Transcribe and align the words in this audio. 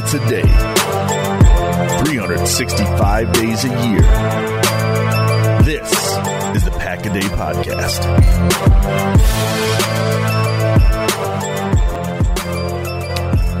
minutes 0.00 0.14
a 0.14 0.28
day, 0.30 0.42
365 2.04 3.32
days 3.32 3.64
a 3.64 3.68
year. 3.68 4.00
This 5.62 5.90
is 6.56 6.64
the 6.64 6.70
Pack 6.78 7.04
a 7.04 7.12
Day 7.12 7.20
Podcast. 7.20 8.04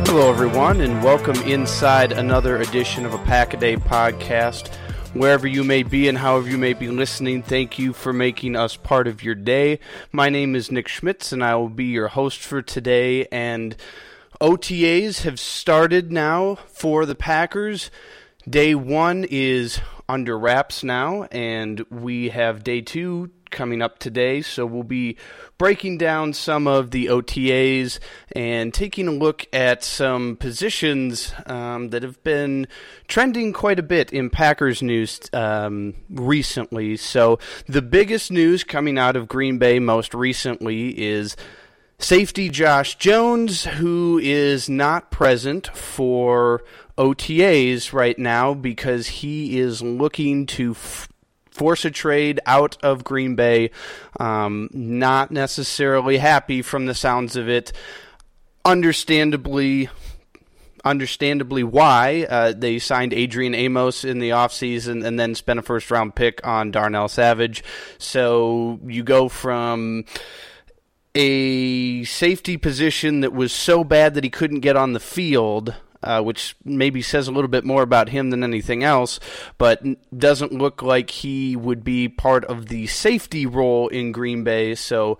Hello, 0.06 0.30
everyone, 0.30 0.80
and 0.80 1.02
welcome 1.04 1.36
inside 1.42 2.12
another 2.12 2.56
edition 2.56 3.04
of 3.04 3.12
a 3.12 3.18
Pack 3.18 3.52
a 3.52 3.58
Day 3.58 3.76
podcast. 3.76 4.74
Wherever 5.12 5.46
you 5.46 5.62
may 5.62 5.82
be 5.82 6.08
and 6.08 6.16
however 6.16 6.48
you 6.48 6.56
may 6.56 6.72
be 6.72 6.88
listening, 6.88 7.42
thank 7.42 7.78
you 7.78 7.92
for 7.92 8.14
making 8.14 8.56
us 8.56 8.76
part 8.76 9.06
of 9.06 9.22
your 9.22 9.34
day. 9.34 9.78
My 10.10 10.30
name 10.30 10.54
is 10.54 10.70
Nick 10.70 10.88
Schmitz, 10.88 11.32
and 11.32 11.44
I 11.44 11.56
will 11.56 11.68
be 11.68 11.86
your 11.86 12.08
host 12.08 12.40
for 12.40 12.62
today. 12.62 13.26
And 13.30 13.76
OTAs 14.40 15.22
have 15.24 15.38
started 15.38 16.10
now 16.10 16.54
for 16.54 17.04
the 17.04 17.14
Packers. 17.14 17.90
Day 18.48 18.74
one 18.74 19.26
is 19.28 19.80
under 20.08 20.38
wraps 20.38 20.82
now, 20.82 21.24
and 21.24 21.84
we 21.90 22.30
have 22.30 22.64
day 22.64 22.80
two 22.80 23.30
coming 23.50 23.82
up 23.82 23.98
today. 23.98 24.40
So 24.40 24.64
we'll 24.64 24.82
be 24.82 25.18
breaking 25.58 25.98
down 25.98 26.32
some 26.32 26.66
of 26.66 26.90
the 26.90 27.06
OTAs 27.06 27.98
and 28.34 28.72
taking 28.72 29.08
a 29.08 29.12
look 29.12 29.46
at 29.52 29.84
some 29.84 30.36
positions 30.36 31.34
um, 31.44 31.90
that 31.90 32.02
have 32.02 32.22
been 32.22 32.66
trending 33.08 33.52
quite 33.52 33.78
a 33.78 33.82
bit 33.82 34.10
in 34.10 34.30
Packers 34.30 34.80
news 34.80 35.20
um, 35.34 35.94
recently. 36.08 36.96
So 36.96 37.38
the 37.66 37.82
biggest 37.82 38.30
news 38.30 38.64
coming 38.64 38.96
out 38.96 39.16
of 39.16 39.28
Green 39.28 39.58
Bay 39.58 39.80
most 39.80 40.14
recently 40.14 40.98
is. 40.98 41.36
Safety 42.00 42.48
Josh 42.48 42.96
Jones, 42.96 43.64
who 43.64 44.18
is 44.22 44.70
not 44.70 45.10
present 45.10 45.66
for 45.76 46.64
OTAs 46.96 47.92
right 47.92 48.18
now 48.18 48.54
because 48.54 49.06
he 49.06 49.58
is 49.58 49.82
looking 49.82 50.46
to 50.46 50.72
f- 50.72 51.08
force 51.50 51.84
a 51.84 51.90
trade 51.90 52.40
out 52.46 52.78
of 52.82 53.04
Green 53.04 53.36
Bay. 53.36 53.70
Um, 54.18 54.70
not 54.72 55.30
necessarily 55.30 56.16
happy 56.16 56.62
from 56.62 56.86
the 56.86 56.94
sounds 56.94 57.36
of 57.36 57.50
it. 57.50 57.70
Understandably, 58.64 59.90
understandably 60.82 61.62
why 61.62 62.26
uh, 62.30 62.54
they 62.56 62.78
signed 62.78 63.12
Adrian 63.12 63.54
Amos 63.54 64.04
in 64.04 64.20
the 64.20 64.30
offseason 64.30 65.04
and 65.04 65.20
then 65.20 65.34
spent 65.34 65.58
a 65.58 65.62
first 65.62 65.90
round 65.90 66.14
pick 66.14 66.46
on 66.46 66.70
Darnell 66.70 67.08
Savage. 67.08 67.62
So 67.98 68.80
you 68.86 69.02
go 69.02 69.28
from 69.28 70.06
a 71.14 72.04
safety 72.04 72.56
position 72.56 73.20
that 73.20 73.32
was 73.32 73.52
so 73.52 73.84
bad 73.84 74.14
that 74.14 74.24
he 74.24 74.30
couldn't 74.30 74.60
get 74.60 74.76
on 74.76 74.92
the 74.92 75.00
field. 75.00 75.74
Uh, 76.02 76.22
which 76.22 76.56
maybe 76.64 77.02
says 77.02 77.28
a 77.28 77.30
little 77.30 77.46
bit 77.46 77.62
more 77.62 77.82
about 77.82 78.08
him 78.08 78.30
than 78.30 78.42
anything 78.42 78.82
else, 78.82 79.20
but 79.58 79.84
doesn't 80.16 80.50
look 80.50 80.80
like 80.80 81.10
he 81.10 81.54
would 81.54 81.84
be 81.84 82.08
part 82.08 82.42
of 82.46 82.68
the 82.68 82.86
safety 82.86 83.44
role 83.44 83.86
in 83.88 84.10
Green 84.10 84.42
Bay. 84.42 84.74
So 84.74 85.18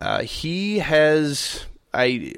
uh, 0.00 0.22
he 0.22 0.78
has. 0.78 1.66
I 1.92 2.34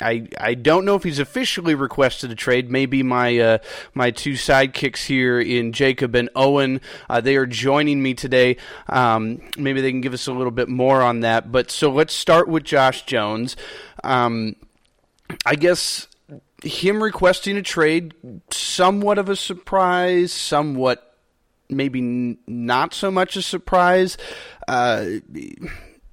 I 0.00 0.28
I 0.38 0.54
don't 0.54 0.84
know 0.84 0.96
if 0.96 1.04
he's 1.04 1.18
officially 1.18 1.74
requested 1.74 2.30
a 2.30 2.34
trade. 2.34 2.70
Maybe 2.70 3.02
my 3.02 3.38
uh, 3.38 3.58
my 3.94 4.10
two 4.10 4.32
sidekicks 4.32 5.06
here 5.06 5.40
in 5.40 5.72
Jacob 5.72 6.14
and 6.14 6.28
Owen, 6.34 6.80
uh, 7.08 7.20
they 7.20 7.36
are 7.36 7.46
joining 7.46 8.02
me 8.02 8.14
today. 8.14 8.56
Um, 8.88 9.40
maybe 9.56 9.80
they 9.80 9.90
can 9.90 10.00
give 10.00 10.14
us 10.14 10.26
a 10.26 10.32
little 10.32 10.50
bit 10.50 10.68
more 10.68 11.00
on 11.00 11.20
that. 11.20 11.52
But 11.52 11.70
so 11.70 11.90
let's 11.90 12.14
start 12.14 12.48
with 12.48 12.64
Josh 12.64 13.06
Jones. 13.06 13.56
Um, 14.02 14.56
I 15.46 15.54
guess 15.54 16.08
him 16.62 17.02
requesting 17.02 17.56
a 17.56 17.62
trade, 17.62 18.14
somewhat 18.50 19.18
of 19.18 19.28
a 19.28 19.36
surprise, 19.36 20.32
somewhat 20.32 21.14
maybe 21.68 22.36
not 22.46 22.94
so 22.94 23.10
much 23.10 23.36
a 23.36 23.42
surprise. 23.42 24.16
Uh, 24.66 25.04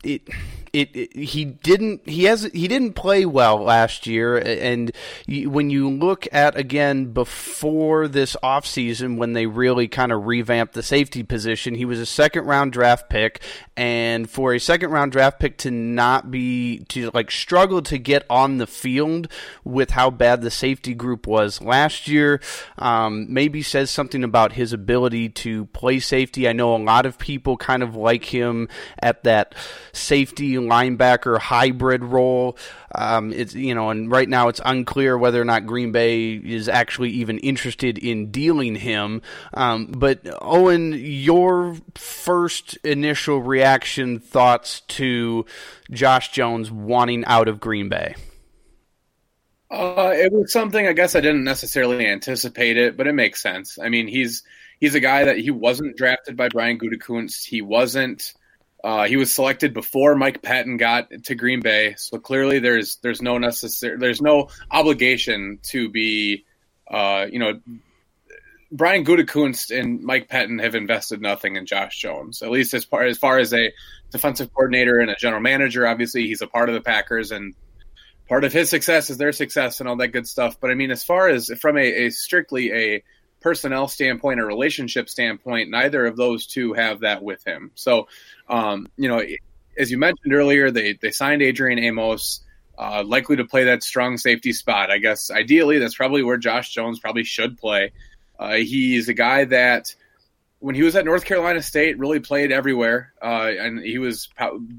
it 0.03 0.27
it, 0.73 0.95
it, 0.95 1.15
he 1.15 1.45
didn't 1.45 2.07
he 2.07 2.25
has 2.25 2.43
he 2.43 2.67
didn't 2.67 2.93
play 2.93 3.25
well 3.25 3.57
last 3.57 4.07
year 4.07 4.37
and 4.37 4.91
when 5.27 5.69
you 5.69 5.89
look 5.89 6.27
at 6.31 6.57
again 6.57 7.11
before 7.11 8.07
this 8.07 8.35
offseason 8.43 9.17
when 9.17 9.33
they 9.33 9.45
really 9.45 9.87
kind 9.87 10.11
of 10.11 10.25
revamped 10.25 10.73
the 10.73 10.83
safety 10.83 11.23
position 11.23 11.75
he 11.75 11.85
was 11.85 11.99
a 11.99 12.05
second 12.05 12.45
round 12.45 12.71
draft 12.71 13.09
pick 13.09 13.41
and 13.75 14.29
for 14.29 14.53
a 14.53 14.59
second 14.59 14.91
round 14.91 15.11
draft 15.11 15.39
pick 15.39 15.57
to 15.57 15.71
not 15.71 16.31
be 16.31 16.79
to 16.89 17.11
like 17.13 17.31
struggle 17.31 17.81
to 17.81 17.97
get 17.97 18.25
on 18.29 18.57
the 18.57 18.67
field 18.67 19.27
with 19.63 19.91
how 19.91 20.09
bad 20.09 20.41
the 20.41 20.51
safety 20.51 20.93
group 20.93 21.27
was 21.27 21.61
last 21.61 22.07
year 22.07 22.39
um, 22.77 23.31
maybe 23.31 23.61
says 23.61 23.89
something 23.89 24.23
about 24.23 24.53
his 24.53 24.73
ability 24.73 25.29
to 25.29 25.65
play 25.67 25.99
safety. 25.99 26.47
I 26.47 26.53
know 26.53 26.75
a 26.75 26.77
lot 26.77 27.05
of 27.05 27.17
people 27.17 27.57
kind 27.57 27.83
of 27.83 27.95
like 27.95 28.25
him 28.25 28.69
at 29.01 29.23
that 29.23 29.55
safety 29.93 30.55
linebacker 30.67 31.39
hybrid 31.39 32.03
role. 32.03 32.57
Um, 32.93 33.31
it's 33.33 33.53
you 33.53 33.73
know, 33.73 33.89
and 33.89 34.11
right 34.11 34.27
now 34.27 34.47
it's 34.47 34.61
unclear 34.63 35.17
whether 35.17 35.41
or 35.41 35.45
not 35.45 35.65
Green 35.65 35.91
Bay 35.91 36.33
is 36.33 36.67
actually 36.67 37.11
even 37.11 37.37
interested 37.39 37.97
in 37.97 38.31
dealing 38.31 38.75
him. 38.75 39.21
Um, 39.53 39.87
but 39.87 40.27
Owen, 40.41 40.93
your 40.93 41.77
first 41.95 42.77
initial 42.83 43.41
reaction, 43.41 44.19
thoughts 44.19 44.81
to 44.81 45.45
Josh 45.91 46.31
Jones 46.31 46.71
wanting 46.71 47.25
out 47.25 47.47
of 47.47 47.59
Green 47.59 47.89
Bay? 47.89 48.15
Uh, 49.69 50.11
it 50.13 50.33
was 50.33 50.51
something 50.51 50.85
I 50.85 50.93
guess 50.93 51.15
I 51.15 51.21
didn't 51.21 51.45
necessarily 51.45 52.05
anticipate 52.05 52.75
it, 52.75 52.97
but 52.97 53.07
it 53.07 53.13
makes 53.13 53.41
sense. 53.41 53.79
I 53.79 53.87
mean, 53.87 54.07
he's 54.07 54.43
he's 54.81 54.95
a 54.95 54.99
guy 54.99 55.23
that 55.25 55.37
he 55.37 55.49
wasn't 55.49 55.95
drafted 55.95 56.35
by 56.35 56.49
Brian 56.49 56.77
Gutekunst. 56.77 57.45
He 57.45 57.61
wasn't 57.61 58.33
uh, 58.83 59.05
he 59.05 59.15
was 59.15 59.33
selected 59.33 59.73
before 59.73 60.15
Mike 60.15 60.41
Pettine 60.41 60.77
got 60.77 61.09
to 61.25 61.35
Green 61.35 61.59
Bay, 61.59 61.95
so 61.97 62.17
clearly 62.17 62.59
there's 62.59 62.97
there's 62.97 63.21
no 63.21 63.37
necessary 63.37 63.97
there's 63.97 64.21
no 64.21 64.49
obligation 64.71 65.59
to 65.63 65.89
be, 65.89 66.45
uh, 66.89 67.27
you 67.31 67.37
know, 67.37 67.59
Brian 68.71 69.05
Gutekunst 69.05 69.77
and 69.77 70.01
Mike 70.01 70.29
Pettine 70.29 70.63
have 70.63 70.73
invested 70.73 71.21
nothing 71.21 71.57
in 71.57 71.65
Josh 71.67 71.99
Jones, 71.99 72.41
at 72.41 72.49
least 72.49 72.73
as 72.73 72.85
far 72.85 73.03
as 73.03 73.19
far 73.19 73.37
as 73.37 73.53
a 73.53 73.71
defensive 74.11 74.51
coordinator 74.53 74.99
and 74.99 75.11
a 75.11 75.15
general 75.15 75.41
manager. 75.41 75.85
Obviously, 75.85 76.25
he's 76.25 76.41
a 76.41 76.47
part 76.47 76.69
of 76.69 76.73
the 76.73 76.81
Packers, 76.81 77.31
and 77.31 77.53
part 78.27 78.43
of 78.45 78.53
his 78.53 78.69
success 78.69 79.11
is 79.11 79.17
their 79.17 79.31
success 79.31 79.79
and 79.79 79.89
all 79.89 79.97
that 79.97 80.07
good 80.07 80.25
stuff. 80.25 80.59
But 80.59 80.71
I 80.71 80.73
mean, 80.73 80.89
as 80.89 81.03
far 81.03 81.29
as 81.29 81.51
from 81.59 81.77
a, 81.77 82.05
a 82.05 82.09
strictly 82.09 82.71
a 82.71 83.03
personnel 83.41 83.87
standpoint 83.87 84.39
or 84.39 84.45
relationship 84.45 85.09
standpoint, 85.09 85.69
neither 85.69 86.05
of 86.05 86.15
those 86.15 86.47
two 86.47 86.73
have 86.73 87.01
that 87.01 87.23
with 87.23 87.45
him. 87.45 87.71
So, 87.75 88.07
um, 88.47 88.87
you 88.97 89.09
know, 89.09 89.23
as 89.77 89.91
you 89.91 89.97
mentioned 89.97 90.33
earlier, 90.33 90.71
they 90.71 90.93
they 90.93 91.11
signed 91.11 91.41
Adrian 91.41 91.79
Amos, 91.79 92.41
uh, 92.77 93.03
likely 93.05 93.35
to 93.37 93.45
play 93.45 93.65
that 93.65 93.83
strong 93.83 94.17
safety 94.17 94.53
spot. 94.53 94.91
I 94.91 94.97
guess 94.97 95.31
ideally 95.31 95.79
that's 95.79 95.95
probably 95.95 96.23
where 96.23 96.37
Josh 96.37 96.73
Jones 96.73 96.99
probably 96.99 97.23
should 97.23 97.57
play. 97.57 97.91
Uh, 98.39 98.55
he's 98.55 99.09
a 99.09 99.13
guy 99.13 99.45
that 99.45 99.93
when 100.59 100.75
he 100.75 100.83
was 100.83 100.95
at 100.95 101.05
North 101.05 101.25
Carolina 101.25 101.61
State 101.61 101.99
really 101.99 102.19
played 102.19 102.51
everywhere, 102.51 103.13
uh, 103.21 103.51
and 103.59 103.79
he 103.79 103.97
was 103.97 104.29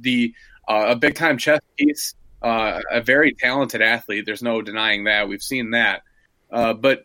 the 0.00 0.34
uh, 0.68 0.86
a 0.88 0.96
big 0.96 1.14
time 1.14 1.38
chess 1.38 1.60
piece. 1.76 2.14
Uh, 2.40 2.80
a 2.90 3.00
very 3.00 3.34
talented 3.34 3.80
athlete. 3.80 4.26
There's 4.26 4.42
no 4.42 4.62
denying 4.62 5.04
that. 5.04 5.28
We've 5.28 5.42
seen 5.42 5.70
that. 5.70 6.02
Uh, 6.50 6.72
but 6.72 7.04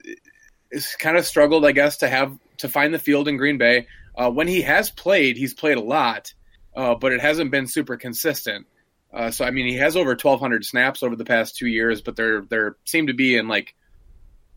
it's 0.72 0.96
kind 0.96 1.18
of 1.18 1.26
struggled, 1.26 1.66
I 1.66 1.72
guess, 1.72 1.98
to 1.98 2.08
have 2.08 2.38
to 2.58 2.70
find 2.70 2.94
the 2.94 3.00
field 3.00 3.28
in 3.28 3.38
Green 3.38 3.58
Bay. 3.58 3.88
Uh, 4.16 4.32
when 4.32 4.48
he 4.48 4.62
has 4.62 4.90
played, 4.90 5.38
he's 5.38 5.54
played 5.54 5.78
a 5.78 5.82
lot, 5.82 6.34
uh, 6.76 6.96
but 6.96 7.14
it 7.14 7.22
hasn't 7.22 7.52
been 7.52 7.68
super 7.68 7.98
consistent. 7.98 8.66
Uh, 9.14 9.32
so 9.32 9.46
I 9.46 9.52
mean, 9.52 9.68
he 9.68 9.76
has 9.76 9.96
over 9.96 10.10
1,200 10.10 10.66
snaps 10.66 11.04
over 11.04 11.16
the 11.16 11.26
past 11.26 11.56
two 11.56 11.68
years, 11.68 12.02
but 12.02 12.16
they're 12.16 12.42
they 12.42 12.58
seem 12.86 13.08
to 13.08 13.14
be 13.14 13.38
in 13.38 13.48
like 13.48 13.76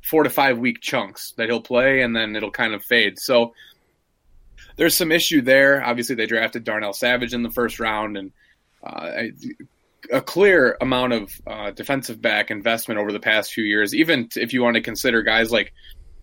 four 0.02 0.22
to 0.22 0.30
five 0.30 0.58
week 0.58 0.80
chunks 0.80 1.32
that 1.36 1.48
he'll 1.48 1.60
play, 1.60 2.02
and 2.02 2.16
then 2.16 2.34
it'll 2.34 2.50
kind 2.50 2.74
of 2.74 2.82
fade. 2.82 3.18
So 3.18 3.54
there's 4.76 4.96
some 4.96 5.12
issue 5.12 5.42
there. 5.42 5.84
Obviously, 5.84 6.16
they 6.16 6.26
drafted 6.26 6.64
Darnell 6.64 6.92
Savage 6.92 7.34
in 7.34 7.42
the 7.42 7.50
first 7.50 7.78
round, 7.78 8.16
and 8.16 8.32
uh, 8.82 9.24
a 10.12 10.20
clear 10.20 10.76
amount 10.80 11.12
of 11.12 11.40
uh, 11.46 11.70
defensive 11.70 12.20
back 12.20 12.50
investment 12.50 12.98
over 12.98 13.12
the 13.12 13.20
past 13.20 13.52
few 13.52 13.64
years. 13.64 13.94
Even 13.94 14.28
if 14.36 14.52
you 14.52 14.62
want 14.62 14.74
to 14.74 14.82
consider 14.82 15.22
guys 15.22 15.52
like 15.52 15.72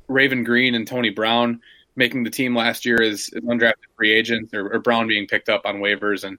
Raven 0.08 0.44
Greene 0.44 0.76
and 0.76 0.88
Tony 0.88 1.10
Brown 1.10 1.62
making 1.96 2.24
the 2.24 2.30
team 2.30 2.56
last 2.56 2.86
year 2.86 3.02
as, 3.02 3.30
as 3.36 3.44
undrafted 3.44 3.74
free 3.96 4.14
agents, 4.14 4.54
or, 4.54 4.72
or, 4.72 4.80
Brown 4.80 5.08
being 5.08 5.28
picked 5.28 5.50
up 5.50 5.64
on 5.66 5.78
waivers, 5.78 6.24
and 6.24 6.38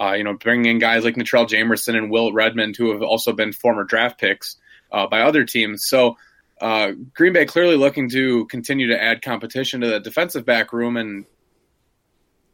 uh, 0.00 0.12
you 0.12 0.24
know 0.24 0.34
bringing 0.34 0.66
in 0.66 0.78
guys 0.78 1.04
like 1.04 1.16
Natrell 1.16 1.48
Jamerson 1.48 1.96
and 1.96 2.10
Will 2.10 2.32
Redmond, 2.32 2.76
who 2.76 2.92
have 2.92 3.02
also 3.02 3.32
been 3.32 3.52
former 3.52 3.84
draft 3.84 4.20
picks 4.20 4.56
uh, 4.92 5.06
by 5.06 5.22
other 5.22 5.44
teams. 5.44 5.84
So 5.84 6.16
uh, 6.60 6.92
Green 7.14 7.32
Bay 7.32 7.44
clearly 7.44 7.76
looking 7.76 8.08
to 8.10 8.46
continue 8.46 8.88
to 8.88 9.02
add 9.02 9.22
competition 9.22 9.80
to 9.80 9.88
the 9.88 10.00
defensive 10.00 10.44
back 10.44 10.72
room, 10.72 10.96
and 10.96 11.26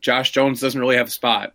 Josh 0.00 0.30
Jones 0.30 0.60
doesn't 0.60 0.80
really 0.80 0.96
have 0.96 1.08
a 1.08 1.12
spot. 1.12 1.54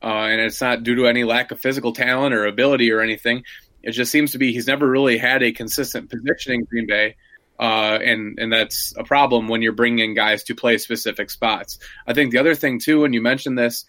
Uh, 0.00 0.06
and 0.06 0.40
it's 0.40 0.60
not 0.60 0.84
due 0.84 0.94
to 0.94 1.06
any 1.06 1.24
lack 1.24 1.50
of 1.50 1.60
physical 1.60 1.92
talent 1.92 2.32
or 2.32 2.46
ability 2.46 2.92
or 2.92 3.00
anything. 3.00 3.42
It 3.82 3.92
just 3.92 4.12
seems 4.12 4.32
to 4.32 4.38
be 4.38 4.52
he's 4.52 4.68
never 4.68 4.88
really 4.88 5.18
had 5.18 5.42
a 5.42 5.50
consistent 5.50 6.08
position 6.08 6.52
in 6.52 6.64
Green 6.64 6.86
Bay. 6.86 7.16
Uh, 7.58 7.98
and 8.02 8.38
and 8.38 8.52
that's 8.52 8.94
a 8.96 9.02
problem 9.02 9.48
when 9.48 9.62
you're 9.62 9.72
bringing 9.72 10.14
guys 10.14 10.44
to 10.44 10.54
play 10.54 10.78
specific 10.78 11.30
spots. 11.30 11.78
I 12.06 12.14
think 12.14 12.30
the 12.30 12.38
other 12.38 12.54
thing 12.54 12.78
too, 12.78 13.04
and 13.04 13.12
you 13.12 13.20
mentioned 13.20 13.58
this, 13.58 13.84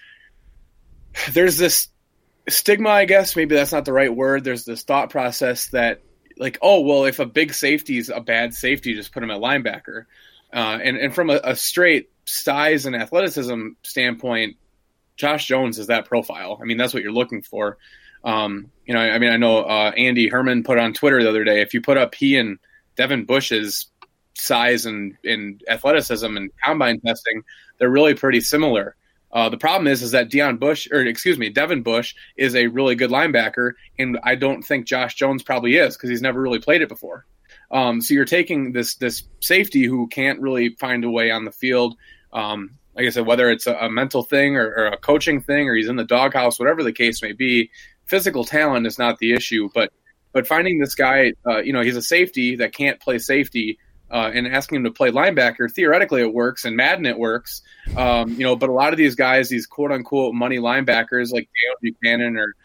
there's 1.32 1.58
this 1.58 1.90
stigma, 2.48 2.90
I 2.90 3.06
guess 3.06 3.36
maybe 3.36 3.56
that's 3.56 3.72
not 3.72 3.86
the 3.86 3.94
right 3.94 4.14
word. 4.14 4.44
There's 4.44 4.66
this 4.66 4.84
thought 4.84 5.12
process 5.12 5.68
that 5.68 6.02
like, 6.38 6.58
oh 6.62 6.82
well, 6.82 7.06
if 7.06 7.20
a 7.20 7.26
big 7.26 7.54
safety 7.54 7.98
is 7.98 8.10
a 8.10 8.22
bad 8.22 8.54
safety, 8.54 8.94
just 8.94 9.12
put 9.12 9.22
him 9.24 9.32
at 9.32 9.40
linebacker. 9.40 10.06
Uh, 10.52 10.80
and 10.82 10.98
and 10.98 11.14
from 11.14 11.30
a, 11.30 11.40
a 11.44 11.56
straight 11.56 12.10
size 12.26 12.86
and 12.86 12.96
athleticism 12.96 13.70
standpoint, 13.84 14.58
Josh 15.16 15.46
Jones 15.46 15.78
is 15.78 15.88
that 15.88 16.06
profile. 16.06 16.58
I 16.60 16.66
mean, 16.66 16.78
that's 16.78 16.94
what 16.94 17.04
you're 17.04 17.12
looking 17.12 17.44
for. 17.44 17.78
Um, 18.24 18.72
you 18.86 18.94
know, 18.94 19.00
I 19.00 19.20
mean, 19.20 19.32
I 19.32 19.38
know 19.38 19.60
uh, 19.60 19.92
Andy 19.96 20.28
Herman 20.28 20.64
put 20.64 20.80
on 20.80 20.94
Twitter 20.94 21.22
the 21.22 21.30
other 21.30 21.44
day. 21.44 21.62
If 21.62 21.74
you 21.74 21.82
put 21.82 21.98
up 21.98 22.16
he 22.16 22.38
and 22.38 22.58
Devin 23.00 23.24
Bush's 23.24 23.88
size 24.34 24.86
and, 24.86 25.16
and 25.24 25.64
athleticism 25.70 26.36
and 26.36 26.52
combine 26.62 27.00
testing, 27.00 27.44
they're 27.78 27.90
really 27.90 28.14
pretty 28.14 28.42
similar. 28.42 28.98
Uh, 29.32 29.48
the 29.48 29.58
problem 29.58 29.88
is, 29.88 30.02
is 30.02 30.12
that 30.12 30.30
Dion 30.30 30.58
Bush, 30.58 30.86
or 30.92 31.06
excuse 31.06 31.38
me, 31.40 31.48
Devin 31.50 31.82
Bush 31.82 32.14
is 32.36 32.58
a 32.58 32.68
really 32.68 32.96
good 32.96 33.10
linebacker, 33.10 33.72
and 33.98 34.20
I 34.24 34.36
don't 34.36 34.64
think 34.64 34.86
Josh 34.86 35.16
Jones 35.16 35.44
probably 35.44 35.78
is 35.78 35.96
because 35.96 36.10
he's 36.10 36.22
never 36.22 36.42
really 36.42 36.60
played 36.60 36.82
it 36.82 36.90
before. 36.90 37.26
Um, 37.72 38.02
so 38.02 38.14
you're 38.14 38.26
taking 38.26 38.74
this 38.74 38.96
this 38.96 39.24
safety 39.40 39.86
who 39.86 40.08
can't 40.08 40.42
really 40.42 40.76
find 40.78 41.06
a 41.06 41.10
way 41.10 41.32
on 41.32 41.46
the 41.46 41.54
field. 41.54 41.96
Um, 42.34 42.72
like 42.96 43.06
I 43.06 43.12
said, 43.12 43.26
whether 43.26 43.50
it's 43.50 43.66
a, 43.66 43.76
a 43.76 43.90
mental 43.90 44.24
thing 44.24 44.58
or, 44.58 44.68
or, 44.68 44.88
a 44.88 44.98
coaching 44.98 45.40
thing, 45.40 45.70
or 45.70 45.76
he's 45.76 45.88
in 45.88 45.96
the 45.96 46.04
doghouse, 46.04 46.60
whatever 46.60 46.84
the 46.84 46.92
case 46.92 47.22
may 47.22 47.32
be, 47.32 47.72
physical 48.08 48.44
talent 48.44 48.88
is 48.88 49.00
not 49.00 49.20
the 49.20 49.32
issue. 49.32 49.70
But 49.74 49.94
but 50.32 50.48
finding 50.48 50.80
this 50.80 50.96
guy, 50.96 51.34
uh, 51.48 51.60
you 51.60 51.74
know, 51.74 51.82
he's 51.82 51.96
a 51.96 52.02
safety 52.02 52.58
that 52.58 52.74
can't 52.74 53.00
play 53.00 53.18
safety, 53.20 53.80
uh, 54.12 54.32
and 54.34 54.48
asking 54.48 54.78
him 54.78 54.84
to 54.86 54.92
play 54.92 55.12
linebacker, 55.12 55.72
theoretically 55.72 56.22
it 56.22 56.34
works, 56.34 56.66
and 56.66 56.76
Madden 56.76 57.06
it 57.06 57.18
works, 57.18 57.62
um, 57.96 58.34
you 58.34 58.44
know. 58.44 58.56
But 58.56 58.70
a 58.70 58.74
lot 58.74 58.92
of 58.92 58.98
these 58.98 59.16
guys, 59.16 59.50
these 59.50 59.68
quote 59.68 59.92
unquote 59.92 60.34
money 60.34 60.58
linebackers 60.58 61.32
like 61.32 61.48
Dale 61.48 61.76
Buchanan 61.82 62.38
or 62.38 62.56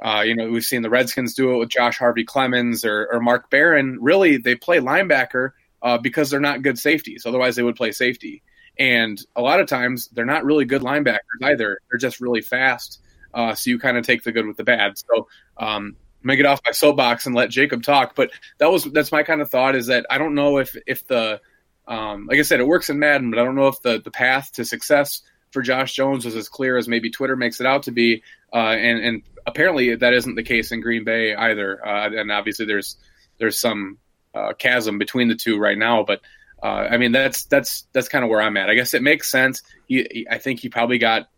uh, 0.00 0.22
you 0.24 0.36
know, 0.36 0.48
we've 0.48 0.64
seen 0.64 0.82
the 0.82 0.90
Redskins 0.90 1.34
do 1.34 1.54
it 1.54 1.58
with 1.58 1.70
Josh 1.70 1.98
Harvey-Clemons 1.98 2.84
or, 2.84 3.08
or 3.12 3.20
Mark 3.20 3.50
Barron. 3.50 3.98
Really, 4.00 4.36
they 4.36 4.54
play 4.54 4.78
linebacker 4.78 5.50
uh, 5.82 5.98
because 5.98 6.30
they're 6.30 6.40
not 6.40 6.62
good 6.62 6.78
safeties. 6.78 7.26
Otherwise, 7.26 7.56
they 7.56 7.62
would 7.62 7.76
play 7.76 7.92
safety. 7.92 8.42
And 8.78 9.20
a 9.34 9.42
lot 9.42 9.58
of 9.60 9.66
times, 9.66 10.08
they're 10.12 10.24
not 10.24 10.44
really 10.44 10.64
good 10.64 10.82
linebackers 10.82 11.18
either. 11.42 11.80
They're 11.90 11.98
just 11.98 12.20
really 12.20 12.42
fast. 12.42 13.00
Uh, 13.34 13.54
so 13.54 13.70
you 13.70 13.78
kind 13.78 13.96
of 13.96 14.06
take 14.06 14.22
the 14.22 14.30
good 14.30 14.46
with 14.46 14.56
the 14.56 14.64
bad. 14.64 14.96
So 14.98 15.26
um, 15.56 15.96
I'm 16.22 16.26
gonna 16.26 16.36
get 16.36 16.46
off 16.46 16.60
my 16.66 16.72
soapbox 16.72 17.26
and 17.26 17.34
let 17.34 17.50
Jacob 17.50 17.82
talk. 17.82 18.14
But 18.14 18.30
that 18.58 18.70
was 18.70 18.84
that's 18.84 19.12
my 19.12 19.22
kind 19.22 19.40
of 19.40 19.50
thought. 19.50 19.76
Is 19.76 19.86
that 19.86 20.06
I 20.10 20.18
don't 20.18 20.34
know 20.34 20.58
if 20.58 20.76
if 20.86 21.06
the 21.06 21.40
um, 21.86 22.26
like 22.26 22.38
I 22.38 22.42
said, 22.42 22.60
it 22.60 22.66
works 22.66 22.90
in 22.90 22.98
Madden, 22.98 23.30
but 23.30 23.38
I 23.38 23.44
don't 23.44 23.54
know 23.54 23.68
if 23.68 23.80
the 23.82 24.00
the 24.00 24.10
path 24.10 24.52
to 24.54 24.64
success 24.64 25.22
for 25.52 25.62
Josh 25.62 25.94
Jones 25.94 26.24
was 26.24 26.34
as 26.34 26.48
clear 26.48 26.76
as 26.76 26.88
maybe 26.88 27.10
Twitter 27.10 27.36
makes 27.36 27.60
it 27.60 27.66
out 27.66 27.84
to 27.84 27.92
be. 27.92 28.22
Uh, 28.52 28.56
and 28.56 28.98
and 28.98 29.22
apparently 29.46 29.94
that 29.94 30.12
isn't 30.12 30.34
the 30.34 30.42
case 30.42 30.72
in 30.72 30.80
Green 30.80 31.04
Bay 31.04 31.34
either. 31.34 31.86
Uh, 31.86 32.10
and 32.10 32.30
obviously 32.30 32.66
there's 32.66 32.96
there's 33.38 33.58
some 33.58 33.98
uh, 34.34 34.52
chasm 34.52 34.98
between 34.98 35.28
the 35.28 35.34
two 35.34 35.58
right 35.58 35.78
now. 35.78 36.02
But 36.02 36.20
uh, 36.62 36.88
I 36.90 36.96
mean 36.96 37.12
that's 37.12 37.44
that's 37.44 37.86
that's 37.92 38.08
kind 38.08 38.24
of 38.24 38.30
where 38.30 38.42
I'm 38.42 38.56
at. 38.56 38.68
I 38.68 38.74
guess 38.74 38.94
it 38.94 39.02
makes 39.02 39.30
sense. 39.30 39.62
He, 39.86 40.06
he, 40.10 40.26
I 40.30 40.38
think 40.38 40.60
he 40.60 40.68
probably 40.68 40.98
got 40.98 41.28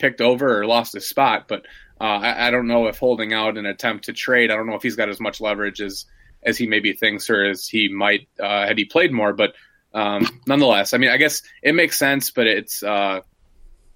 picked 0.00 0.20
over 0.20 0.60
or 0.60 0.66
lost 0.66 0.94
his 0.94 1.08
spot, 1.08 1.46
but 1.46 1.66
uh, 2.00 2.04
I, 2.04 2.48
I, 2.48 2.50
don't 2.50 2.66
know 2.66 2.86
if 2.86 2.98
holding 2.98 3.34
out 3.34 3.58
an 3.58 3.66
attempt 3.66 4.06
to 4.06 4.14
trade. 4.14 4.50
I 4.50 4.56
don't 4.56 4.66
know 4.66 4.74
if 4.74 4.82
he's 4.82 4.96
got 4.96 5.10
as 5.10 5.20
much 5.20 5.40
leverage 5.40 5.80
as 5.80 6.06
as 6.42 6.56
he 6.56 6.66
maybe 6.66 6.94
thinks 6.94 7.28
or 7.28 7.44
as 7.44 7.68
he 7.68 7.88
might 7.88 8.26
uh, 8.42 8.66
had 8.66 8.78
he 8.78 8.86
played 8.86 9.12
more. 9.12 9.34
But 9.34 9.54
um, 9.92 10.26
nonetheless, 10.46 10.94
I 10.94 10.98
mean, 10.98 11.10
I 11.10 11.18
guess 11.18 11.42
it 11.62 11.74
makes 11.74 11.98
sense, 11.98 12.30
but 12.30 12.46
it's 12.46 12.82
uh, 12.82 13.20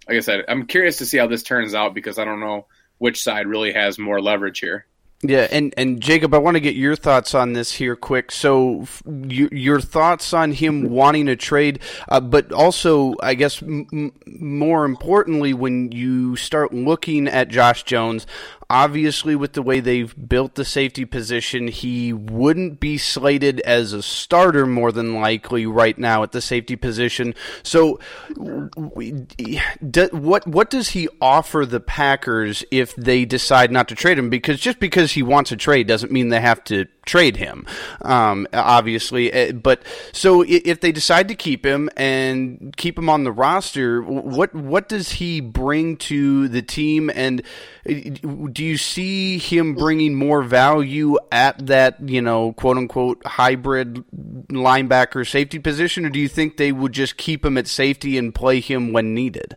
like 0.07 0.17
I 0.17 0.21
said, 0.21 0.45
I'm 0.49 0.67
curious 0.67 0.99
to 0.99 1.07
see 1.07 1.17
how 1.17 1.27
this 1.27 1.43
turns 1.43 1.75
out 1.75 1.95
because 1.95 2.19
I 2.19 2.25
don't 2.25 2.41
know 2.41 2.67
which 2.99 3.23
side 3.23 3.47
really 3.47 3.73
has 3.73 3.99
more 3.99 4.21
leverage 4.21 4.61
here. 4.61 4.87
Yeah, 5.23 5.49
and, 5.51 5.73
and 5.79 6.03
Jacob, 6.03 6.35
I 6.35 6.39
want 6.39 6.57
to 6.57 6.61
get 6.61 6.75
your 6.75 6.97
thoughts 6.97 7.35
on 7.35 7.55
this 7.55 7.73
here 7.73 7.97
quick. 7.97 8.31
So, 8.31 8.87
your 9.07 9.81
thoughts 9.81 10.35
on 10.35 10.53
him 10.53 10.91
wanting 10.91 11.27
to 11.27 11.37
trade, 11.37 11.81
uh, 12.11 12.21
but 12.21 12.53
also, 12.53 13.15
I 13.23 13.33
guess, 13.35 13.63
m- 13.63 14.13
more 14.27 14.85
importantly, 14.85 15.55
when 15.55 15.93
you 15.93 16.37
start 16.37 16.75
looking 16.75 17.27
at 17.27 17.49
Josh 17.49 17.85
Jones, 17.85 18.27
Obviously, 18.75 19.37
with 19.37 19.53
the 19.53 19.63
way 19.63 19.79
they've 19.79 20.13
built 20.29 20.57
the 20.57 20.65
safety 20.65 21.05
position, 21.05 21.69
he 21.69 22.13
wouldn't 22.13 22.81
be 22.81 22.99
slated 22.99 23.61
as 23.61 23.93
a 23.93 24.03
starter 24.03 24.67
more 24.67 24.91
than 24.91 25.15
likely 25.15 25.65
right 25.65 25.97
now 25.97 26.25
at 26.25 26.33
the 26.33 26.41
safety 26.41 26.75
position. 26.75 27.37
So, 27.63 28.01
what 28.37 30.49
what 30.49 30.71
does 30.71 30.89
he 30.89 31.09
offer 31.21 31.65
the 31.65 31.79
Packers 31.79 32.65
if 32.73 32.97
they 32.97 33.25
decide 33.25 33.71
not 33.71 33.87
to 33.91 33.95
trade 33.95 34.19
him? 34.19 34.29
Because 34.29 34.59
just 34.59 34.81
because 34.81 35.13
he 35.13 35.23
wants 35.23 35.53
a 35.53 35.57
trade 35.57 35.87
doesn't 35.87 36.11
mean 36.11 36.31
they 36.31 36.41
have 36.41 36.65
to 36.65 36.87
trade 37.07 37.37
him, 37.37 37.69
um, 38.03 38.49
obviously. 38.53 39.33
Eh, 39.33 39.53
but 39.53 39.85
so 40.11 40.43
if 40.43 40.81
they 40.81 40.91
decide 40.91 41.29
to 41.29 41.37
keep 41.37 41.65
him 41.65 41.91
and 41.97 42.75
keep 42.77 42.99
him 42.99 43.09
on 43.09 43.23
the 43.23 43.31
roster, 43.31 44.03
what 44.03 44.53
what 44.53 44.89
does 44.89 45.13
he 45.13 45.41
bring 45.41 45.97
to 45.99 46.49
the 46.49 46.63
team? 46.63 47.09
And 47.15 47.41
do 47.85 48.65
you 48.65 48.79
see 48.79 49.39
him 49.39 49.75
bringing 49.75 50.15
more 50.15 50.43
value 50.43 51.19
at 51.31 51.67
that 51.67 51.97
you 52.09 52.23
know 52.23 52.53
quote 52.55 52.79
unquote 52.79 53.25
hybrid 53.27 54.03
linebacker 54.49 55.29
safety 55.29 55.59
position, 55.59 56.07
or 56.07 56.11
do 56.11 56.19
you 56.19 56.29
think 56.29 56.57
they 56.57 56.73
would 56.73 56.93
just 56.93 57.17
keep 57.17 57.45
him 57.45 57.59
at 57.59 57.67
safety 57.67 58.17
and 58.17 58.35
play 58.35 58.61
him 58.61 58.93
when 58.93 59.15
needed? 59.15 59.57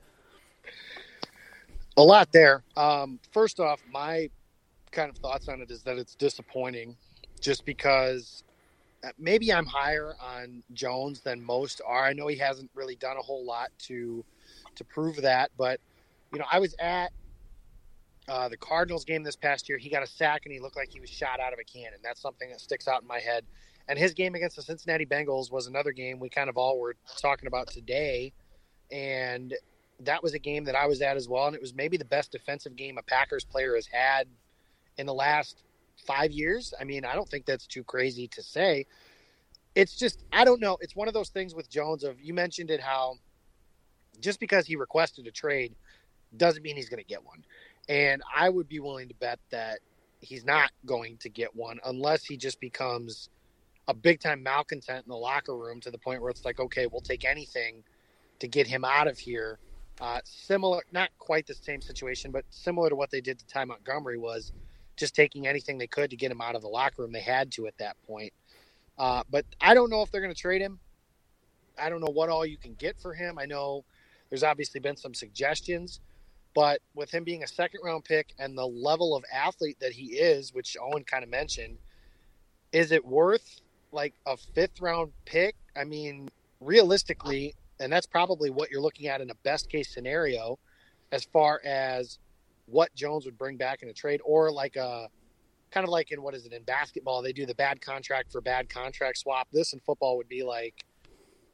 A 1.96 2.04
lot 2.04 2.32
there. 2.32 2.64
Um, 2.76 3.20
first 3.32 3.60
off, 3.60 3.82
my 3.92 4.30
kind 4.92 5.10
of 5.10 5.18
thoughts 5.18 5.48
on 5.48 5.62
it 5.62 5.72
is 5.72 5.84
that 5.84 5.98
it's 5.98 6.16
disappointing 6.16 6.98
just 7.40 7.66
because 7.66 8.44
uh, 9.04 9.10
maybe 9.18 9.54
I'm 9.54 9.66
higher 9.66 10.16
on 10.22 10.64
Jones 10.74 11.22
than 11.22 11.42
most 11.42 11.82
are. 11.86 12.06
I 12.06 12.14
know 12.14 12.28
he 12.28 12.38
hasn't 12.38 12.70
really 12.76 12.96
done 12.96 13.16
a 13.18 13.22
whole 13.22 13.46
lot 13.46 13.70
to 13.84 14.26
to 14.76 14.84
prove 14.84 15.22
that, 15.22 15.52
but 15.58 15.80
you 16.34 16.40
know, 16.40 16.46
I 16.52 16.60
was 16.60 16.76
at 16.80 17.12
uh, 18.28 18.50
the 18.50 18.58
Cardinals 18.58 19.06
game 19.06 19.24
this 19.24 19.36
past 19.36 19.70
year. 19.70 19.78
He 19.78 19.90
got 19.90 20.04
a 20.04 20.08
sack 20.08 20.42
and 20.46 20.54
he 20.54 20.60
looked 20.60 20.76
like 20.76 20.90
he 20.92 21.00
was 21.00 21.10
shot 21.10 21.40
out 21.40 21.54
of 21.54 21.60
a 21.60 21.64
cannon. 21.64 22.00
That's 22.04 22.22
something 22.22 22.50
that 22.50 22.60
sticks 22.60 22.88
out 22.88 23.02
in 23.02 23.08
my 23.08 23.20
head. 23.20 23.46
And 23.88 23.98
his 23.98 24.14
game 24.14 24.36
against 24.36 24.58
the 24.58 24.62
Cincinnati 24.62 25.06
Bengals 25.06 25.52
was 25.52 25.68
another 25.68 25.92
game 25.92 26.20
we 26.20 26.30
kind 26.30 26.50
of 26.50 26.58
all 26.58 26.78
were 26.78 26.96
talking 27.22 27.48
about 27.48 27.70
today, 27.70 28.34
and 28.92 29.54
that 30.02 30.22
was 30.22 30.34
a 30.34 30.40
game 30.40 30.66
that 30.66 30.76
I 30.76 30.88
was 30.88 31.02
at 31.02 31.16
as 31.16 31.30
well. 31.30 31.48
And 31.48 31.56
it 31.56 31.62
was 31.62 31.74
maybe 31.74 31.96
the 31.96 32.06
best 32.06 32.32
defensive 32.34 32.76
game 32.76 32.98
a 32.98 33.02
Packers 33.02 33.46
player 33.46 33.76
has 33.76 33.88
had 33.88 34.28
in 34.98 35.06
the 35.06 35.14
last 35.14 35.64
five 36.06 36.32
years. 36.32 36.74
I 36.80 36.84
mean, 36.84 37.06
I 37.06 37.16
don't 37.16 37.30
think 37.30 37.46
that's 37.46 37.66
too 37.66 37.84
crazy 37.84 38.28
to 38.30 38.44
say. 38.44 38.86
It's 39.74 39.96
just, 39.96 40.24
I 40.34 40.44
don't 40.44 40.60
know. 40.60 40.78
It's 40.82 40.96
one 40.96 41.08
of 41.08 41.14
those 41.14 41.30
things 41.30 41.56
with 41.56 41.70
Jones 41.70 42.04
of 42.04 42.20
you 42.20 42.34
mentioned 42.34 42.72
it 42.72 42.82
how 42.82 43.16
just 44.20 44.40
because 44.40 44.66
he 44.66 44.76
requested 44.76 45.28
a 45.28 45.32
trade 45.32 45.76
doesn't 46.36 46.64
mean 46.64 46.76
he's 46.76 46.90
going 46.90 47.02
to 47.02 47.08
get 47.08 47.24
one. 47.24 47.46
And 47.90 48.22
I 48.36 48.50
would 48.50 48.68
be 48.68 48.80
willing 48.80 49.08
to 49.10 49.16
bet 49.16 49.40
that 49.52 49.80
he's 50.22 50.44
not 50.46 50.72
going 50.86 51.18
to 51.18 51.30
get 51.30 51.56
one 51.56 51.80
unless 51.86 52.26
he 52.26 52.38
just 52.38 52.60
becomes 52.60 53.30
a 53.88 53.94
big 53.94 54.20
time 54.20 54.44
malcontent 54.44 55.06
in 55.06 55.10
the 55.10 55.16
locker 55.18 55.56
room 55.56 55.80
to 55.82 55.92
the 55.92 55.98
point 55.98 56.22
where 56.22 56.30
it's 56.30 56.44
like, 56.44 56.60
okay, 56.60 56.88
we'll 56.88 57.02
take 57.02 57.24
anything 57.24 57.84
to 58.40 58.48
get 58.48 58.68
him 58.68 58.84
out 58.84 59.08
of 59.08 59.18
here. 59.18 59.60
Uh, 60.00 60.20
similar, 60.26 60.82
not 60.92 61.10
quite 61.18 61.48
the 61.48 61.54
same 61.54 61.82
situation, 61.82 62.32
but 62.32 62.44
similar 62.50 62.90
to 62.90 62.96
what 62.96 63.10
they 63.10 63.22
did 63.22 63.40
to 63.40 63.48
Ty 63.48 63.66
Montgomery 63.66 64.18
was 64.18 64.52
just 64.96 65.16
taking 65.16 65.48
anything 65.48 65.78
they 65.78 65.88
could 65.88 66.10
to 66.10 66.16
get 66.16 66.32
him 66.32 66.42
out 66.42 66.56
of 66.56 66.62
the 66.62 66.68
locker 66.68 67.04
room. 67.04 67.12
They 67.12 67.22
had 67.22 67.52
to 67.54 67.68
at 67.68 67.78
that 67.78 67.96
point. 68.06 68.34
Uh, 68.98 69.24
but 69.30 69.46
I 69.62 69.74
don't 69.74 69.90
know 69.90 70.02
if 70.02 70.12
they're 70.12 70.22
going 70.22 70.34
to 70.34 70.40
trade 70.40 70.62
him. 70.62 70.80
I 71.80 71.90
don't 71.90 72.02
know 72.02 72.12
what 72.12 72.30
all 72.30 72.46
you 72.46 72.58
can 72.58 72.74
get 72.74 73.00
for 73.00 73.14
him. 73.14 73.38
I 73.40 73.46
know 73.46 73.86
there's 74.30 74.44
obviously 74.44 74.80
been 74.80 74.98
some 74.98 75.14
suggestions, 75.14 76.00
but 76.58 76.82
with 76.96 77.12
him 77.12 77.24
being 77.24 77.44
a 77.44 77.48
second 77.48 77.82
round 77.84 78.04
pick 78.04 78.34
and 78.40 78.58
the 78.58 78.66
level 78.66 79.16
of 79.16 79.24
athlete 79.32 79.78
that 79.80 79.92
he 79.92 80.16
is, 80.16 80.56
which 80.56 80.76
Owen 80.82 81.04
kind 81.04 81.24
of 81.24 81.30
mentioned, 81.30 81.78
is 82.72 82.92
it 82.92 83.06
worth 83.06 83.62
like 83.92 84.16
a 84.26 84.36
fifth 84.56 84.82
round 84.82 85.12
pick? 85.24 85.56
I 85.76 85.84
mean, 85.84 86.30
realistically, 86.60 87.54
and 87.80 87.94
that's 87.94 88.08
probably 88.08 88.50
what 88.50 88.72
you're 88.72 88.82
looking 88.82 89.06
at 89.06 89.22
in 89.22 89.30
a 89.30 89.36
best 89.44 89.70
case 89.70 89.94
scenario 89.94 90.58
as 91.12 91.26
far 91.26 91.62
as 91.64 92.18
what 92.66 92.92
Jones 92.96 93.26
would 93.26 93.38
bring 93.38 93.58
back 93.58 93.84
in 93.84 93.90
a 93.90 93.94
trade, 93.94 94.22
or 94.26 94.52
like 94.52 94.78
a 94.78 95.10
kind 95.70 95.84
of 95.84 95.92
like 95.92 96.12
in 96.12 96.24
what 96.24 96.34
is 96.34 96.48
it 96.48 96.54
in 96.54 96.64
basketball? 96.64 97.22
They 97.22 97.34
do 97.34 97.46
the 97.46 97.54
bad 97.54 97.82
contract 97.82 98.32
for 98.32 98.42
bad 98.42 98.68
contract 98.68 99.20
swap. 99.20 99.48
This 99.54 99.74
in 99.74 99.80
football 99.82 100.18
would 100.18 100.28
be 100.28 100.42
like, 100.42 100.86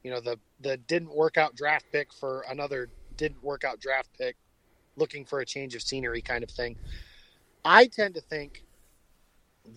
you 0.02 0.10
know, 0.10 0.20
the 0.20 0.38
the 0.60 0.78
didn't 0.78 1.14
work 1.14 1.36
out 1.36 1.54
draft 1.54 1.84
pick 1.92 2.10
for 2.10 2.46
another 2.48 2.88
didn't 3.18 3.44
work 3.44 3.64
out 3.64 3.80
draft 3.80 4.08
pick, 4.18 4.36
looking 4.96 5.24
for 5.24 5.40
a 5.40 5.46
change 5.46 5.74
of 5.74 5.82
scenery 5.82 6.20
kind 6.20 6.44
of 6.44 6.50
thing. 6.50 6.76
I 7.64 7.86
tend 7.86 8.14
to 8.14 8.20
think 8.20 8.64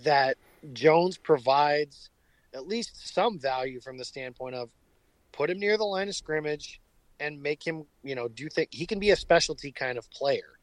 that 0.04 0.38
Jones 0.74 1.18
provides 1.18 2.10
at 2.54 2.68
least 2.68 3.14
some 3.14 3.40
value 3.40 3.80
from 3.80 3.98
the 3.98 4.06
standpoint 4.06 4.56
of 4.56 4.70
put 5.32 5.50
him 5.50 5.60
near 5.60 5.78
the 5.78 5.84
line 5.84 6.10
of 6.10 6.16
scrimmage 6.16 6.82
and 7.20 7.42
make 7.42 7.66
him, 7.66 7.86
you 8.04 8.16
know, 8.16 8.28
do 8.28 8.50
think 8.50 8.70
he 8.72 8.86
can 8.86 9.00
be 9.00 9.12
a 9.12 9.16
specialty 9.16 9.72
kind 9.72 9.98
of 9.98 10.10
player. 10.12 10.58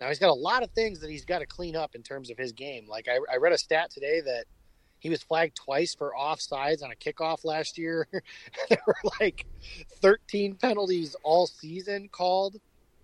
Now 0.00 0.08
he's 0.08 0.18
got 0.18 0.30
a 0.30 0.34
lot 0.34 0.62
of 0.62 0.70
things 0.72 1.00
that 1.00 1.10
he's 1.10 1.24
got 1.24 1.38
to 1.38 1.46
clean 1.46 1.74
up 1.74 1.94
in 1.94 2.02
terms 2.02 2.30
of 2.30 2.36
his 2.36 2.52
game. 2.52 2.86
Like 2.86 3.08
I, 3.08 3.18
I 3.32 3.36
read 3.36 3.52
a 3.52 3.58
stat 3.58 3.90
today 3.90 4.20
that 4.20 4.44
he 4.98 5.08
was 5.08 5.22
flagged 5.22 5.56
twice 5.56 5.94
for 5.94 6.12
offsides 6.18 6.82
on 6.82 6.90
a 6.90 6.94
kickoff 6.94 7.44
last 7.44 7.78
year. 7.78 8.06
there 8.68 8.82
were 8.86 8.96
like 9.20 9.46
13 10.00 10.56
penalties 10.56 11.16
all 11.22 11.46
season 11.46 12.08
called 12.10 12.56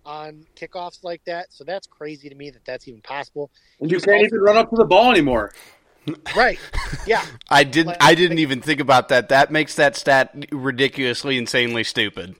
on 0.05 0.45
kickoffs 0.55 1.03
like 1.03 1.23
that. 1.25 1.51
So 1.51 1.63
that's 1.63 1.87
crazy 1.87 2.29
to 2.29 2.35
me 2.35 2.49
that 2.49 2.65
that's 2.65 2.87
even 2.87 3.01
possible. 3.01 3.51
And 3.79 3.91
you 3.91 3.99
can't 3.99 4.25
even 4.25 4.39
run 4.39 4.57
up 4.57 4.69
to 4.69 4.75
the 4.75 4.85
ball 4.85 5.11
anymore. 5.11 5.53
Right. 6.35 6.59
Yeah. 7.07 7.25
I 7.49 7.63
didn't. 7.63 7.97
I 8.01 8.15
didn't 8.15 8.39
even 8.39 8.61
think 8.61 8.79
about 8.79 9.09
that. 9.09 9.29
That 9.29 9.51
makes 9.51 9.75
that 9.75 9.95
stat 9.95 10.35
ridiculously, 10.51 11.37
insanely 11.37 11.83
stupid. 11.83 12.35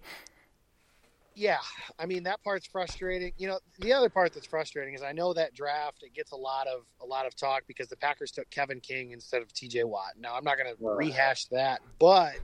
Yeah, 1.36 1.58
I 1.98 2.06
mean 2.06 2.24
that 2.24 2.44
part's 2.44 2.68
frustrating. 2.68 3.34
You 3.38 3.48
know, 3.48 3.60
the 3.80 3.94
other 3.94 4.10
part 4.10 4.34
that's 4.34 4.46
frustrating 4.46 4.94
is 4.94 5.02
I 5.02 5.14
know 5.14 5.34
that 5.34 5.56
draft 5.56 6.04
it 6.04 6.14
gets 6.14 6.32
a 6.32 6.36
lot 6.36 6.68
of 6.68 6.82
a 7.02 7.06
lot 7.06 7.26
of 7.26 7.36
talk 7.36 7.64
because 7.68 7.88
the 7.88 7.96
Packers 7.96 8.32
took 8.32 8.50
Kevin 8.50 8.80
King 8.80 9.12
instead 9.12 9.42
of 9.42 9.52
T.J. 9.52 9.86
Watt. 9.86 10.14
Now 10.20 10.36
I'm 10.36 10.44
not 10.44 10.58
going 10.58 10.76
to 10.76 10.78
rehash 10.80 11.46
that, 11.46 11.82
but 12.00 12.36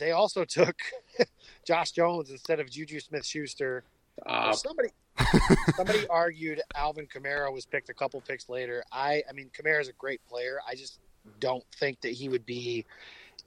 they 0.00 0.10
also 0.10 0.44
took 0.44 0.76
Josh 1.64 1.92
Jones 1.92 2.30
instead 2.30 2.58
of 2.58 2.68
Juju 2.68 2.98
Smith 2.98 3.24
Schuster. 3.24 3.84
Uh, 4.26 4.52
somebody 4.52 4.88
somebody 5.76 6.06
argued 6.08 6.60
Alvin 6.74 7.06
Kamara 7.06 7.52
was 7.52 7.66
picked 7.66 7.88
a 7.90 7.94
couple 7.94 8.20
picks 8.20 8.48
later. 8.48 8.82
I 8.90 9.22
I 9.28 9.32
mean 9.32 9.50
Kamara 9.56 9.80
is 9.80 9.88
a 9.88 9.92
great 9.92 10.20
player. 10.28 10.58
I 10.66 10.74
just 10.74 10.98
don't 11.38 11.64
think 11.78 12.00
that 12.00 12.12
he 12.12 12.28
would 12.28 12.44
be 12.44 12.84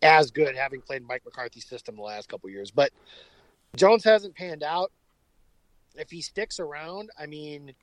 as 0.02 0.32
good 0.32 0.56
having 0.56 0.82
played 0.82 1.06
Mike 1.08 1.24
McCarthy's 1.26 1.66
system 1.66 1.96
the 1.96 2.02
last 2.02 2.30
couple 2.30 2.50
years. 2.50 2.72
But 2.72 2.92
Jones 3.76 4.04
hasn't 4.04 4.36
panned 4.36 4.64
out. 4.64 4.92
If 5.96 6.10
he 6.10 6.22
sticks 6.22 6.60
around, 6.60 7.10
I 7.20 7.26
mean, 7.26 7.74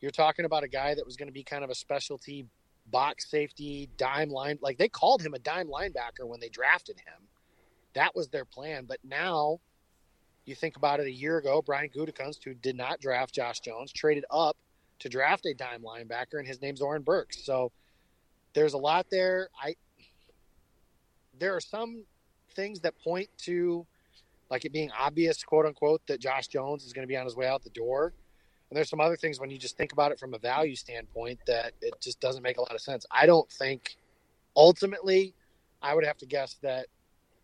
you're 0.00 0.10
talking 0.10 0.44
about 0.44 0.64
a 0.64 0.68
guy 0.68 0.94
that 0.94 1.04
was 1.04 1.16
going 1.16 1.28
to 1.28 1.32
be 1.32 1.42
kind 1.42 1.64
of 1.64 1.70
a 1.70 1.74
specialty 1.74 2.46
box 2.90 3.30
safety, 3.30 3.88
dime 3.96 4.30
line. 4.30 4.58
Like 4.60 4.78
they 4.78 4.88
called 4.88 5.22
him 5.22 5.34
a 5.34 5.38
dime 5.38 5.68
linebacker 5.68 6.26
when 6.26 6.40
they 6.40 6.48
drafted 6.48 6.98
him. 7.00 7.28
That 7.98 8.14
was 8.14 8.28
their 8.28 8.44
plan. 8.44 8.84
But 8.86 9.00
now 9.02 9.58
you 10.44 10.54
think 10.54 10.76
about 10.76 11.00
it 11.00 11.06
a 11.06 11.10
year 11.10 11.38
ago, 11.38 11.60
Brian 11.60 11.90
Gutekunst, 11.90 12.44
who 12.44 12.54
did 12.54 12.76
not 12.76 13.00
draft 13.00 13.34
Josh 13.34 13.58
Jones, 13.58 13.90
traded 13.90 14.24
up 14.30 14.56
to 15.00 15.08
draft 15.08 15.46
a 15.46 15.52
dime 15.52 15.82
linebacker, 15.82 16.38
and 16.38 16.46
his 16.46 16.62
name's 16.62 16.80
Oren 16.80 17.02
Burks. 17.02 17.44
So 17.44 17.72
there's 18.54 18.74
a 18.74 18.78
lot 18.78 19.06
there. 19.10 19.48
I 19.60 19.74
there 21.40 21.56
are 21.56 21.60
some 21.60 22.04
things 22.54 22.78
that 22.80 22.96
point 23.02 23.30
to 23.38 23.84
like 24.48 24.64
it 24.64 24.72
being 24.72 24.92
obvious, 24.96 25.42
quote 25.42 25.66
unquote, 25.66 26.00
that 26.06 26.20
Josh 26.20 26.46
Jones 26.46 26.84
is 26.84 26.92
going 26.92 27.02
to 27.02 27.08
be 27.08 27.16
on 27.16 27.24
his 27.24 27.34
way 27.34 27.48
out 27.48 27.64
the 27.64 27.70
door. 27.70 28.12
And 28.70 28.76
there's 28.76 28.90
some 28.90 29.00
other 29.00 29.16
things 29.16 29.40
when 29.40 29.50
you 29.50 29.58
just 29.58 29.76
think 29.76 29.92
about 29.92 30.12
it 30.12 30.20
from 30.20 30.34
a 30.34 30.38
value 30.38 30.76
standpoint 30.76 31.40
that 31.48 31.72
it 31.82 31.94
just 32.00 32.20
doesn't 32.20 32.44
make 32.44 32.58
a 32.58 32.60
lot 32.60 32.74
of 32.76 32.80
sense. 32.80 33.06
I 33.10 33.26
don't 33.26 33.50
think 33.50 33.96
ultimately 34.54 35.34
I 35.82 35.96
would 35.96 36.04
have 36.04 36.18
to 36.18 36.26
guess 36.26 36.58
that 36.62 36.86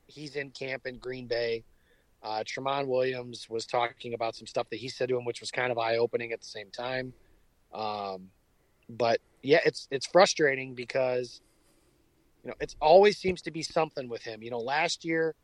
he's 0.07 0.37
in 0.37 0.51
camp 0.51 0.87
in 0.87 0.99
Green 0.99 1.27
Bay. 1.27 1.65
Uh, 2.23 2.43
Tramon 2.43 2.87
Williams 2.87 3.49
was 3.51 3.67
talking 3.67 4.15
about 4.15 4.35
some 4.35 4.47
stuff 4.47 4.69
that 4.71 4.77
he 4.77 4.89
said 4.89 5.09
to 5.11 5.17
him, 5.17 5.25
which 5.25 5.41
was 5.41 5.51
kind 5.51 5.71
of 5.71 5.79
eye 5.79 5.97
opening 5.97 6.33
at 6.33 6.41
the 6.41 6.47
same 6.47 6.71
time. 6.71 7.13
Um, 7.73 8.31
but 8.89 9.21
yeah, 9.43 9.61
it's 9.65 9.89
it's 9.91 10.07
frustrating 10.07 10.75
because 10.75 11.43
you 12.43 12.49
know 12.49 12.57
it 12.61 12.75
always 12.81 13.19
seems 13.19 13.43
to 13.43 13.51
be 13.51 13.63
something 13.63 14.09
with 14.09 14.23
him. 14.23 14.43
You 14.43 14.51
know, 14.51 14.59
last 14.59 15.05
year 15.05 15.35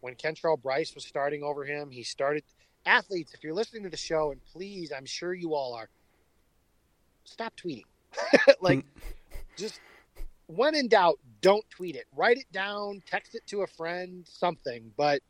when 0.00 0.14
Kentrell 0.14 0.60
Brice 0.60 0.94
was 0.94 1.04
starting 1.04 1.42
over 1.42 1.64
him, 1.64 1.90
he 1.90 2.02
started 2.02 2.44
athletes. 2.86 3.34
If 3.34 3.42
you're 3.42 3.54
listening 3.54 3.82
to 3.84 3.90
the 3.90 3.96
show, 3.96 4.30
and 4.30 4.40
please, 4.44 4.92
I'm 4.96 5.06
sure 5.06 5.34
you 5.34 5.54
all 5.54 5.74
are, 5.74 5.88
stop 7.24 7.54
tweeting. 7.56 7.84
like, 8.60 8.84
just 9.56 9.80
when 10.48 10.74
in 10.74 10.88
doubt, 10.88 11.18
don't 11.42 11.64
tweet 11.70 11.94
it. 11.94 12.06
Write 12.16 12.38
it 12.38 12.50
down, 12.52 13.02
text 13.06 13.34
it 13.34 13.46
to 13.48 13.62
a 13.62 13.66
friend, 13.66 14.26
something. 14.26 14.90
But 14.96 15.20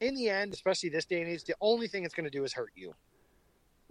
in 0.00 0.14
the 0.14 0.30
end, 0.30 0.54
especially 0.54 0.88
this 0.88 1.04
day 1.04 1.20
and 1.20 1.28
age, 1.28 1.44
the 1.44 1.56
only 1.60 1.88
thing 1.88 2.04
it's 2.04 2.14
going 2.14 2.24
to 2.24 2.30
do 2.30 2.44
is 2.44 2.52
hurt 2.52 2.70
you. 2.76 2.94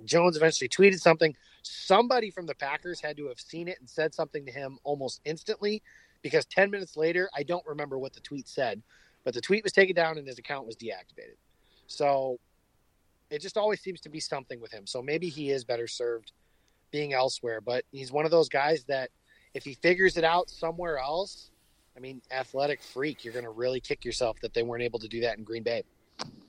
Jones 0.06 0.38
eventually 0.38 0.70
tweeted 0.70 1.00
something. 1.00 1.36
Somebody 1.62 2.32
from 2.32 2.46
the 2.46 2.56
Packers 2.56 3.02
had 3.02 3.18
to 3.18 3.28
have 3.28 3.40
seen 3.40 3.68
it 3.68 3.78
and 3.80 3.90
said 3.90 4.14
something 4.14 4.46
to 4.46 4.52
him 4.52 4.80
almost 4.84 5.20
instantly 5.26 5.82
because 6.22 6.46
10 6.46 6.72
minutes 6.72 6.96
later, 6.96 7.30
I 7.36 7.44
don't 7.44 7.66
remember 7.66 7.98
what 7.98 8.14
the 8.14 8.22
tweet 8.22 8.48
said, 8.48 8.82
but 9.26 9.34
the 9.34 9.42
tweet 9.42 9.64
was 9.64 9.74
taken 9.74 9.96
down 9.96 10.18
and 10.18 10.28
his 10.28 10.40
account 10.40 10.66
was 10.66 10.78
deactivated. 10.78 11.36
So 11.88 12.40
it 13.30 13.42
just 13.42 13.58
always 13.58 13.82
seems 13.82 14.00
to 14.02 14.10
be 14.10 14.22
something 14.22 14.62
with 14.62 14.72
him. 14.72 14.88
So 14.88 15.02
maybe 15.02 15.28
he 15.28 15.50
is 15.50 15.66
better 15.66 15.88
served 15.88 16.32
being 16.92 17.14
elsewhere, 17.14 17.60
but 17.60 17.84
he's 17.92 18.12
one 18.12 18.24
of 18.24 18.32
those 18.32 18.48
guys 18.48 18.86
that 18.86 19.10
if 19.54 19.64
he 19.64 19.74
figures 19.76 20.18
it 20.18 20.24
out 20.24 20.50
somewhere 20.50 20.98
else, 20.98 21.52
I 21.96 22.00
mean, 22.00 22.22
athletic 22.32 22.82
freak, 22.82 23.24
you're 23.24 23.34
going 23.34 23.46
to 23.46 23.52
really 23.52 23.80
kick 23.80 24.06
yourself 24.06 24.40
that 24.42 24.54
they 24.54 24.64
weren't 24.64 24.84
able 24.84 25.00
to 25.00 25.08
do 25.08 25.22
that 25.22 25.38
in 25.38 25.44
Green 25.44 25.64
Bay. 25.64 25.84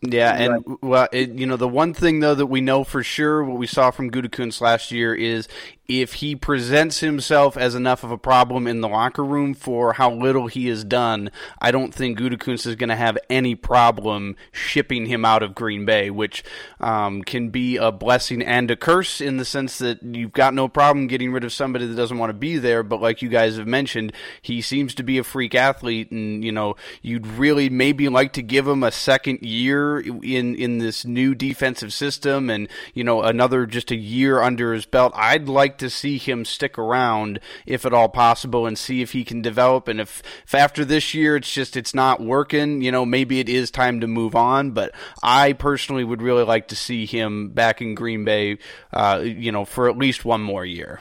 Yeah, 0.01 0.33
and 0.33 0.79
well, 0.81 1.09
it, 1.13 1.31
you 1.31 1.47
know, 1.47 1.57
the 1.57 1.67
one 1.67 1.93
thing 1.93 2.21
though 2.21 2.35
that 2.35 2.47
we 2.47 2.61
know 2.61 2.85
for 2.85 3.03
sure, 3.03 3.43
what 3.43 3.59
we 3.59 3.67
saw 3.67 3.91
from 3.91 4.11
Gutekunst 4.11 4.61
last 4.61 4.93
year 4.93 5.13
is 5.13 5.49
if 5.89 6.15
he 6.15 6.37
presents 6.37 7.01
himself 7.01 7.57
as 7.57 7.75
enough 7.75 8.05
of 8.05 8.11
a 8.11 8.19
problem 8.19 8.67
in 8.67 8.83
the 8.83 8.89
locker 8.89 9.25
room 9.25 9.55
for 9.55 9.95
how 9.95 10.13
little 10.13 10.47
he 10.47 10.67
has 10.69 10.85
done, 10.85 11.31
I 11.61 11.71
don't 11.71 11.95
think 11.95 12.19
Gutekunst 12.19 12.67
is 12.67 12.77
going 12.77 12.91
to 12.91 12.97
have 12.97 13.17
any 13.31 13.55
problem 13.55 14.37
shipping 14.53 15.07
him 15.07 15.25
out 15.25 15.43
of 15.43 15.55
Green 15.55 15.87
Bay, 15.87 16.11
which 16.11 16.45
um, 16.79 17.23
can 17.23 17.49
be 17.49 17.79
a 17.79 17.91
blessing 17.91 18.43
and 18.43 18.71
a 18.71 18.77
curse 18.77 19.23
in 19.23 19.39
the 19.39 19.47
sense 19.47 19.79
that 19.79 20.03
you've 20.03 20.35
got 20.35 20.53
no 20.53 20.69
problem 20.69 21.07
getting 21.07 21.33
rid 21.33 21.43
of 21.43 21.55
somebody 21.55 21.87
that 21.87 21.97
doesn't 21.97 22.19
want 22.19 22.29
to 22.29 22.35
be 22.35 22.59
there. 22.59 22.83
But 22.83 23.01
like 23.01 23.23
you 23.23 23.31
guys 23.31 23.57
have 23.57 23.67
mentioned, 23.67 24.13
he 24.43 24.61
seems 24.61 24.95
to 24.97 25.03
be 25.03 25.17
a 25.17 25.25
freak 25.25 25.55
athlete, 25.55 26.11
and 26.11 26.45
you 26.45 26.53
know, 26.53 26.77
you'd 27.01 27.27
really 27.27 27.71
maybe 27.71 28.11
like 28.11 28.35
to 28.35 28.43
give 28.43 28.69
him 28.69 28.83
a 28.83 28.93
second 28.93 29.41
year 29.41 29.88
in 29.99 30.55
in 30.55 30.79
this 30.79 31.05
new 31.05 31.35
defensive 31.35 31.93
system, 31.93 32.51
and 32.51 32.69
you 32.93 33.05
know, 33.05 33.23
another 33.23 33.65
just 33.67 33.91
a 33.91 33.97
year 33.97 34.43
under 34.43 34.75
his 34.75 34.85
belt. 34.85 35.13
I'd 35.17 35.49
like 35.49 35.79
to 35.79 35.89
see 35.89 36.19
him 36.19 36.45
stick 36.45 36.79
around 36.79 37.41
if 37.67 37.87
at 37.87 37.95
all 37.95 38.09
possible 38.09 38.67
and 38.67 38.77
see 38.77 39.01
if 39.01 39.13
he 39.13 39.25
can 39.25 39.41
develop. 39.41 39.89
And 39.89 40.01
if, 40.01 40.23
if 40.45 40.55
after 40.55 40.85
this 40.85 41.15
year 41.15 41.37
it's 41.37 41.53
just 41.53 41.77
it's 41.77 41.95
not 41.95 42.21
working, 42.21 42.83
you 42.83 42.93
know, 42.93 43.07
maybe 43.07 43.41
it 43.41 43.49
is 43.49 43.71
time 43.71 44.01
to 44.01 44.07
move 44.07 44.35
on. 44.35 44.73
But 44.73 44.93
I 45.23 45.53
personally 45.53 46.05
would 46.05 46.23
really 46.23 46.45
like 46.45 46.69
to 46.69 46.77
see 46.77 47.07
him 47.07 47.51
back 47.51 47.81
in 47.81 47.95
Green 47.95 48.25
Bay, 48.25 48.59
uh, 48.93 49.23
you 49.25 49.53
know, 49.53 49.65
for 49.65 49.89
at 49.89 49.97
least 49.97 50.25
one 50.25 50.43
more 50.43 50.65
year. 50.65 51.01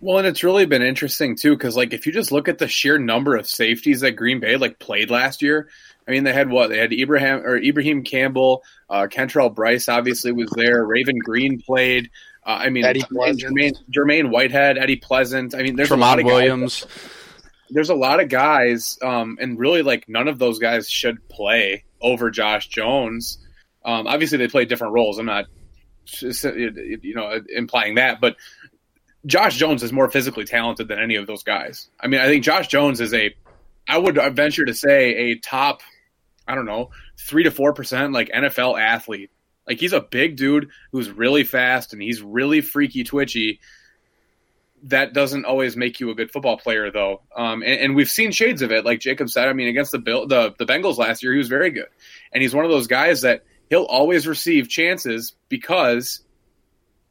Well, 0.00 0.18
and 0.18 0.26
it's 0.26 0.42
really 0.42 0.66
been 0.66 0.82
interesting 0.82 1.36
too, 1.36 1.56
because 1.56 1.76
like 1.76 1.92
if 1.92 2.06
you 2.06 2.12
just 2.12 2.32
look 2.32 2.48
at 2.48 2.58
the 2.58 2.68
sheer 2.68 2.98
number 2.98 3.36
of 3.36 3.46
safeties 3.46 4.00
that 4.00 4.12
Green 4.12 4.40
Bay 4.40 4.56
like 4.56 4.78
played 4.78 5.10
last 5.10 5.42
year, 5.42 5.68
I 6.08 6.10
mean 6.10 6.24
they 6.24 6.32
had 6.32 6.48
what 6.48 6.70
they 6.70 6.78
had 6.78 6.92
Ibrahim 6.92 7.40
or 7.44 7.56
Ibrahim 7.56 8.02
Campbell, 8.02 8.62
uh, 8.88 9.06
Kentrell 9.10 9.54
Brice 9.54 9.88
obviously 9.88 10.32
was 10.32 10.50
there, 10.56 10.84
Raven 10.84 11.18
Greene 11.18 11.60
played. 11.60 12.10
Uh, 12.46 12.50
I 12.62 12.70
mean, 12.70 12.84
Eddie 12.84 13.02
Jermaine, 13.02 13.76
Jermaine, 13.94 14.30
Whitehead, 14.30 14.78
Eddie 14.78 14.96
Pleasant. 14.96 15.54
I 15.54 15.62
mean, 15.62 15.76
there's 15.76 15.88
Tremont 15.88 16.20
a 16.20 16.24
lot 16.24 16.32
of 16.32 16.34
Williams. 16.34 16.80
Guys, 16.80 17.10
there's 17.68 17.90
a 17.90 17.94
lot 17.94 18.20
of 18.20 18.28
guys, 18.28 18.98
um, 19.02 19.36
and 19.40 19.58
really, 19.58 19.82
like 19.82 20.08
none 20.08 20.26
of 20.26 20.38
those 20.38 20.58
guys 20.58 20.88
should 20.88 21.28
play 21.28 21.84
over 22.00 22.30
Josh 22.30 22.68
Jones. 22.68 23.38
Um, 23.84 24.06
obviously, 24.06 24.38
they 24.38 24.48
play 24.48 24.64
different 24.64 24.94
roles. 24.94 25.18
I'm 25.18 25.26
not, 25.26 25.46
you 26.22 27.14
know, 27.14 27.40
implying 27.54 27.96
that, 27.96 28.20
but 28.20 28.36
Josh 29.26 29.56
Jones 29.56 29.82
is 29.82 29.92
more 29.92 30.10
physically 30.10 30.44
talented 30.44 30.88
than 30.88 30.98
any 30.98 31.16
of 31.16 31.26
those 31.26 31.42
guys. 31.42 31.88
I 32.00 32.06
mean, 32.06 32.20
I 32.20 32.26
think 32.26 32.44
Josh 32.44 32.68
Jones 32.68 33.00
is 33.00 33.12
a, 33.12 33.34
I 33.88 33.98
would 33.98 34.18
venture 34.34 34.64
to 34.64 34.74
say, 34.74 35.30
a 35.32 35.38
top, 35.38 35.82
I 36.46 36.54
don't 36.54 36.66
know, 36.66 36.90
three 37.18 37.44
to 37.44 37.50
four 37.50 37.72
percent 37.74 38.12
like 38.12 38.30
NFL 38.30 38.80
athlete 38.80 39.30
like 39.70 39.78
he's 39.78 39.92
a 39.92 40.00
big 40.00 40.36
dude 40.36 40.70
who's 40.90 41.08
really 41.08 41.44
fast 41.44 41.92
and 41.92 42.02
he's 42.02 42.20
really 42.20 42.60
freaky 42.60 43.04
twitchy. 43.04 43.60
That 44.84 45.12
doesn't 45.12 45.44
always 45.44 45.76
make 45.76 46.00
you 46.00 46.10
a 46.10 46.14
good 46.14 46.32
football 46.32 46.56
player, 46.56 46.90
though. 46.90 47.22
Um, 47.36 47.62
and, 47.62 47.80
and, 47.80 47.94
we've 47.94 48.10
seen 48.10 48.32
shades 48.32 48.62
of 48.62 48.72
it, 48.72 48.84
like 48.84 48.98
Jacob 48.98 49.28
said. 49.28 49.46
I 49.46 49.52
mean, 49.52 49.68
against 49.68 49.92
the 49.92 49.98
Bill, 49.98 50.26
the 50.26 50.54
the 50.58 50.64
Bengals 50.64 50.96
last 50.96 51.22
year, 51.22 51.32
he 51.32 51.38
was 51.38 51.48
very 51.48 51.70
good, 51.70 51.86
and 52.32 52.42
he's 52.42 52.54
one 52.54 52.64
of 52.64 52.70
those 52.70 52.88
guys 52.88 53.20
that 53.20 53.44
he'll 53.68 53.84
always 53.84 54.26
receive 54.26 54.68
chances 54.68 55.34
because 55.48 56.20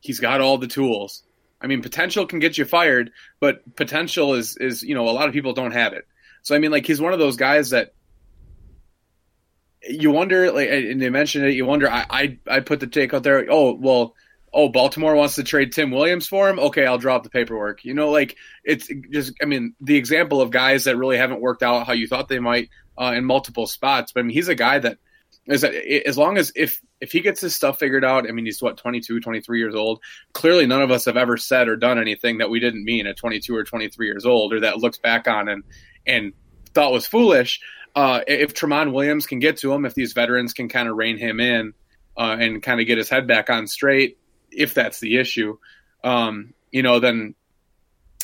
he's 0.01 0.19
got 0.19 0.41
all 0.41 0.57
the 0.57 0.67
tools. 0.67 1.23
I 1.61 1.67
mean, 1.67 1.81
potential 1.81 2.25
can 2.25 2.39
get 2.39 2.57
you 2.57 2.65
fired, 2.65 3.11
but 3.39 3.75
potential 3.75 4.33
is 4.35 4.57
is 4.57 4.83
you 4.83 4.95
know 4.95 5.09
a 5.09 5.11
lot 5.11 5.27
of 5.27 5.33
people 5.33 5.53
don't 5.53 5.71
have 5.71 5.93
it. 5.93 6.07
So 6.41 6.55
I 6.55 6.59
mean, 6.59 6.71
like 6.71 6.85
he's 6.85 7.01
one 7.01 7.13
of 7.13 7.19
those 7.19 7.35
guys 7.35 7.71
that 7.71 7.93
you 9.87 10.11
wonder, 10.11 10.51
like, 10.51 10.69
and 10.69 11.01
they 11.01 11.09
mentioned 11.09 11.45
it. 11.45 11.53
You 11.53 11.65
wonder. 11.65 11.89
I, 11.89 12.05
I, 12.09 12.37
I 12.47 12.59
put 12.59 12.79
the 12.79 12.87
take 12.87 13.13
out 13.13 13.23
there. 13.23 13.45
Oh, 13.49 13.73
well, 13.73 14.15
oh, 14.53 14.69
Baltimore 14.69 15.15
wants 15.15 15.35
to 15.35 15.43
trade 15.43 15.71
Tim 15.71 15.91
Williams 15.91 16.27
for 16.27 16.49
him. 16.49 16.59
Okay, 16.59 16.85
I'll 16.85 16.97
drop 16.97 17.23
the 17.23 17.29
paperwork. 17.29 17.85
You 17.85 17.93
know, 17.93 18.09
like 18.09 18.35
it's 18.63 18.89
just, 19.11 19.33
I 19.41 19.45
mean, 19.45 19.75
the 19.79 19.95
example 19.95 20.41
of 20.41 20.51
guys 20.51 20.85
that 20.85 20.97
really 20.97 21.17
haven't 21.17 21.41
worked 21.41 21.63
out 21.63 21.87
how 21.87 21.93
you 21.93 22.07
thought 22.07 22.27
they 22.27 22.39
might 22.39 22.69
uh, 22.97 23.13
in 23.15 23.25
multiple 23.25 23.67
spots. 23.67 24.11
But 24.11 24.21
I 24.21 24.23
mean, 24.23 24.33
he's 24.33 24.49
a 24.49 24.55
guy 24.55 24.79
that 24.79 24.97
is 25.45 25.61
that 25.61 25.73
as 26.05 26.17
long 26.17 26.37
as 26.37 26.51
if 26.55 26.81
if 27.01 27.11
he 27.11 27.21
gets 27.21 27.41
his 27.41 27.55
stuff 27.55 27.79
figured 27.79 28.03
out, 28.03 28.27
I 28.27 28.31
mean, 28.31 28.45
he's 28.45 28.61
what 28.61 28.77
22, 28.77 29.19
23 29.19 29.59
years 29.59 29.75
old. 29.75 30.01
Clearly, 30.33 30.65
none 30.65 30.81
of 30.81 30.91
us 30.91 31.05
have 31.05 31.17
ever 31.17 31.37
said 31.37 31.67
or 31.67 31.75
done 31.75 31.99
anything 31.99 32.39
that 32.39 32.49
we 32.49 32.59
didn't 32.59 32.83
mean 32.83 33.07
at 33.07 33.17
22 33.17 33.55
or 33.55 33.63
23 33.63 34.07
years 34.07 34.25
old, 34.25 34.53
or 34.53 34.61
that 34.61 34.79
looks 34.79 34.97
back 34.97 35.27
on 35.27 35.47
and 35.47 35.63
and 36.05 36.33
thought 36.73 36.91
was 36.91 37.07
foolish. 37.07 37.61
Uh, 37.95 38.21
if 38.27 38.53
Tramon 38.53 38.93
Williams 38.93 39.25
can 39.25 39.39
get 39.39 39.57
to 39.57 39.73
him, 39.73 39.85
if 39.85 39.95
these 39.95 40.13
veterans 40.13 40.53
can 40.53 40.69
kind 40.69 40.87
of 40.87 40.95
rein 40.95 41.17
him 41.17 41.39
in 41.39 41.73
uh, 42.17 42.37
and 42.39 42.61
kind 42.61 42.79
of 42.79 42.87
get 42.87 42.97
his 42.97 43.09
head 43.09 43.27
back 43.27 43.49
on 43.49 43.67
straight, 43.67 44.17
if 44.51 44.73
that's 44.73 44.99
the 44.99 45.17
issue, 45.17 45.57
um, 46.03 46.53
you 46.71 46.83
know, 46.83 46.99
then 46.99 47.33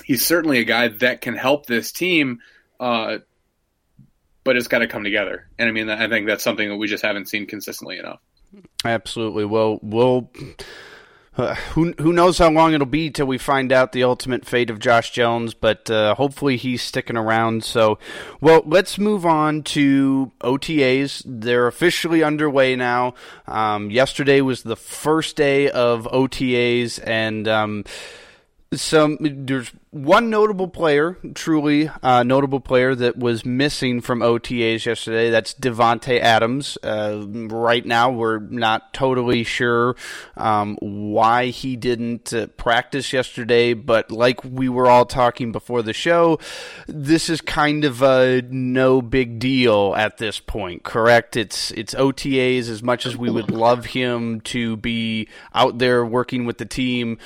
he's 0.04 0.26
certainly 0.26 0.60
a 0.60 0.66
guy 0.66 0.90
that 0.90 1.22
can 1.22 1.36
help 1.36 1.66
this 1.66 1.92
team. 1.92 2.40
Uh, 2.80 3.20
but 4.44 4.56
it's 4.56 4.68
got 4.68 4.80
to 4.80 4.88
come 4.88 5.04
together, 5.04 5.50
and 5.58 5.68
I 5.68 5.72
mean, 5.72 5.90
I 5.90 6.08
think 6.08 6.28
that's 6.28 6.44
something 6.44 6.70
that 6.70 6.78
we 6.78 6.88
just 6.88 7.04
haven't 7.04 7.30
seen 7.30 7.48
consistently 7.48 7.98
enough. 7.98 8.20
Absolutely. 8.84 9.46
Well, 9.46 9.80
we'll. 9.82 10.30
Uh, 11.38 11.54
who 11.74 11.94
who 11.98 12.14
knows 12.14 12.38
how 12.38 12.50
long 12.50 12.74
it'll 12.74 12.86
be 12.86 13.10
till 13.10 13.26
we 13.26 13.38
find 13.38 13.74
out 13.74 13.92
the 13.92 14.04
ultimate 14.06 14.46
fate 14.46 14.70
of 14.70 14.80
Josh 14.80 15.12
Jones, 15.12 15.54
but 15.54 15.90
uh, 15.92 16.16
hopefully 16.16 16.56
he's 16.56 16.82
sticking 16.82 17.18
around. 17.18 17.66
So, 17.66 18.00
well, 18.40 18.64
let's 18.66 18.98
move 18.98 19.26
on 19.26 19.62
to 19.64 20.32
OTAs. 20.40 21.24
They're 21.26 21.68
officially 21.68 22.24
underway 22.24 22.78
now. 22.78 23.16
Um, 23.48 23.92
yesterday 23.92 24.40
was 24.40 24.64
the 24.64 24.78
first 24.78 25.36
day 25.36 25.70
of 25.70 26.06
OTAs, 26.06 27.06
and 27.06 27.50
um, 27.50 27.84
some 28.74 29.18
there's 29.22 29.72
one 29.92 30.30
notable 30.30 30.68
player, 30.68 31.18
truly 31.36 31.90
uh, 32.04 32.24
notable 32.24 32.60
player 32.60 32.94
that 32.96 33.18
was 33.18 33.46
missing 33.46 34.02
from 34.02 34.20
OTAs 34.20 34.86
yesterday. 34.86 35.30
That's 35.30 35.54
Davante 35.54 36.20
Adams. 36.20 36.78
Uh, 36.84 37.24
right 37.26 37.86
now, 37.86 38.12
we're 38.12 38.40
not 38.40 38.94
totally 38.94 39.44
sure 39.44 39.96
um, 40.36 40.78
why 40.82 41.48
he 41.48 41.78
didn't 41.78 42.34
uh, 42.34 42.48
practice 42.58 43.14
yesterday, 43.14 43.74
but 43.74 44.12
like 44.12 44.44
we 44.44 44.68
were 44.68 44.90
all 44.90 45.06
talking 45.06 45.52
before 45.52 45.82
the 45.82 45.94
show, 45.94 46.40
this 46.88 47.30
is 47.30 47.40
kind 47.40 47.86
of 47.86 48.02
a 48.02 48.42
no 48.50 49.02
big 49.02 49.40
deal 49.40 49.94
at 49.96 50.18
this 50.18 50.40
point. 50.40 50.84
Correct? 50.84 51.38
It's 51.38 51.72
it's 51.72 51.94
OTAs 51.94 52.70
as 52.70 52.84
much 52.84 53.06
as 53.06 53.16
we 53.16 53.30
would 53.30 53.52
love 53.52 53.86
him 53.86 54.42
to 54.42 54.76
be 54.78 55.30
out 55.54 55.78
there 55.78 56.06
working 56.06 56.46
with 56.46 56.58
the 56.58 56.66
team 56.66 57.18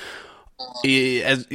as, 0.84 1.46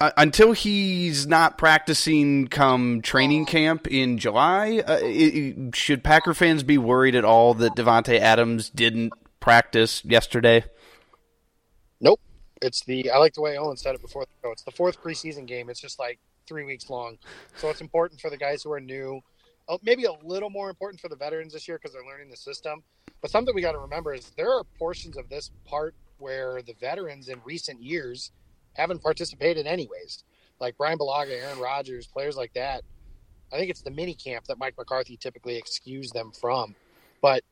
uh, 0.00 0.10
until 0.16 0.52
he's 0.52 1.26
not 1.26 1.58
practicing 1.58 2.48
come 2.48 3.02
training 3.02 3.46
camp 3.46 3.86
in 3.86 4.18
July, 4.18 4.82
uh, 4.86 4.98
it, 5.02 5.74
should 5.74 6.02
Packer 6.02 6.34
fans 6.34 6.62
be 6.62 6.78
worried 6.78 7.14
at 7.14 7.24
all 7.24 7.54
that 7.54 7.74
Davante 7.74 8.18
Adams 8.18 8.70
didn't 8.70 9.12
practice 9.40 10.04
yesterday? 10.04 10.64
Nope. 12.00 12.20
It's 12.62 12.84
the 12.84 13.10
I 13.10 13.18
like 13.18 13.34
the 13.34 13.42
way 13.42 13.58
Owen 13.58 13.76
said 13.76 13.94
it 13.94 14.00
before. 14.00 14.26
It's 14.44 14.62
the 14.62 14.70
fourth 14.70 15.02
preseason 15.02 15.46
game. 15.46 15.68
It's 15.68 15.80
just 15.80 15.98
like 15.98 16.18
three 16.46 16.64
weeks 16.64 16.88
long, 16.90 17.18
so 17.56 17.68
it's 17.68 17.80
important 17.80 18.20
for 18.20 18.30
the 18.30 18.36
guys 18.36 18.62
who 18.62 18.72
are 18.72 18.80
new. 18.80 19.20
Maybe 19.82 20.04
a 20.04 20.12
little 20.22 20.50
more 20.50 20.68
important 20.68 21.00
for 21.00 21.08
the 21.08 21.16
veterans 21.16 21.54
this 21.54 21.66
year 21.66 21.78
because 21.78 21.94
they're 21.94 22.06
learning 22.06 22.30
the 22.30 22.36
system. 22.36 22.82
But 23.22 23.30
something 23.30 23.54
we 23.54 23.62
got 23.62 23.72
to 23.72 23.78
remember 23.78 24.12
is 24.12 24.30
there 24.36 24.52
are 24.52 24.64
portions 24.78 25.16
of 25.16 25.28
this 25.30 25.50
part 25.64 25.94
where 26.18 26.60
the 26.62 26.74
veterans 26.74 27.28
in 27.28 27.40
recent 27.44 27.82
years 27.82 28.30
haven't 28.74 29.02
participated 29.02 29.66
anyways. 29.66 30.24
Like 30.60 30.76
Brian 30.76 30.98
Bulaga, 30.98 31.42
Aaron 31.42 31.58
Rodgers, 31.58 32.06
players 32.06 32.36
like 32.36 32.52
that. 32.54 32.82
I 33.52 33.58
think 33.58 33.70
it's 33.70 33.82
the 33.82 33.90
mini 33.90 34.14
camp 34.14 34.46
that 34.46 34.58
Mike 34.58 34.74
McCarthy 34.76 35.16
typically 35.16 35.56
excused 35.56 36.14
them 36.14 36.32
from. 36.32 36.74
But 37.20 37.42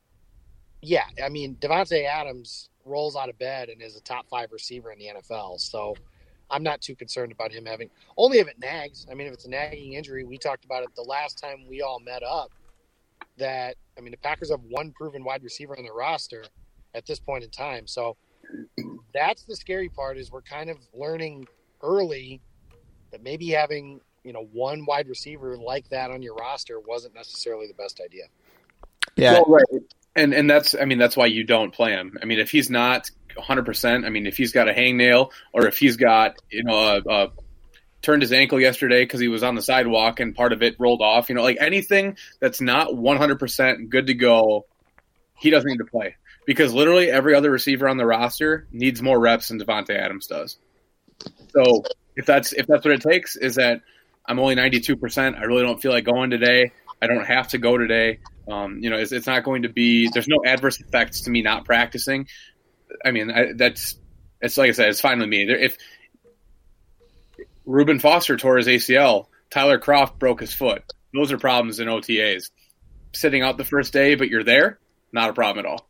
yeah, 0.81 1.05
I 1.23 1.29
mean, 1.29 1.55
Davante 1.55 2.05
Adams 2.05 2.69
rolls 2.85 3.15
out 3.15 3.29
of 3.29 3.37
bed 3.39 3.69
and 3.69 3.81
is 3.81 3.95
a 3.95 4.01
top 4.01 4.27
five 4.27 4.51
receiver 4.51 4.91
in 4.91 4.99
the 4.99 5.11
NFL. 5.15 5.59
So 5.59 5.95
I'm 6.49 6.63
not 6.63 6.81
too 6.81 6.95
concerned 6.95 7.31
about 7.31 7.51
him 7.51 7.65
having 7.65 7.89
only 8.17 8.39
if 8.39 8.47
it 8.47 8.59
nags. 8.59 9.07
I 9.09 9.13
mean, 9.13 9.27
if 9.27 9.33
it's 9.33 9.45
a 9.45 9.49
nagging 9.49 9.93
injury, 9.93 10.23
we 10.23 10.37
talked 10.37 10.65
about 10.65 10.83
it 10.83 10.89
the 10.95 11.03
last 11.03 11.39
time 11.39 11.65
we 11.69 11.81
all 11.81 11.99
met 11.99 12.23
up. 12.23 12.51
That 13.37 13.77
I 13.97 14.01
mean, 14.01 14.11
the 14.11 14.17
Packers 14.17 14.51
have 14.51 14.61
one 14.69 14.91
proven 14.91 15.23
wide 15.23 15.43
receiver 15.43 15.75
on 15.75 15.83
their 15.83 15.93
roster 15.93 16.43
at 16.93 17.05
this 17.05 17.19
point 17.19 17.43
in 17.43 17.49
time. 17.49 17.87
So 17.87 18.17
that's 19.13 19.43
the 19.43 19.55
scary 19.55 19.89
part 19.89 20.17
is 20.17 20.31
we're 20.31 20.41
kind 20.41 20.69
of 20.69 20.77
learning 20.93 21.47
early 21.81 22.41
that 23.11 23.23
maybe 23.23 23.49
having 23.49 24.01
you 24.23 24.33
know 24.33 24.47
one 24.51 24.85
wide 24.85 25.07
receiver 25.07 25.57
like 25.57 25.89
that 25.89 26.11
on 26.11 26.21
your 26.21 26.35
roster 26.35 26.79
wasn't 26.79 27.13
necessarily 27.13 27.67
the 27.67 27.73
best 27.73 28.01
idea. 28.03 28.23
Yeah, 29.15 29.33
well, 29.33 29.45
right. 29.45 29.83
And 30.15 30.33
and 30.33 30.49
that's 30.49 30.75
I 30.75 30.85
mean 30.85 30.97
that's 30.97 31.17
why 31.17 31.27
you 31.27 31.43
don't 31.43 31.73
play 31.73 31.91
him. 31.91 32.17
I 32.21 32.25
mean 32.25 32.39
if 32.39 32.51
he's 32.51 32.69
not 32.69 33.09
100, 33.35 33.65
percent 33.65 34.05
I 34.05 34.09
mean 34.09 34.27
if 34.27 34.37
he's 34.37 34.51
got 34.51 34.69
a 34.69 34.73
hangnail 34.73 35.31
or 35.53 35.67
if 35.67 35.77
he's 35.77 35.97
got 35.97 36.35
you 36.49 36.63
know 36.63 36.75
a, 36.75 37.01
a 37.09 37.31
turned 38.01 38.21
his 38.21 38.33
ankle 38.33 38.59
yesterday 38.59 39.03
because 39.03 39.19
he 39.19 39.29
was 39.29 39.43
on 39.43 39.55
the 39.55 39.61
sidewalk 39.61 40.19
and 40.19 40.35
part 40.35 40.51
of 40.53 40.61
it 40.61 40.75
rolled 40.77 41.01
off. 41.01 41.29
You 41.29 41.35
know, 41.35 41.43
like 41.43 41.57
anything 41.59 42.17
that's 42.39 42.61
not 42.61 42.95
100 42.95 43.39
percent 43.39 43.89
good 43.89 44.07
to 44.07 44.13
go, 44.13 44.65
he 45.39 45.49
doesn't 45.49 45.69
need 45.69 45.77
to 45.77 45.85
play 45.85 46.15
because 46.45 46.73
literally 46.73 47.09
every 47.09 47.35
other 47.35 47.51
receiver 47.51 47.87
on 47.87 47.97
the 47.97 48.05
roster 48.05 48.67
needs 48.71 49.01
more 49.01 49.19
reps 49.19 49.49
than 49.49 49.59
Davante 49.59 49.97
Adams 49.97 50.27
does. 50.27 50.57
So 51.49 51.83
if 52.15 52.25
that's 52.25 52.53
if 52.53 52.67
that's 52.67 52.85
what 52.85 52.93
it 52.93 53.01
takes, 53.01 53.35
is 53.35 53.55
that 53.55 53.81
I'm 54.25 54.39
only 54.39 54.55
92 54.55 54.95
percent. 54.97 55.35
I 55.37 55.43
really 55.43 55.63
don't 55.63 55.81
feel 55.81 55.91
like 55.91 56.05
going 56.05 56.29
today. 56.29 56.71
I 57.01 57.07
don't 57.07 57.25
have 57.25 57.49
to 57.49 57.57
go 57.57 57.77
today. 57.77 58.19
Um, 58.49 58.79
you 58.79 58.89
know, 58.89 58.97
it's, 58.97 59.11
it's, 59.11 59.27
not 59.27 59.43
going 59.43 59.63
to 59.63 59.69
be. 59.69 60.09
There's 60.09 60.27
no 60.27 60.41
adverse 60.45 60.79
effects 60.79 61.21
to 61.21 61.31
me 61.31 61.41
not 61.41 61.65
practicing. 61.65 62.27
I 63.03 63.11
mean, 63.11 63.31
I, 63.31 63.53
that's 63.55 63.95
it's 64.41 64.57
like 64.57 64.69
I 64.69 64.73
said, 64.73 64.89
it's 64.89 65.01
fine 65.01 65.19
with 65.19 65.29
me. 65.29 65.45
If 65.49 65.77
Reuben 67.65 67.99
Foster 67.99 68.37
tore 68.37 68.57
his 68.57 68.67
ACL, 68.67 69.27
Tyler 69.49 69.79
Kroft 69.79 70.19
broke 70.19 70.41
his 70.41 70.53
foot. 70.53 70.83
Those 71.13 71.31
are 71.31 71.37
problems 71.37 71.79
in 71.79 71.87
OTAs. 71.87 72.49
Sitting 73.13 73.43
out 73.43 73.57
the 73.57 73.63
first 73.63 73.93
day, 73.93 74.15
but 74.15 74.29
you're 74.29 74.43
there, 74.43 74.79
not 75.11 75.29
a 75.29 75.33
problem 75.33 75.65
at 75.65 75.71
all. 75.71 75.87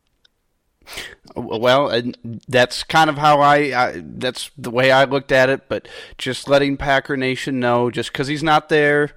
Well, 1.35 1.89
and 1.89 2.41
that's 2.47 2.83
kind 2.83 3.09
of 3.09 3.17
how 3.17 3.39
I, 3.39 3.55
I, 3.57 4.03
that's 4.03 4.51
the 4.57 4.69
way 4.69 4.91
I 4.91 5.05
looked 5.05 5.31
at 5.31 5.49
it. 5.49 5.67
But 5.67 5.87
just 6.17 6.47
letting 6.47 6.77
Packer 6.77 7.17
Nation 7.17 7.59
know, 7.59 7.89
just 7.89 8.11
because 8.11 8.27
he's 8.27 8.43
not 8.43 8.69
there, 8.69 9.11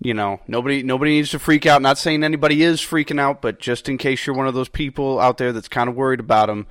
you 0.00 0.14
know, 0.14 0.40
nobody 0.46 0.82
nobody 0.82 1.12
needs 1.12 1.30
to 1.30 1.38
freak 1.38 1.66
out. 1.66 1.80
Not 1.80 1.98
saying 1.98 2.24
anybody 2.24 2.62
is 2.62 2.80
freaking 2.80 3.20
out, 3.20 3.40
but 3.40 3.58
just 3.60 3.88
in 3.88 3.98
case 3.98 4.26
you're 4.26 4.36
one 4.36 4.48
of 4.48 4.54
those 4.54 4.68
people 4.68 5.20
out 5.20 5.38
there 5.38 5.52
that's 5.52 5.68
kind 5.68 5.88
of 5.88 5.94
worried 5.94 6.20
about 6.20 6.50
him, 6.50 6.66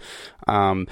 um, 0.47 0.87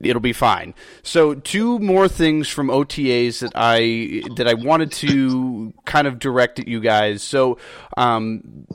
it'll 0.00 0.20
be 0.20 0.32
fine. 0.32 0.74
So 1.02 1.34
two 1.34 1.78
more 1.78 2.08
things 2.08 2.48
from 2.48 2.68
OTAs 2.68 3.40
that 3.40 3.52
I 3.54 4.22
that 4.36 4.48
I 4.48 4.54
wanted 4.54 4.92
to 4.92 5.74
kind 5.84 6.06
of 6.06 6.18
direct 6.18 6.58
at 6.58 6.68
you 6.68 6.80
guys. 6.80 7.22
So 7.22 7.58
um, 7.96 8.66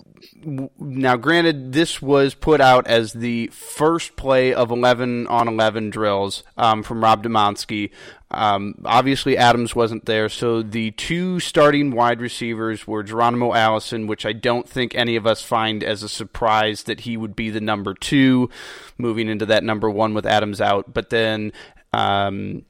now, 0.79 1.15
granted, 1.15 1.73
this 1.73 2.01
was 2.01 2.33
put 2.33 2.61
out 2.61 2.87
as 2.87 3.13
the 3.13 3.47
first 3.47 4.15
play 4.15 4.53
of 4.53 4.71
11 4.71 5.27
on 5.27 5.47
11 5.47 5.89
drills 5.89 6.43
um, 6.57 6.83
from 6.83 7.03
Rob 7.03 7.23
Demovsky. 7.23 7.91
Um, 8.29 8.75
obviously, 8.85 9.37
Adams 9.37 9.75
wasn't 9.75 10.05
there, 10.05 10.27
so 10.27 10.61
the 10.61 10.91
two 10.91 11.39
starting 11.39 11.91
wide 11.91 12.19
receivers 12.19 12.85
were 12.85 13.03
Geronimo 13.03 13.53
Allison, 13.53 14.07
which 14.07 14.25
I 14.25 14.33
don't 14.33 14.67
think 14.67 14.95
any 14.95 15.15
of 15.15 15.25
us 15.25 15.41
find 15.41 15.83
as 15.83 16.03
a 16.03 16.09
surprise 16.09 16.83
that 16.83 17.01
he 17.01 17.15
would 17.15 17.35
be 17.35 17.49
the 17.49 17.61
number 17.61 17.93
two, 17.93 18.49
moving 18.97 19.29
into 19.29 19.45
that 19.45 19.63
number 19.63 19.89
one 19.89 20.13
with 20.13 20.25
Adams 20.25 20.59
out. 20.59 20.93
But 20.93 21.09
then 21.09 21.53
um, 21.93 22.65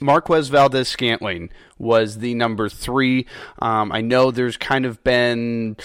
Marquez 0.00 0.48
Valdes-Scantling 0.48 1.50
was 1.78 2.18
the 2.18 2.34
number 2.34 2.68
three. 2.68 3.26
Um, 3.60 3.92
I 3.92 4.00
know 4.00 4.30
there's 4.30 4.56
kind 4.56 4.84
of 4.84 5.02
been 5.04 5.76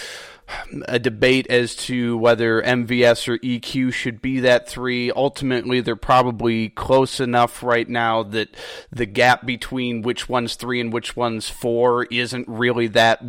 a 0.86 0.98
debate 0.98 1.46
as 1.48 1.74
to 1.76 2.16
whether 2.16 2.62
MVS 2.62 3.28
or 3.28 3.38
EQ 3.38 3.92
should 3.92 4.22
be 4.22 4.40
that 4.40 4.68
three. 4.68 5.10
Ultimately, 5.12 5.80
they're 5.80 5.96
probably 5.96 6.70
close 6.70 7.20
enough 7.20 7.62
right 7.62 7.88
now 7.88 8.22
that 8.22 8.56
the 8.90 9.06
gap 9.06 9.46
between 9.46 10.02
which 10.02 10.28
one's 10.28 10.54
three 10.54 10.80
and 10.80 10.92
which 10.92 11.16
one's 11.16 11.48
four 11.48 12.04
isn't 12.04 12.48
really 12.48 12.86
that 12.88 13.22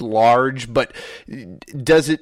large 0.00 0.72
but 0.72 0.92
does 1.82 2.08
it 2.08 2.20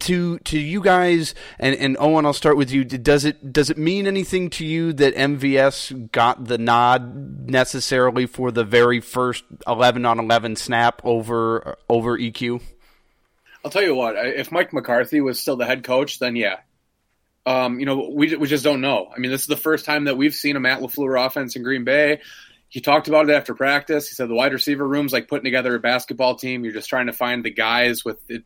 to 0.00 0.38
to 0.38 0.58
you 0.58 0.80
guys 0.80 1.34
and 1.58 1.74
and 1.76 1.96
Owen 2.00 2.24
I'll 2.24 2.32
start 2.32 2.56
with 2.56 2.70
you 2.70 2.84
does 2.84 3.24
it 3.24 3.52
does 3.52 3.70
it 3.70 3.78
mean 3.78 4.06
anything 4.06 4.50
to 4.50 4.64
you 4.64 4.92
that 4.94 5.14
MVS 5.14 6.10
got 6.12 6.46
the 6.46 6.58
nod 6.58 7.48
necessarily 7.50 8.26
for 8.26 8.50
the 8.50 8.64
very 8.64 9.00
first 9.00 9.44
11 9.66 10.04
on 10.06 10.18
11 10.18 10.56
snap 10.56 11.00
over 11.04 11.76
over 11.88 12.18
EQ 12.18 12.60
I'll 13.64 13.70
tell 13.70 13.82
you 13.82 13.94
what. 13.94 14.14
If 14.16 14.52
Mike 14.52 14.72
McCarthy 14.72 15.20
was 15.20 15.40
still 15.40 15.56
the 15.56 15.64
head 15.64 15.84
coach, 15.84 16.18
then 16.18 16.36
yeah, 16.36 16.58
Um, 17.46 17.78
you 17.78 17.86
know, 17.86 18.10
we 18.14 18.36
we 18.36 18.48
just 18.48 18.64
don't 18.64 18.80
know. 18.80 19.10
I 19.14 19.18
mean, 19.18 19.30
this 19.30 19.42
is 19.42 19.46
the 19.46 19.56
first 19.56 19.84
time 19.84 20.04
that 20.04 20.16
we've 20.16 20.34
seen 20.34 20.56
a 20.56 20.60
Matt 20.60 20.80
LaFleur 20.80 21.26
offense 21.26 21.56
in 21.56 21.62
Green 21.62 21.84
Bay. 21.84 22.20
He 22.68 22.80
talked 22.80 23.06
about 23.06 23.28
it 23.28 23.34
after 23.34 23.54
practice. 23.54 24.08
He 24.08 24.14
said 24.14 24.28
the 24.28 24.34
wide 24.34 24.52
receiver 24.52 24.86
room's 24.86 25.12
like 25.12 25.28
putting 25.28 25.44
together 25.44 25.74
a 25.74 25.80
basketball 25.80 26.36
team. 26.36 26.64
You're 26.64 26.72
just 26.72 26.88
trying 26.88 27.06
to 27.06 27.12
find 27.12 27.44
the 27.44 27.50
guys 27.50 28.04
with 28.04 28.26
the 28.26 28.42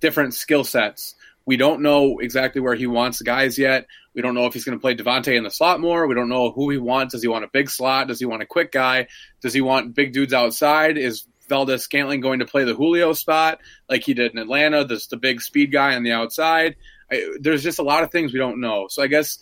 different 0.00 0.34
skill 0.34 0.64
sets. 0.64 1.14
We 1.46 1.56
don't 1.56 1.80
know 1.80 2.18
exactly 2.18 2.60
where 2.60 2.74
he 2.74 2.86
wants 2.86 3.18
the 3.18 3.24
guys 3.24 3.58
yet. 3.58 3.86
We 4.14 4.22
don't 4.22 4.34
know 4.34 4.46
if 4.46 4.54
he's 4.54 4.64
going 4.64 4.78
to 4.78 4.82
play 4.82 4.96
Davante 4.96 5.36
in 5.36 5.44
the 5.44 5.50
slot 5.50 5.80
more. 5.80 6.06
We 6.06 6.14
don't 6.14 6.28
know 6.28 6.50
who 6.50 6.70
he 6.70 6.78
wants. 6.78 7.12
Does 7.12 7.22
he 7.22 7.28
want 7.28 7.44
a 7.44 7.48
big 7.52 7.70
slot? 7.70 8.08
Does 8.08 8.18
he 8.18 8.26
want 8.26 8.42
a 8.42 8.46
quick 8.46 8.72
guy? 8.72 9.08
Does 9.42 9.54
he 9.54 9.60
want 9.60 9.94
big 9.94 10.12
dudes 10.12 10.32
outside? 10.34 10.98
Is 10.98 11.26
Valdes-Scantling 11.48 12.20
going 12.20 12.40
to 12.40 12.46
play 12.46 12.64
the 12.64 12.74
Julio 12.74 13.12
spot 13.12 13.60
like 13.88 14.02
he 14.02 14.14
did 14.14 14.32
in 14.32 14.38
Atlanta? 14.38 14.84
There's 14.84 15.06
the 15.08 15.16
big 15.16 15.40
speed 15.40 15.72
guy 15.72 15.94
on 15.94 16.02
the 16.02 16.12
outside. 16.12 16.76
I, 17.10 17.36
there's 17.40 17.62
just 17.62 17.78
a 17.78 17.84
lot 17.84 18.02
of 18.02 18.10
things 18.10 18.32
we 18.32 18.38
don't 18.38 18.60
know. 18.60 18.86
So 18.88 19.02
I 19.02 19.06
guess 19.06 19.38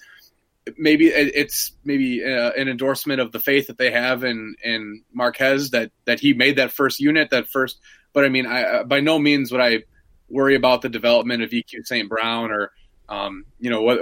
maybe 0.76 1.06
it's 1.08 1.72
maybe 1.84 2.24
uh, 2.24 2.52
an 2.52 2.68
endorsement 2.68 3.20
of 3.20 3.32
the 3.32 3.38
faith 3.38 3.66
that 3.66 3.78
they 3.78 3.90
have 3.90 4.24
in 4.24 4.56
in 4.62 5.02
Marquez 5.12 5.70
that 5.70 5.90
that 6.04 6.20
he 6.20 6.32
made 6.32 6.56
that 6.56 6.72
first 6.72 7.00
unit, 7.00 7.30
that 7.30 7.48
first. 7.48 7.78
But 8.12 8.24
I 8.24 8.28
mean, 8.28 8.46
I 8.46 8.82
by 8.84 9.00
no 9.00 9.18
means 9.18 9.52
would 9.52 9.60
I 9.60 9.84
worry 10.28 10.54
about 10.54 10.82
the 10.82 10.88
development 10.88 11.42
of 11.42 11.50
EQ 11.50 11.86
St. 11.86 12.08
Brown 12.08 12.50
or 12.50 12.72
um, 13.08 13.44
you 13.58 13.70
know 13.70 13.82
what 13.82 13.98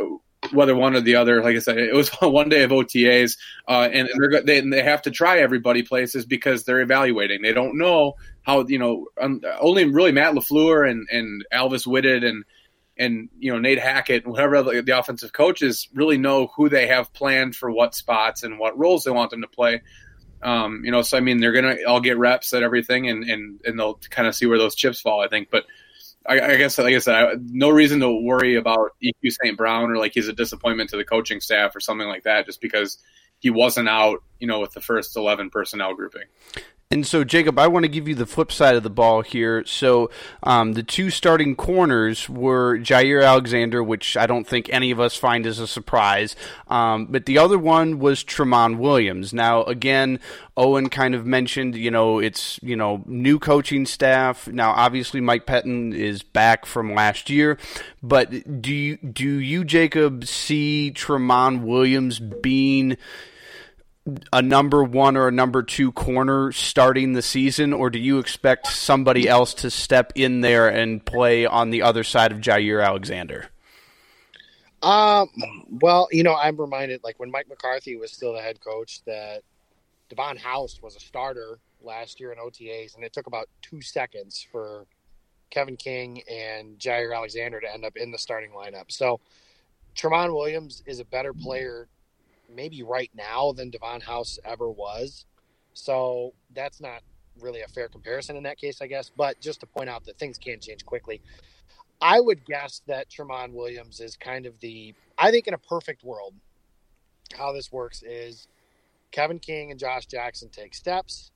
whether 0.51 0.75
one 0.75 0.97
or 0.97 1.01
the 1.01 1.17
other. 1.17 1.43
Like 1.43 1.57
I 1.57 1.61
said, 1.61 1.79
it 1.79 1.95
was 1.95 2.09
one 2.21 2.49
day 2.49 2.63
of 2.63 2.71
OTAs, 2.71 3.37
uh, 3.69 3.89
and 3.93 4.09
they 4.45 4.61
they 4.61 4.83
have 4.83 5.03
to 5.03 5.11
try 5.11 5.39
everybody 5.39 5.83
places 5.83 6.27
because 6.27 6.65
they're 6.65 6.81
evaluating. 6.81 7.43
They 7.43 7.53
don't 7.53 7.79
know 7.79 8.15
how 8.43 8.67
you 8.67 8.79
know 8.79 9.07
um, 9.21 9.43
only 9.61 9.85
really 9.85 10.13
Matt 10.13 10.35
Lafleur 10.35 10.89
and 10.89 11.07
and 11.11 11.45
Alvis 11.53 11.87
Whitted 11.87 12.25
and 12.25 12.45
and 12.99 13.29
you 13.39 13.53
know 13.53 13.59
Nate 13.59 13.79
Hackett 13.79 14.25
and 14.25 14.33
whatever 14.33 14.63
the, 14.63 14.83
the 14.83 14.99
offensive 14.99 15.33
coaches 15.33 15.89
really 15.95 16.19
know 16.19 16.49
who 16.57 16.69
they 16.69 16.89
have 16.89 17.13
planned 17.13 17.57
for 17.57 17.71
what 17.71 17.95
spots 17.95 18.43
and 18.43 18.59
what 18.59 18.79
roles 18.79 19.05
they 19.05 19.11
want 19.11 19.31
them 19.31 19.43
to 19.43 19.49
play. 19.49 19.83
Um, 20.43 20.83
you 20.85 20.91
know, 20.91 21.03
so 21.03 21.17
I 21.17 21.21
mean, 21.21 21.39
they're 21.39 21.53
gonna 21.53 21.77
all 21.87 22.01
get 22.01 22.19
reps 22.19 22.53
at 22.53 22.63
everything, 22.63 23.09
and 23.09 23.25
and 23.25 23.61
and 23.65 23.79
they'll 23.79 24.01
kind 24.11 24.27
of 24.27 24.35
see 24.35 24.47
where 24.47 24.59
those 24.59 24.75
chips 24.75 25.01
fall. 25.01 25.21
I 25.21 25.29
think, 25.29 25.51
but 25.51 25.65
I, 26.27 26.41
I, 26.41 26.57
guess, 26.57 26.79
like 26.79 26.95
I 26.95 26.99
said, 26.99 27.15
I, 27.15 27.33
no 27.41 27.71
reason 27.71 28.01
to 28.01 28.11
worry 28.11 28.57
about 28.57 28.91
EQ 29.03 29.33
St. 29.33 29.57
Brown 29.57 29.91
or 29.91 29.97
like 29.97 30.13
he's 30.15 30.29
a 30.29 30.33
disappointment 30.33 30.91
to 30.91 30.97
the 30.97 31.05
coaching 31.05 31.41
staff 31.41 31.75
or 31.75 31.81
something 31.81 32.07
like 32.07 32.25
that, 32.25 32.47
just 32.47 32.61
because 32.61 32.99
he 33.41 33.51
wasn't 33.51 33.89
out, 33.89 34.23
you 34.39 34.47
know, 34.47 34.61
with 34.61 34.73
the 34.73 34.81
first 34.81 35.17
eleven 35.17 35.51
personnel 35.51 35.95
grouping. 35.95 36.25
And 36.93 37.07
so, 37.07 37.25
Jacob, 37.25 37.59
I 37.59 37.69
want 37.69 37.85
to 37.85 37.89
give 37.89 38.07
you 38.07 38.15
the 38.15 38.27
flip 38.27 38.53
side 38.53 38.77
of 38.77 38.83
the 38.83 38.91
ball 38.91 39.23
here. 39.23 39.65
So, 39.65 40.11
um, 40.43 40.75
the 40.75 40.83
two 40.83 41.09
starting 41.09 41.57
corners 41.57 42.29
were 42.29 42.77
Jaire 42.77 43.25
Alexander, 43.25 43.83
which 43.83 44.15
I 44.15 44.27
don't 44.27 44.47
think 44.47 44.69
any 44.71 44.91
of 44.91 45.01
us 45.01 45.17
find 45.17 45.47
as 45.47 45.59
a 45.59 45.67
surprise. 45.67 46.37
Um, 46.69 47.07
but 47.07 47.25
the 47.25 47.39
other 47.39 47.59
one 47.59 47.99
was 47.99 48.23
Tramon 48.23 48.77
Williams. 48.77 49.33
Now, 49.33 49.63
again, 49.63 50.21
Owen 50.55 50.91
kind 50.91 51.15
of 51.15 51.25
mentioned, 51.25 51.77
you 51.77 51.91
know, 51.91 52.19
it's, 52.19 52.61
you 52.63 52.77
know, 52.77 53.03
new 53.07 53.39
coaching 53.39 53.87
staff. 53.87 54.47
Now, 54.47 54.73
obviously, 54.73 55.23
Mike 55.23 55.47
Pettine 55.47 55.95
is 55.95 56.23
back 56.23 56.67
from 56.67 56.95
last 56.95 57.31
year. 57.31 57.57
But 58.03 58.61
do 58.61 58.71
you, 58.71 58.99
do 58.99 59.39
you, 59.39 59.65
Jacob, 59.65 60.27
see 60.27 60.93
Tramon 60.95 61.63
Williams 61.63 62.19
being 62.19 62.99
a 64.33 64.43
number 64.43 64.83
one 64.83 65.17
or 65.17 65.29
a 65.29 65.33
number 65.33 65.63
two 65.63 65.93
corner 65.93 66.51
starting 66.53 67.13
the 67.13 67.23
season, 67.23 67.73
or 67.73 67.91
do 67.91 67.99
you 67.99 68.19
expect 68.19 68.67
somebody 68.67 69.29
else 69.29 69.55
to 69.55 69.71
step 69.71 70.13
in 70.15 70.41
there 70.41 70.69
and 70.69 71.05
play 71.05 71.47
on 71.47 71.71
the 71.71 71.83
other 71.83 72.03
side 72.03 72.33
of 72.33 72.39
Jaire 72.39 72.85
Alexander? 72.85 73.49
Um, 74.83 75.29
well, 75.81 76.09
you 76.11 76.25
know, 76.25 76.35
I'm 76.35 76.57
reminded 76.57 77.05
like 77.05 77.21
when 77.21 77.31
Mike 77.31 77.49
McCarthy 77.49 77.97
was 77.97 78.11
still 78.11 78.33
the 78.33 78.41
head 78.41 78.61
coach 78.61 79.03
that 79.05 79.43
Davon 80.09 80.37
House 80.37 80.81
was 80.83 80.97
a 80.97 81.01
starter 81.01 81.61
last 81.81 82.19
year 82.19 82.33
in 82.33 82.39
OTAs, 82.39 82.97
and 82.97 83.05
it 83.05 83.13
took 83.13 83.29
about 83.29 83.49
two 83.61 83.81
seconds 83.81 84.45
for 84.51 84.87
Kevin 85.51 85.77
King 85.77 86.23
and 86.29 86.79
Jaire 86.79 87.15
Alexander 87.15 87.61
to 87.61 87.73
end 87.73 87.85
up 87.85 87.97
in 87.97 88.11
the 88.11 88.19
starting 88.19 88.51
lineup. 88.51 88.91
So 88.91 89.21
Tramon 89.95 90.35
Williams 90.35 90.83
is 90.87 90.99
a 90.99 91.05
better 91.05 91.33
player 91.33 91.89
maybe 92.55 92.83
right 92.83 93.11
now 93.15 93.53
than 93.53 93.71
Davon 93.71 94.01
House 94.01 94.39
ever 94.45 94.71
was. 94.71 95.27
So 95.75 96.35
that's 96.55 96.81
not 96.81 97.03
really 97.41 97.63
a 97.63 97.69
fair 97.69 97.89
comparison 97.89 98.37
in 98.37 98.43
that 98.45 98.59
case, 98.59 98.83
I 98.83 98.87
guess. 98.87 99.11
But 99.15 99.41
just 99.41 99.61
to 99.61 99.67
point 99.67 99.89
out 99.89 100.05
that 100.05 100.19
things 100.19 100.39
can 100.39 100.61
change 100.61 100.85
quickly, 100.85 101.21
I 102.01 102.21
would 102.21 102.45
guess 102.45 102.83
that 102.87 103.09
Tramon 103.09 103.53
Williams 103.53 104.01
is 104.01 104.17
kind 104.17 104.47
of 104.47 104.59
the. 104.61 104.95
I 105.19 105.31
think 105.31 105.47
in 105.47 105.55
a 105.55 105.59
perfect 105.59 106.03
world, 106.03 106.35
how 107.37 107.53
this 107.53 107.71
works 107.71 108.03
is 108.03 108.49
Kevin 109.13 109.39
King 109.39 109.71
and 109.71 109.79
Josh 109.79 110.07
Jackson 110.07 110.49
take 110.49 110.75
steps, 110.75 111.31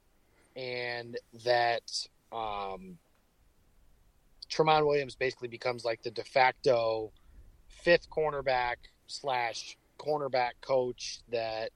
and 0.57 1.16
that 1.44 2.09
um, 2.33 2.98
Tramon 4.50 4.87
Williams 4.87 5.14
basically 5.14 5.48
becomes 5.48 5.85
like 5.85 6.02
the 6.02 6.11
de 6.11 6.24
facto 6.24 7.12
fifth 7.68 8.11
cornerback 8.11 8.76
slash 9.07 9.76
cornerback 9.99 10.53
coach 10.61 11.21
that 11.31 11.71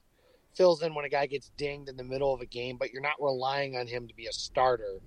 fills 0.54 0.82
in 0.82 0.94
when 0.94 1.04
a 1.04 1.08
guy 1.08 1.26
gets 1.26 1.50
dinged 1.56 1.88
in 1.88 1.96
the 1.96 2.04
middle 2.04 2.34
of 2.34 2.40
a 2.40 2.46
game, 2.46 2.76
but 2.78 2.92
you're 2.92 3.02
not 3.02 3.20
relying 3.20 3.76
on 3.76 3.86
him 3.86 4.08
to 4.08 4.14
be 4.14 4.26
a 4.26 4.32
starter 4.32 4.98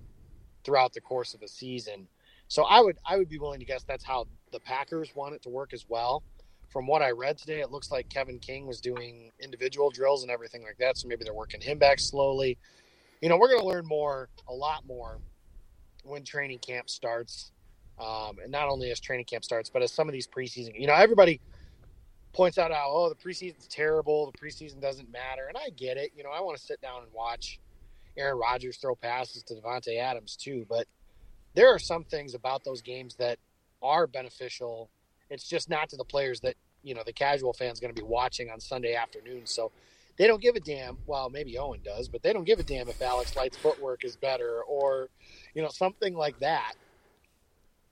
throughout 0.64 0.92
the 0.92 1.00
course 1.00 1.34
of 1.34 1.42
a 1.42 1.48
season. 1.48 2.08
So 2.48 2.64
I 2.64 2.80
would 2.80 2.98
I 3.06 3.16
would 3.16 3.28
be 3.28 3.38
willing 3.38 3.60
to 3.60 3.66
guess 3.66 3.84
that's 3.84 4.04
how 4.04 4.26
the 4.52 4.60
Packers 4.60 5.14
want 5.14 5.34
it 5.34 5.42
to 5.42 5.48
work 5.48 5.72
as 5.72 5.86
well. 5.88 6.22
From 6.68 6.86
what 6.86 7.02
I 7.02 7.10
read 7.12 7.38
today, 7.38 7.60
it 7.60 7.70
looks 7.70 7.90
like 7.90 8.08
Kevin 8.08 8.38
King 8.38 8.66
was 8.66 8.80
doing 8.80 9.30
individual 9.40 9.90
drills 9.90 10.22
and 10.22 10.30
everything 10.30 10.62
like 10.64 10.76
that. 10.78 10.98
So 10.98 11.06
maybe 11.06 11.24
they're 11.24 11.34
working 11.34 11.60
him 11.60 11.78
back 11.78 12.00
slowly. 12.00 12.58
You 13.20 13.28
know, 13.28 13.36
we're 13.36 13.48
going 13.48 13.60
to 13.60 13.66
learn 13.66 13.86
more, 13.86 14.28
a 14.48 14.52
lot 14.52 14.84
more, 14.86 15.18
when 16.02 16.24
training 16.24 16.58
camp 16.58 16.90
starts. 16.90 17.52
Um, 17.98 18.38
and 18.42 18.50
not 18.50 18.68
only 18.68 18.90
as 18.90 18.98
training 18.98 19.26
camp 19.26 19.44
starts, 19.44 19.70
but 19.70 19.82
as 19.82 19.92
some 19.92 20.08
of 20.08 20.12
these 20.12 20.26
preseason. 20.26 20.78
You 20.78 20.88
know, 20.88 20.94
everybody 20.94 21.40
points 22.34 22.58
out 22.58 22.72
how 22.72 22.90
oh 22.90 23.08
the 23.08 23.14
preseason's 23.14 23.66
terrible, 23.68 24.30
the 24.30 24.38
preseason 24.38 24.80
doesn't 24.80 25.10
matter, 25.10 25.46
and 25.48 25.56
I 25.56 25.70
get 25.70 25.96
it. 25.96 26.12
You 26.16 26.24
know, 26.24 26.30
I 26.30 26.40
want 26.40 26.58
to 26.58 26.62
sit 26.62 26.80
down 26.80 27.02
and 27.02 27.12
watch 27.12 27.58
Aaron 28.16 28.38
Rodgers 28.38 28.76
throw 28.76 28.94
passes 28.94 29.42
to 29.44 29.54
Davante 29.54 29.98
Adams 29.98 30.36
too, 30.36 30.66
but 30.68 30.86
there 31.54 31.72
are 31.72 31.78
some 31.78 32.04
things 32.04 32.34
about 32.34 32.64
those 32.64 32.82
games 32.82 33.14
that 33.16 33.38
are 33.82 34.06
beneficial. 34.06 34.90
It's 35.30 35.48
just 35.48 35.70
not 35.70 35.88
to 35.90 35.96
the 35.96 36.04
players 36.04 36.40
that 36.40 36.56
you 36.82 36.94
know 36.94 37.02
the 37.04 37.12
casual 37.12 37.52
fan's 37.52 37.80
going 37.80 37.94
to 37.94 38.00
be 38.00 38.06
watching 38.06 38.50
on 38.50 38.60
Sunday 38.60 38.94
afternoon. 38.94 39.46
So 39.46 39.72
they 40.16 40.26
don't 40.26 40.42
give 40.42 40.56
a 40.56 40.60
damn. 40.60 40.98
Well, 41.06 41.30
maybe 41.30 41.58
Owen 41.58 41.80
does, 41.84 42.08
but 42.08 42.22
they 42.22 42.32
don't 42.32 42.44
give 42.44 42.58
a 42.58 42.62
damn 42.62 42.88
if 42.88 43.00
Alex 43.00 43.34
Light's 43.36 43.56
footwork 43.56 44.04
is 44.04 44.16
better 44.16 44.62
or 44.62 45.08
you 45.54 45.62
know 45.62 45.68
something 45.68 46.14
like 46.14 46.38
that 46.40 46.74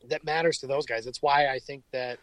that 0.09 0.25
matters 0.25 0.59
to 0.59 0.67
those 0.67 0.87
guys. 0.87 1.05
That's 1.05 1.23
why 1.23 1.47
I 1.49 1.59
think 1.59 1.85
that 1.93 2.19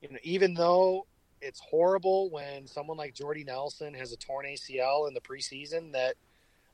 you 0.00 0.10
know 0.10 0.18
even 0.22 0.54
though 0.54 1.06
it's 1.40 1.60
horrible 1.60 2.30
when 2.30 2.66
someone 2.66 2.96
like 2.96 3.14
Jordy 3.14 3.44
Nelson 3.44 3.94
has 3.94 4.12
a 4.12 4.16
torn 4.16 4.46
ACL 4.46 5.08
in 5.08 5.14
the 5.14 5.20
preseason 5.20 5.92
that 5.92 6.14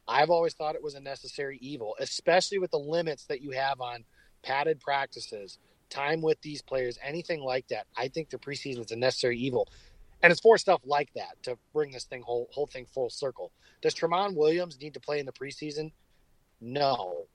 I've 0.09 0.31
always 0.31 0.55
thought 0.55 0.75
it 0.75 0.83
was 0.83 0.95
a 0.95 1.01
necessary 1.01 1.59
evil, 1.61 1.97
especially 1.99 2.59
with 2.59 2.71
the 2.71 2.79
limits 2.79 3.27
that 3.27 3.43
you 3.43 3.51
have 3.53 3.81
on 3.81 4.05
padded 4.43 4.81
practices, 4.81 5.59
time 5.91 6.21
with 6.23 6.41
these 6.43 6.63
players, 6.63 6.99
anything 7.03 7.41
like 7.41 7.67
that. 7.69 7.87
I 7.97 8.09
think 8.09 8.31
the 8.31 8.39
preseason 8.39 8.85
is 8.85 8.93
a 8.93 8.97
necessary 8.97 9.39
evil. 9.39 9.69
And 10.23 10.31
it's 10.31 10.41
for 10.41 10.59
stuff 10.59 10.81
like 10.85 11.13
that 11.15 11.43
to 11.43 11.59
bring 11.73 11.93
this 11.93 12.05
thing 12.05 12.23
whole 12.23 12.49
whole 12.51 12.67
thing 12.67 12.87
full 12.87 13.11
circle. 13.11 13.53
Does 13.83 13.95
Tramon 13.95 14.35
Williams 14.35 14.81
need 14.81 14.95
to 14.95 15.01
play 15.01 15.21
in 15.21 15.27
the 15.27 15.33
preseason? 15.33 15.93
No. 16.61 17.27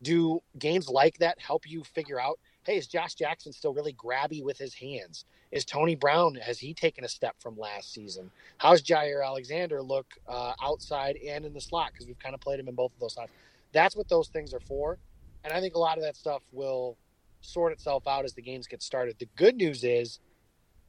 Do 0.00 0.40
games 0.58 0.88
like 0.88 1.18
that 1.18 1.40
help 1.40 1.68
you 1.68 1.84
figure 1.84 2.20
out 2.20 2.38
hey, 2.68 2.76
is 2.76 2.86
Josh 2.86 3.14
Jackson 3.14 3.54
still 3.54 3.72
really 3.72 3.94
grabby 3.94 4.44
with 4.44 4.58
his 4.58 4.74
hands? 4.74 5.24
Is 5.50 5.64
Tony 5.64 5.94
Brown 5.94 6.34
has 6.34 6.58
he 6.58 6.74
taken 6.74 7.02
a 7.02 7.08
step 7.08 7.34
from 7.40 7.58
last 7.58 7.94
season? 7.94 8.30
How's 8.58 8.82
Jaire 8.82 9.24
Alexander 9.24 9.80
look 9.80 10.06
uh, 10.28 10.52
outside 10.62 11.16
and 11.16 11.46
in 11.46 11.54
the 11.54 11.62
slot 11.62 11.92
because 11.92 12.06
we've 12.06 12.18
kind 12.18 12.34
of 12.34 12.42
played 12.42 12.60
him 12.60 12.68
in 12.68 12.74
both 12.74 12.92
of 12.92 13.00
those 13.00 13.12
spots. 13.12 13.32
That's 13.72 13.96
what 13.96 14.10
those 14.10 14.28
things 14.28 14.52
are 14.52 14.60
for, 14.60 14.98
and 15.44 15.52
I 15.54 15.60
think 15.62 15.76
a 15.76 15.78
lot 15.78 15.96
of 15.96 16.04
that 16.04 16.14
stuff 16.14 16.42
will 16.52 16.98
sort 17.40 17.72
itself 17.72 18.06
out 18.06 18.26
as 18.26 18.34
the 18.34 18.42
games 18.42 18.66
get 18.66 18.82
started. 18.82 19.16
The 19.18 19.28
good 19.34 19.56
news 19.56 19.82
is, 19.82 20.20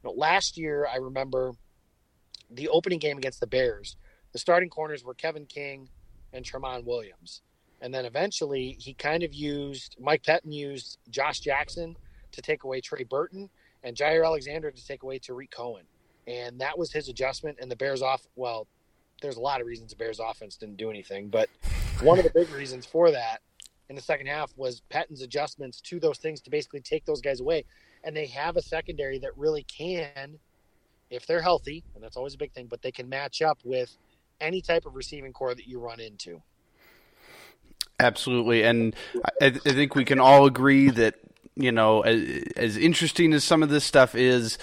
you 0.02 0.10
know, 0.10 0.14
last 0.14 0.58
year 0.58 0.86
I 0.86 0.96
remember 0.96 1.52
the 2.50 2.68
opening 2.68 2.98
game 2.98 3.16
against 3.16 3.40
the 3.40 3.46
Bears. 3.46 3.96
The 4.32 4.38
starting 4.38 4.68
corners 4.68 5.02
were 5.02 5.14
Kevin 5.14 5.46
King 5.46 5.88
and 6.30 6.44
Tramon 6.44 6.84
Williams. 6.84 7.40
And 7.80 7.94
then 7.94 8.04
eventually 8.04 8.76
he 8.78 8.94
kind 8.94 9.22
of 9.22 9.32
used 9.32 9.96
Mike 9.98 10.22
Pettine 10.22 10.52
used 10.52 10.98
Josh 11.08 11.40
Jackson 11.40 11.96
to 12.32 12.42
take 12.42 12.64
away 12.64 12.80
Trey 12.80 13.04
Burton 13.04 13.48
and 13.82 13.96
Jaire 13.96 14.24
Alexander 14.24 14.70
to 14.70 14.86
take 14.86 15.02
away 15.02 15.18
Tarik 15.18 15.50
Cohen. 15.50 15.84
And 16.26 16.60
that 16.60 16.78
was 16.78 16.92
his 16.92 17.08
adjustment. 17.08 17.58
And 17.60 17.70
the 17.70 17.76
Bears 17.76 18.02
off 18.02 18.26
well, 18.36 18.66
there's 19.22 19.36
a 19.36 19.40
lot 19.40 19.60
of 19.60 19.66
reasons 19.66 19.90
the 19.90 19.96
Bears 19.96 20.20
offense 20.20 20.56
didn't 20.56 20.76
do 20.76 20.90
anything, 20.90 21.28
but 21.28 21.48
one 22.02 22.18
of 22.18 22.24
the 22.24 22.30
big 22.30 22.50
reasons 22.50 22.86
for 22.86 23.10
that 23.10 23.40
in 23.90 23.96
the 23.96 24.02
second 24.02 24.26
half 24.26 24.52
was 24.56 24.82
Pettine's 24.88 25.20
adjustments 25.20 25.80
to 25.82 25.98
those 25.98 26.18
things 26.18 26.40
to 26.42 26.50
basically 26.50 26.80
take 26.80 27.04
those 27.04 27.20
guys 27.20 27.40
away. 27.40 27.64
and 28.02 28.16
they 28.16 28.26
have 28.26 28.56
a 28.56 28.62
secondary 28.62 29.18
that 29.18 29.36
really 29.36 29.62
can, 29.64 30.38
if 31.10 31.26
they're 31.26 31.42
healthy, 31.42 31.84
and 31.94 32.02
that's 32.02 32.16
always 32.16 32.34
a 32.34 32.38
big 32.38 32.52
thing, 32.52 32.66
but 32.66 32.80
they 32.80 32.92
can 32.92 33.08
match 33.08 33.42
up 33.42 33.58
with 33.62 33.94
any 34.40 34.62
type 34.62 34.86
of 34.86 34.94
receiving 34.94 35.34
core 35.34 35.54
that 35.54 35.66
you 35.66 35.78
run 35.78 36.00
into. 36.00 36.40
Absolutely, 38.00 38.64
and 38.64 38.96
I, 39.40 39.46
I 39.46 39.50
think 39.50 39.94
we 39.94 40.04
can 40.04 40.18
all 40.20 40.46
agree 40.46 40.90
that 40.90 41.16
you 41.60 41.72
know, 41.72 42.00
as, 42.00 42.44
as 42.56 42.76
interesting 42.76 43.32
as 43.32 43.44
some 43.44 43.62
of 43.62 43.68
this 43.68 43.84
stuff 43.84 44.14
is, 44.14 44.58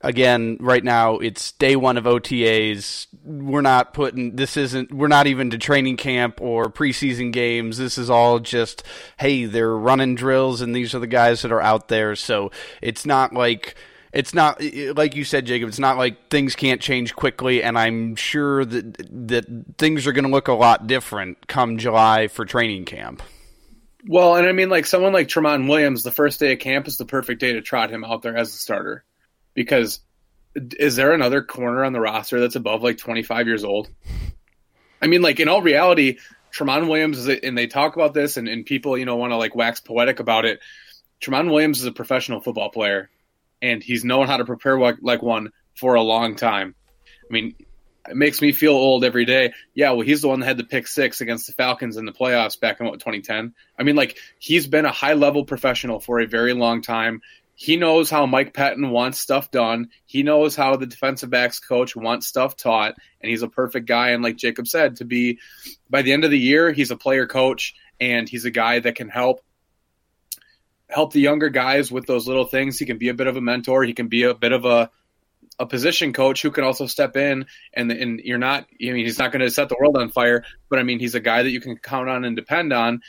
again, 0.00 0.56
right 0.60 0.84
now 0.84 1.16
it's 1.18 1.52
day 1.52 1.76
one 1.76 1.96
of 1.96 2.04
OTAs. 2.04 3.06
We're 3.24 3.60
not 3.60 3.92
putting 3.92 4.36
this 4.36 4.56
isn't 4.56 4.92
we're 4.92 5.08
not 5.08 5.26
even 5.26 5.50
to 5.50 5.58
training 5.58 5.96
camp 5.96 6.40
or 6.40 6.66
preseason 6.66 7.32
games. 7.32 7.78
This 7.78 7.98
is 7.98 8.08
all 8.08 8.38
just 8.38 8.82
hey, 9.18 9.44
they're 9.44 9.76
running 9.76 10.14
drills 10.14 10.60
and 10.60 10.74
these 10.74 10.94
are 10.94 11.00
the 11.00 11.06
guys 11.06 11.42
that 11.42 11.52
are 11.52 11.60
out 11.60 11.88
there. 11.88 12.14
So 12.14 12.50
it's 12.80 13.04
not 13.04 13.32
like 13.34 13.74
it's 14.12 14.32
not 14.32 14.62
like 14.94 15.16
you 15.16 15.24
said, 15.24 15.44
Jacob. 15.44 15.68
It's 15.68 15.78
not 15.78 15.98
like 15.98 16.30
things 16.30 16.56
can't 16.56 16.80
change 16.80 17.14
quickly, 17.14 17.62
and 17.62 17.78
I'm 17.78 18.16
sure 18.16 18.64
that 18.64 19.28
that 19.28 19.46
things 19.76 20.06
are 20.06 20.12
going 20.12 20.24
to 20.24 20.30
look 20.30 20.48
a 20.48 20.54
lot 20.54 20.86
different 20.86 21.46
come 21.46 21.78
July 21.78 22.28
for 22.28 22.44
training 22.44 22.86
camp. 22.86 23.22
Well, 24.06 24.36
and 24.36 24.46
I 24.46 24.52
mean, 24.52 24.70
like 24.70 24.86
someone 24.86 25.12
like 25.12 25.28
Tremont 25.28 25.68
Williams, 25.68 26.02
the 26.02 26.12
first 26.12 26.40
day 26.40 26.52
of 26.52 26.58
camp 26.58 26.88
is 26.88 26.96
the 26.96 27.04
perfect 27.04 27.40
day 27.40 27.52
to 27.52 27.60
trot 27.60 27.90
him 27.90 28.04
out 28.04 28.22
there 28.22 28.36
as 28.36 28.48
a 28.48 28.56
starter, 28.56 29.04
because 29.54 30.00
is 30.54 30.96
there 30.96 31.12
another 31.12 31.42
corner 31.42 31.84
on 31.84 31.92
the 31.92 32.00
roster 32.00 32.40
that's 32.40 32.56
above 32.56 32.82
like 32.82 32.96
25 32.96 33.46
years 33.46 33.64
old? 33.64 33.88
I 35.02 35.06
mean, 35.06 35.20
like 35.20 35.38
in 35.38 35.48
all 35.48 35.62
reality, 35.62 36.18
Tremont 36.50 36.88
Williams 36.88 37.18
is, 37.18 37.40
and 37.42 37.58
they 37.58 37.66
talk 37.66 37.94
about 37.94 38.14
this, 38.14 38.38
and, 38.38 38.48
and 38.48 38.64
people, 38.64 38.96
you 38.96 39.04
know, 39.04 39.16
want 39.16 39.32
to 39.32 39.36
like 39.36 39.54
wax 39.54 39.80
poetic 39.80 40.18
about 40.18 40.46
it. 40.46 40.60
Tremont 41.20 41.50
Williams 41.50 41.80
is 41.80 41.86
a 41.86 41.92
professional 41.92 42.40
football 42.40 42.70
player 42.70 43.10
and 43.60 43.82
he's 43.82 44.04
known 44.04 44.26
how 44.26 44.36
to 44.36 44.44
prepare 44.44 44.78
like 44.78 45.22
one 45.22 45.50
for 45.74 45.94
a 45.94 46.02
long 46.02 46.36
time. 46.36 46.74
I 47.28 47.32
mean, 47.32 47.54
it 48.08 48.16
makes 48.16 48.40
me 48.40 48.52
feel 48.52 48.72
old 48.72 49.04
every 49.04 49.24
day. 49.24 49.52
Yeah, 49.74 49.90
well, 49.90 50.00
he's 50.00 50.22
the 50.22 50.28
one 50.28 50.40
that 50.40 50.46
had 50.46 50.56
the 50.56 50.64
pick 50.64 50.86
six 50.86 51.20
against 51.20 51.46
the 51.46 51.52
Falcons 51.52 51.96
in 51.96 52.06
the 52.06 52.12
playoffs 52.12 52.58
back 52.58 52.80
in 52.80 52.86
what 52.86 53.00
2010. 53.00 53.54
I 53.78 53.82
mean, 53.82 53.96
like 53.96 54.18
he's 54.38 54.66
been 54.66 54.86
a 54.86 54.92
high 54.92 55.14
level 55.14 55.44
professional 55.44 56.00
for 56.00 56.20
a 56.20 56.26
very 56.26 56.54
long 56.54 56.82
time. 56.82 57.20
He 57.54 57.76
knows 57.76 58.08
how 58.08 58.24
Mike 58.24 58.54
Pettine 58.54 58.90
wants 58.90 59.20
stuff 59.20 59.50
done. 59.50 59.88
He 60.06 60.22
knows 60.22 60.54
how 60.54 60.76
the 60.76 60.86
defensive 60.86 61.28
backs 61.28 61.58
coach 61.58 61.96
wants 61.96 62.28
stuff 62.28 62.56
taught, 62.56 62.94
and 63.20 63.30
he's 63.30 63.42
a 63.42 63.48
perfect 63.48 63.86
guy. 63.86 64.10
And 64.10 64.22
like 64.22 64.36
Jacob 64.36 64.68
said, 64.68 64.96
to 64.96 65.04
be 65.04 65.40
by 65.90 66.02
the 66.02 66.12
end 66.12 66.24
of 66.24 66.30
the 66.30 66.38
year, 66.38 66.72
he's 66.72 66.92
a 66.92 66.96
player 66.96 67.26
coach 67.26 67.74
and 68.00 68.28
he's 68.28 68.44
a 68.44 68.50
guy 68.50 68.78
that 68.78 68.94
can 68.94 69.08
help 69.08 69.42
help 70.88 71.12
the 71.12 71.20
younger 71.20 71.48
guys 71.48 71.90
with 71.92 72.06
those 72.06 72.26
little 72.26 72.44
things. 72.44 72.78
He 72.78 72.86
can 72.86 72.98
be 72.98 73.08
a 73.08 73.14
bit 73.14 73.26
of 73.26 73.36
a 73.36 73.40
mentor. 73.40 73.84
He 73.84 73.94
can 73.94 74.08
be 74.08 74.22
a 74.22 74.34
bit 74.34 74.52
of 74.52 74.64
a 74.64 74.90
a 75.60 75.66
position 75.66 76.12
coach 76.12 76.40
who 76.42 76.52
can 76.52 76.62
also 76.62 76.86
step 76.86 77.16
in 77.16 77.46
and 77.74 77.90
and 77.90 78.20
you're 78.20 78.38
not 78.38 78.66
I 78.80 78.92
mean 78.92 79.04
he's 79.04 79.18
not 79.18 79.32
going 79.32 79.40
to 79.40 79.50
set 79.50 79.68
the 79.68 79.76
world 79.80 79.96
on 79.96 80.10
fire, 80.10 80.44
but 80.68 80.78
I 80.78 80.82
mean 80.82 81.00
he's 81.00 81.14
a 81.14 81.20
guy 81.20 81.42
that 81.42 81.50
you 81.50 81.60
can 81.60 81.76
count 81.76 82.08
on 82.08 82.24
and 82.24 82.36
depend 82.36 82.72
on. 82.72 83.00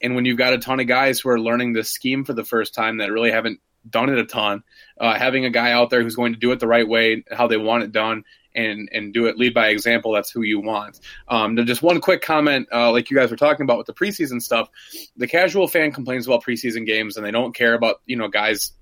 And 0.00 0.14
when 0.14 0.24
you've 0.24 0.38
got 0.38 0.52
a 0.52 0.58
ton 0.58 0.80
of 0.80 0.86
guys 0.86 1.20
who 1.20 1.30
are 1.30 1.40
learning 1.40 1.72
this 1.72 1.90
scheme 1.90 2.24
for 2.24 2.32
the 2.32 2.44
first 2.44 2.74
time 2.74 2.98
that 2.98 3.12
really 3.12 3.30
haven't 3.30 3.60
done 3.88 4.08
it 4.08 4.18
a 4.18 4.24
ton, 4.24 4.62
uh, 4.98 5.14
having 5.14 5.44
a 5.44 5.50
guy 5.50 5.72
out 5.72 5.90
there 5.90 6.02
who's 6.02 6.16
going 6.16 6.32
to 6.32 6.38
do 6.38 6.52
it 6.52 6.60
the 6.60 6.66
right 6.66 6.88
way, 6.88 7.24
how 7.30 7.48
they 7.48 7.56
want 7.56 7.82
it 7.82 7.92
done, 7.92 8.24
and 8.54 8.88
and 8.92 9.12
do 9.12 9.26
it 9.26 9.36
lead 9.36 9.54
by 9.54 9.68
example. 9.68 10.12
That's 10.12 10.30
who 10.30 10.42
you 10.42 10.60
want. 10.60 11.00
Um, 11.28 11.56
just 11.66 11.82
one 11.82 12.00
quick 12.00 12.22
comment, 12.22 12.68
uh, 12.72 12.90
like 12.92 13.10
you 13.10 13.16
guys 13.16 13.30
were 13.30 13.36
talking 13.36 13.64
about 13.64 13.78
with 13.78 13.86
the 13.86 13.94
preseason 13.94 14.42
stuff. 14.42 14.68
The 15.16 15.26
casual 15.26 15.68
fan 15.68 15.92
complains 15.92 16.26
about 16.26 16.44
preseason 16.44 16.86
games, 16.86 17.16
and 17.16 17.24
they 17.24 17.30
don't 17.30 17.54
care 17.54 17.74
about 17.74 18.00
you 18.06 18.16
know 18.16 18.28
guys 18.28 18.72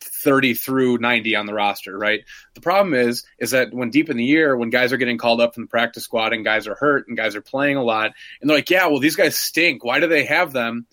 30 0.00 0.54
through 0.54 0.98
90 0.98 1.36
on 1.36 1.46
the 1.46 1.54
roster, 1.54 1.96
right? 1.96 2.24
The 2.54 2.60
problem 2.60 2.94
is 2.94 3.24
is 3.38 3.50
that 3.52 3.72
when 3.72 3.90
deep 3.90 4.10
in 4.10 4.16
the 4.16 4.24
year, 4.24 4.56
when 4.56 4.70
guys 4.70 4.92
are 4.92 4.96
getting 4.96 5.18
called 5.18 5.40
up 5.40 5.54
from 5.54 5.64
the 5.64 5.68
practice 5.68 6.04
squad 6.04 6.32
and 6.32 6.44
guys 6.44 6.66
are 6.66 6.74
hurt 6.74 7.08
and 7.08 7.16
guys 7.16 7.36
are 7.36 7.42
playing 7.42 7.76
a 7.76 7.82
lot, 7.82 8.12
and 8.40 8.48
they're 8.48 8.56
like, 8.56 8.70
yeah, 8.70 8.86
well, 8.86 9.00
these 9.00 9.16
guys 9.16 9.38
stink. 9.38 9.84
Why 9.84 10.00
do 10.00 10.06
they 10.06 10.24
have 10.24 10.52
them? 10.52 10.86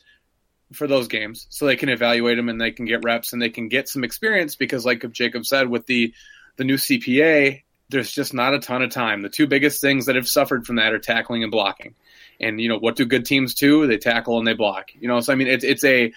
For 0.72 0.88
those 0.88 1.08
games, 1.08 1.46
so 1.52 1.68
they 1.68 1.76
can 1.76 1.90
evaluate 1.90 2.36
them 2.36 2.50
and 2.50 2.60
they 2.60 2.72
can 2.72 2.86
get 2.86 3.04
reps 3.04 3.32
and 3.32 3.40
they 3.40 3.52
can 3.52 3.68
get 3.68 3.88
some 3.88 4.04
experience 4.04 4.56
because, 4.56 4.84
like 4.84 5.08
Jacob 5.12 5.46
said, 5.46 5.70
with 5.70 5.86
the 5.86 6.16
the 6.56 6.64
new 6.64 6.78
CBA, 6.78 7.62
there's 7.94 8.12
just 8.12 8.34
not 8.34 8.54
a 8.54 8.60
ton 8.60 8.82
of 8.82 8.92
time. 8.92 9.22
The 9.22 9.30
two 9.30 9.48
biggest 9.48 9.80
things 9.80 10.08
that 10.08 10.16
have 10.16 10.28
suffered 10.28 10.66
from 10.66 10.76
that 10.76 10.94
are 10.94 11.00
tackling 11.00 11.44
and 11.44 11.52
blocking. 11.52 11.96
And 12.40 12.60
you 12.60 12.68
know 12.68 12.78
what 12.78 12.96
do 12.96 13.06
good 13.06 13.26
teams 13.26 13.54
do? 13.54 13.88
They 13.88 13.98
tackle 13.98 14.38
and 14.38 14.48
they 14.48 14.54
block. 14.54 14.90
You 15.00 15.08
know, 15.08 15.22
so 15.22 15.32
I 15.32 15.36
mean, 15.36 15.48
it's 15.48 15.64
it's 15.64 15.84
a 15.84 16.12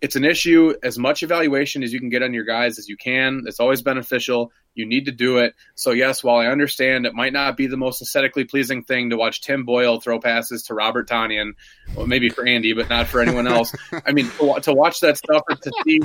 it's 0.00 0.16
an 0.16 0.24
issue. 0.24 0.74
As 0.82 0.98
much 0.98 1.22
evaluation 1.22 1.82
as 1.82 1.92
you 1.92 2.00
can 2.00 2.08
get 2.08 2.22
on 2.22 2.32
your 2.32 2.44
guys 2.44 2.78
as 2.78 2.88
you 2.88 2.96
can. 2.96 3.44
It's 3.46 3.60
always 3.60 3.82
beneficial. 3.82 4.50
You 4.74 4.86
need 4.86 5.06
to 5.06 5.12
do 5.12 5.38
it. 5.38 5.54
So 5.74 5.90
yes, 5.90 6.24
while 6.24 6.36
I 6.36 6.46
understand 6.46 7.04
it 7.04 7.14
might 7.14 7.32
not 7.32 7.56
be 7.56 7.66
the 7.66 7.76
most 7.76 8.00
aesthetically 8.00 8.44
pleasing 8.44 8.82
thing 8.82 9.10
to 9.10 9.16
watch 9.16 9.42
Tim 9.42 9.64
Boyle 9.64 10.00
throw 10.00 10.18
passes 10.18 10.62
to 10.64 10.74
Robert 10.74 11.08
Tonyan, 11.08 11.52
well, 11.94 12.06
maybe 12.06 12.30
for 12.30 12.46
Andy, 12.46 12.72
but 12.72 12.88
not 12.88 13.08
for 13.08 13.20
anyone 13.20 13.46
else. 13.46 13.74
I 14.06 14.12
mean, 14.12 14.30
to, 14.38 14.60
to 14.62 14.72
watch 14.72 15.00
that 15.00 15.18
stuff 15.18 15.42
to 15.46 15.72
see 15.84 16.00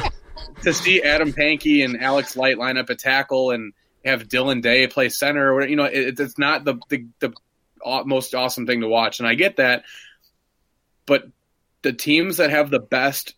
to 0.63 0.73
see 0.73 1.01
Adam 1.01 1.31
Pankey 1.31 1.85
and 1.85 2.01
Alex 2.01 2.35
Light 2.35 2.57
line 2.57 2.77
up 2.77 2.89
a 2.89 2.95
tackle 2.95 3.51
and 3.51 3.73
have 4.05 4.27
Dillon 4.27 4.61
Day 4.61 4.87
play 4.87 5.09
center 5.09 5.53
or 5.53 5.67
you 5.67 5.75
know 5.75 5.85
it, 5.85 6.19
it's 6.19 6.37
not 6.37 6.63
the, 6.63 6.79
the 6.89 7.07
the 7.19 7.33
most 8.05 8.33
awesome 8.33 8.65
thing 8.65 8.81
to 8.81 8.87
watch 8.87 9.19
and 9.19 9.27
I 9.27 9.35
get 9.35 9.57
that 9.57 9.83
but 11.05 11.27
the 11.81 11.93
teams 11.93 12.37
that 12.37 12.49
have 12.49 12.69
the 12.69 12.79
best 12.79 13.35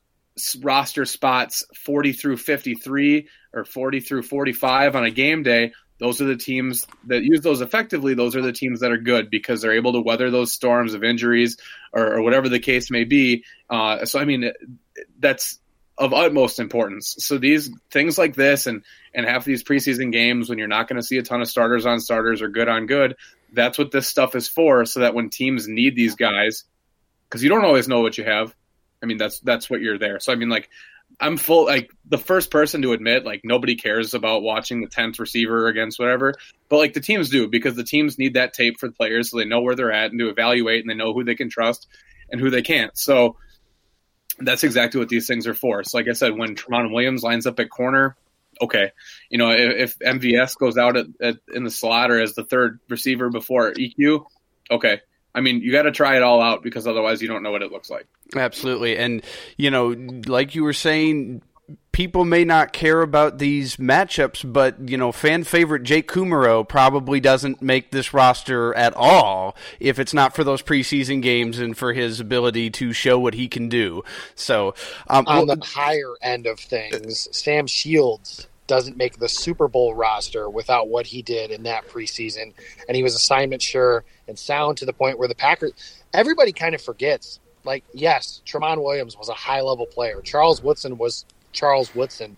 roster 0.62 1.06
spots 1.06 1.66
40 1.76 2.14
through 2.14 2.38
53 2.38 3.28
or 3.54 3.66
40 3.66 4.00
through 4.00 4.24
45 4.24 4.96
on 4.96 5.04
a 5.04 5.12
game 5.12 5.44
day 5.44 5.72
those 6.00 6.22
are 6.22 6.26
the 6.26 6.38
teams 6.38 6.86
that 7.08 7.24
use 7.24 7.42
those 7.42 7.62
effectively 7.62 8.14
those 8.14 8.36
are 8.36 8.42
the 8.42 8.54
teams 8.54 8.82
that 8.82 8.92
are 8.92 8.98
good 8.98 9.30
because 9.30 9.62
they're 9.62 9.74
able 9.74 9.94
to 9.94 10.02
weather 10.02 10.30
those 10.30 10.52
storms 10.52 10.94
of 10.94 11.04
injuries 11.04 11.58
or, 11.92 12.18
or 12.18 12.22
whatever 12.22 12.50
the 12.50 12.60
case 12.60 12.92
may 12.92 13.04
be 13.04 13.44
uh, 13.70 14.06
so 14.06 14.20
i 14.20 14.26
mean 14.26 14.52
that's 15.20 15.60
of 15.98 16.14
utmost 16.14 16.60
importance. 16.60 17.16
So 17.20 17.38
these 17.38 17.72
things 17.92 18.18
like 18.18 18.36
this 18.36 18.68
and 18.68 18.84
and 19.14 19.26
half 19.26 19.46
these 19.46 19.64
preseason 19.64 20.12
games 20.12 20.50
when 20.50 20.60
you're 20.60 20.68
not 20.68 20.88
going 20.88 21.02
to 21.02 21.06
see 21.06 21.18
a 21.18 21.24
ton 21.24 21.42
of 21.42 21.48
starters 21.48 21.86
on 21.86 22.00
starters 22.00 22.42
or 22.42 22.50
good 22.50 22.70
on 22.70 22.86
good, 22.86 23.16
that's 23.52 23.78
what 23.78 23.92
this 23.92 24.08
stuff 24.08 24.36
is 24.36 24.48
for. 24.48 24.86
So 24.86 25.00
that 25.00 25.16
when 25.16 25.30
teams 25.30 25.68
need 25.68 25.96
these 25.96 26.16
guys, 26.16 26.66
because 27.28 27.44
you 27.44 27.50
don't 27.50 27.66
always 27.66 27.88
know 27.88 28.02
what 28.02 28.18
you 28.18 28.24
have. 28.24 28.54
I 29.02 29.06
mean 29.06 29.18
that's 29.18 29.40
that's 29.40 29.70
what 29.70 29.82
you're 29.82 29.98
there. 29.98 30.20
So 30.20 30.32
I 30.32 30.36
mean 30.36 30.50
like 30.50 30.70
I'm 31.20 31.38
full 31.38 31.66
like 31.66 31.90
the 32.06 32.18
first 32.18 32.52
person 32.52 32.84
to 32.84 32.94
admit 32.94 33.26
like 33.26 33.42
nobody 33.44 33.76
cares 33.76 34.14
about 34.14 34.44
watching 34.44 34.82
the 34.82 34.88
tenth 34.88 35.20
receiver 35.20 35.68
against 35.68 36.00
whatever, 36.00 36.36
but 36.70 36.78
like 36.78 36.94
the 36.94 37.00
teams 37.00 37.30
do 37.30 37.48
because 37.48 37.76
the 37.76 37.84
teams 37.84 38.20
need 38.20 38.36
that 38.36 38.54
tape 38.54 38.80
for 38.80 38.88
the 38.88 38.94
players 38.94 39.32
so 39.32 39.38
they 39.38 39.46
know 39.46 39.62
where 39.62 39.76
they're 39.76 39.92
at 39.92 40.12
and 40.12 40.20
to 40.20 40.30
evaluate 40.30 40.82
and 40.82 40.90
they 40.90 40.94
know 40.94 41.14
who 41.14 41.24
they 41.24 41.36
can 41.36 41.50
trust 41.50 41.88
and 42.32 42.40
who 42.40 42.52
they 42.52 42.62
can't. 42.62 42.96
So 42.98 43.38
that's 44.40 44.64
exactly 44.64 45.00
what 45.00 45.10
these 45.10 45.28
things 45.28 45.48
are 45.48 45.54
for. 45.54 45.84
So, 45.84 45.98
like 45.98 46.08
I 46.08 46.14
said, 46.14 46.38
when 46.38 46.56
Tramon 46.56 46.92
Williams 46.92 47.24
lines 47.24 47.46
up 47.48 47.60
at 47.60 47.70
corner, 47.70 48.16
okay, 48.62 48.92
you 49.30 49.38
know, 49.38 49.52
if, 49.52 49.96
if 49.96 50.00
MVS 50.00 50.58
goes 50.58 50.78
out 50.78 50.98
at, 50.98 51.06
at, 51.22 51.38
in 51.54 51.64
the 51.64 51.72
slot 51.72 52.12
or 52.12 52.22
as 52.22 52.34
the 52.34 52.44
third 52.44 52.80
receiver 52.90 53.30
before 53.30 53.72
EQ, 53.74 54.26
okay. 54.72 55.02
I 55.36 55.42
mean, 55.42 55.62
you 55.62 55.72
got 55.72 55.84
to 55.84 55.92
try 55.92 56.18
it 56.18 56.24
all 56.24 56.42
out 56.42 56.64
because 56.64 56.88
otherwise 56.88 57.22
you 57.22 57.28
don't 57.28 57.44
know 57.44 57.52
what 57.52 57.62
it 57.62 57.72
looks 57.72 57.92
like. 57.92 58.08
Absolutely. 58.36 58.98
And, 58.98 59.24
you 59.56 59.70
know, 59.70 59.90
like 60.26 60.56
you 60.56 60.64
were 60.64 60.74
saying, 60.74 61.44
people 61.92 62.26
may 62.26 62.46
not 62.46 62.74
care 62.74 63.02
about 63.02 63.40
these 63.40 63.78
matchups, 63.78 64.52
but 64.52 64.88
you 64.88 64.98
know, 64.98 65.12
fan 65.12 65.44
favorite 65.44 65.84
Jake 65.84 66.08
Kumerow 66.08 66.68
probably 66.68 67.20
doesn't 67.20 67.62
make 67.62 67.92
this 67.92 68.14
roster 68.14 68.74
at 68.76 68.94
all 68.96 69.56
if 69.80 70.00
it's 70.00 70.14
not 70.14 70.36
for 70.36 70.44
those 70.44 70.62
preseason 70.62 71.22
games 71.22 71.60
and 71.60 71.78
for 71.78 71.94
his 71.94 72.20
ability 72.20 72.70
to 72.70 72.94
show 72.94 73.20
what 73.20 73.34
he 73.34 73.48
can 73.48 73.68
do. 73.68 74.04
So, 74.36 74.76
um, 75.08 75.26
on 75.28 75.48
the 75.48 75.60
higher 75.66 76.14
end 76.22 76.46
of 76.46 76.60
things, 76.60 77.28
Sam 77.36 77.68
Shields 77.68 78.48
doesn't 78.68 78.98
make 78.98 79.18
the 79.18 79.30
Super 79.30 79.68
Bowl 79.68 79.96
roster 79.96 80.50
without 80.50 80.90
what 80.90 81.08
he 81.08 81.22
did 81.22 81.52
in 81.52 81.64
that 81.64 81.88
preseason, 81.88 82.54
and 82.88 82.96
he 82.96 83.02
was 83.02 83.16
assignment 83.16 83.62
sure 83.62 84.04
and 84.28 84.38
sound 84.38 84.78
to 84.78 84.86
the 84.86 84.94
point 84.94 85.18
where 85.18 85.28
the 85.28 85.36
Packers. 85.36 85.74
Everybody 86.14 86.52
kind 86.52 86.76
of 86.76 86.82
forgets 86.82 87.40
like 87.64 87.84
yes, 87.94 88.42
Tramon 88.46 88.84
Williams 88.84 89.18
was 89.18 89.30
a 89.30 89.34
high 89.34 89.62
level 89.62 89.86
player. 89.86 90.22
Charles 90.22 90.62
Woodson 90.62 90.98
was 90.98 91.26
Charles 91.58 91.94
Woodson. 91.94 92.38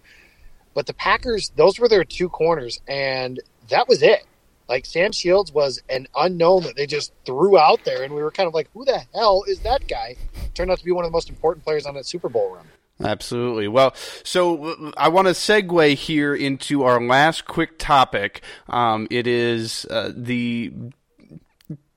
But 0.74 0.88
the 0.88 0.94
Packers, 0.94 1.52
those 1.56 1.78
were 1.78 1.90
their 1.90 2.04
two 2.04 2.30
corners, 2.30 2.80
and 2.88 3.40
that 3.70 3.88
was 3.88 4.02
it. 4.02 4.26
Like 4.68 4.86
Sam 4.86 5.12
Shields 5.12 5.52
was 5.52 5.82
an 5.90 6.08
unknown 6.16 6.64
that 6.64 6.76
they 6.76 6.86
just 6.86 7.12
threw 7.26 7.58
out 7.58 7.84
there, 7.86 8.04
and 8.04 8.14
we 8.14 8.22
were 8.22 8.32
kind 8.32 8.48
of 8.48 8.54
like, 8.54 8.70
"Who 8.74 8.86
the 8.86 9.02
hell 9.14 9.44
is 9.48 9.60
that 9.62 9.88
guy?" 9.88 10.16
Turned 10.54 10.72
out 10.72 10.78
to 10.80 10.86
be 10.86 10.92
one 10.92 11.06
of 11.06 11.12
the 11.12 11.16
most 11.16 11.30
important 11.30 11.66
players 11.66 11.86
on 11.86 11.96
that 11.96 12.06
Super 12.06 12.30
Bowl 12.30 12.56
run. 12.56 12.68
Absolutely. 13.04 13.68
Well, 13.68 13.94
so 14.24 14.94
I 14.98 15.08
want 15.08 15.28
to 15.28 15.34
segue 15.34 15.96
here 15.96 16.36
into 16.36 16.84
our 16.84 17.02
last 17.02 17.46
quick 17.46 17.80
topic. 17.80 18.42
Um, 18.68 19.08
it 19.10 19.26
is 19.26 19.86
uh, 19.90 20.12
the 20.14 20.74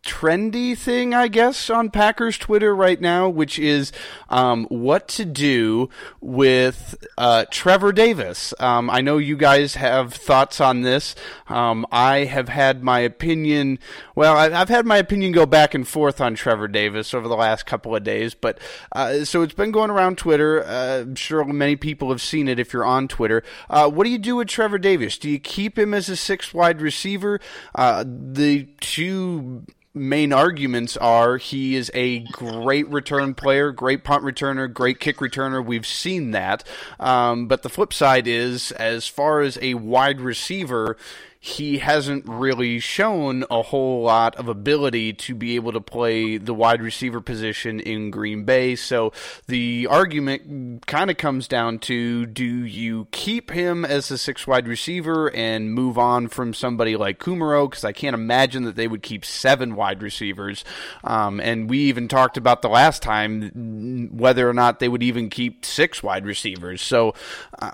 trendy 0.02 0.76
thing, 0.76 1.14
I 1.14 1.28
guess, 1.28 1.70
on 1.70 1.90
Packers 1.90 2.36
Twitter 2.36 2.74
right 2.74 3.00
now, 3.00 3.28
which 3.28 3.58
is 3.58 3.92
um, 4.28 4.66
what 4.66 5.06
to 5.08 5.24
do 5.24 5.88
with 6.20 7.06
uh, 7.16 7.44
Trevor 7.50 7.92
Davis. 7.92 8.52
Um, 8.58 8.90
I 8.90 9.00
know 9.00 9.18
you 9.18 9.36
guys 9.36 9.76
have 9.76 10.12
thoughts 10.12 10.60
on 10.60 10.82
this. 10.82 11.14
Um, 11.48 11.86
I 11.92 12.24
have 12.24 12.48
had 12.48 12.82
my 12.82 13.00
opinion. 13.00 13.78
Well, 14.14 14.36
I've 14.36 14.68
had 14.68 14.86
my 14.86 14.96
opinion 14.96 15.32
go 15.32 15.46
back 15.46 15.72
and 15.74 15.86
forth 15.86 16.20
on 16.20 16.34
Trevor 16.34 16.68
Davis 16.68 17.14
over 17.14 17.28
the 17.28 17.36
last 17.36 17.64
couple 17.64 17.94
of 17.94 18.02
days, 18.02 18.34
but 18.34 18.58
uh, 18.92 19.24
so 19.24 19.42
it's 19.42 19.54
been 19.54 19.70
going 19.70 19.90
around 19.90 20.18
Twitter. 20.18 20.64
Uh, 20.64 21.02
I'm 21.02 21.14
sure 21.14 21.44
many 21.44 21.76
people 21.76 22.10
have 22.10 22.22
seen 22.22 22.48
it 22.48 22.58
if 22.58 22.72
you're 22.72 22.84
on 22.84 23.06
Twitter. 23.06 23.42
Uh, 23.70 23.88
what 23.88 24.04
do 24.04 24.10
you 24.10 24.18
do 24.18 24.36
with 24.36 24.48
Trevor 24.48 24.78
Davis? 24.78 25.16
Do 25.16 25.30
you 25.30 25.38
keep 25.38 25.78
him 25.78 25.94
as 25.94 26.08
a 26.08 26.16
six 26.16 26.52
wide 26.52 26.80
receiver? 26.80 27.40
Uh, 27.74 28.04
the 28.06 28.68
two 28.80 29.64
main 29.94 30.32
arguments 30.32 30.96
are 30.96 31.36
he 31.36 31.76
is 31.76 31.90
a 31.94 32.20
great 32.32 32.88
return 32.88 33.34
player, 33.34 33.72
great 33.72 34.04
punt 34.04 34.24
returner, 34.24 34.72
great 34.72 35.00
kick 35.00 35.18
returner. 35.18 35.64
We've 35.64 35.86
seen 35.86 36.30
that. 36.30 36.64
Um, 36.98 37.46
but 37.46 37.62
the 37.62 37.68
flip 37.68 37.92
side 37.92 38.26
is, 38.26 38.72
as 38.72 39.06
far 39.06 39.40
as 39.40 39.58
a 39.60 39.74
wide 39.74 40.20
receiver, 40.20 40.96
he 41.44 41.78
hasn't 41.78 42.24
really 42.28 42.78
shown 42.78 43.44
a 43.50 43.62
whole 43.62 44.04
lot 44.04 44.36
of 44.36 44.46
ability 44.46 45.12
to 45.12 45.34
be 45.34 45.56
able 45.56 45.72
to 45.72 45.80
play 45.80 46.36
the 46.36 46.54
wide 46.54 46.80
receiver 46.80 47.20
position 47.20 47.80
in 47.80 48.12
Green 48.12 48.44
Bay. 48.44 48.76
So 48.76 49.12
the 49.48 49.88
argument 49.90 50.86
kind 50.86 51.10
of 51.10 51.16
comes 51.16 51.48
down 51.48 51.80
to 51.80 52.26
do 52.26 52.44
you 52.44 53.08
keep 53.10 53.50
him 53.50 53.84
as 53.84 54.08
a 54.12 54.18
six 54.18 54.46
wide 54.46 54.68
receiver 54.68 55.34
and 55.34 55.74
move 55.74 55.98
on 55.98 56.28
from 56.28 56.54
somebody 56.54 56.94
like 56.94 57.18
Kumerow? 57.18 57.68
Because 57.68 57.82
I 57.82 57.90
can't 57.90 58.14
imagine 58.14 58.62
that 58.62 58.76
they 58.76 58.86
would 58.86 59.02
keep 59.02 59.24
seven 59.24 59.74
wide 59.74 60.00
receivers. 60.00 60.64
Um, 61.02 61.40
and 61.40 61.68
we 61.68 61.78
even 61.80 62.06
talked 62.06 62.36
about 62.36 62.62
the 62.62 62.68
last 62.68 63.02
time 63.02 64.10
whether 64.16 64.48
or 64.48 64.54
not 64.54 64.78
they 64.78 64.88
would 64.88 65.02
even 65.02 65.28
keep 65.28 65.64
six 65.64 66.04
wide 66.04 66.24
receivers. 66.24 66.82
So 66.82 67.14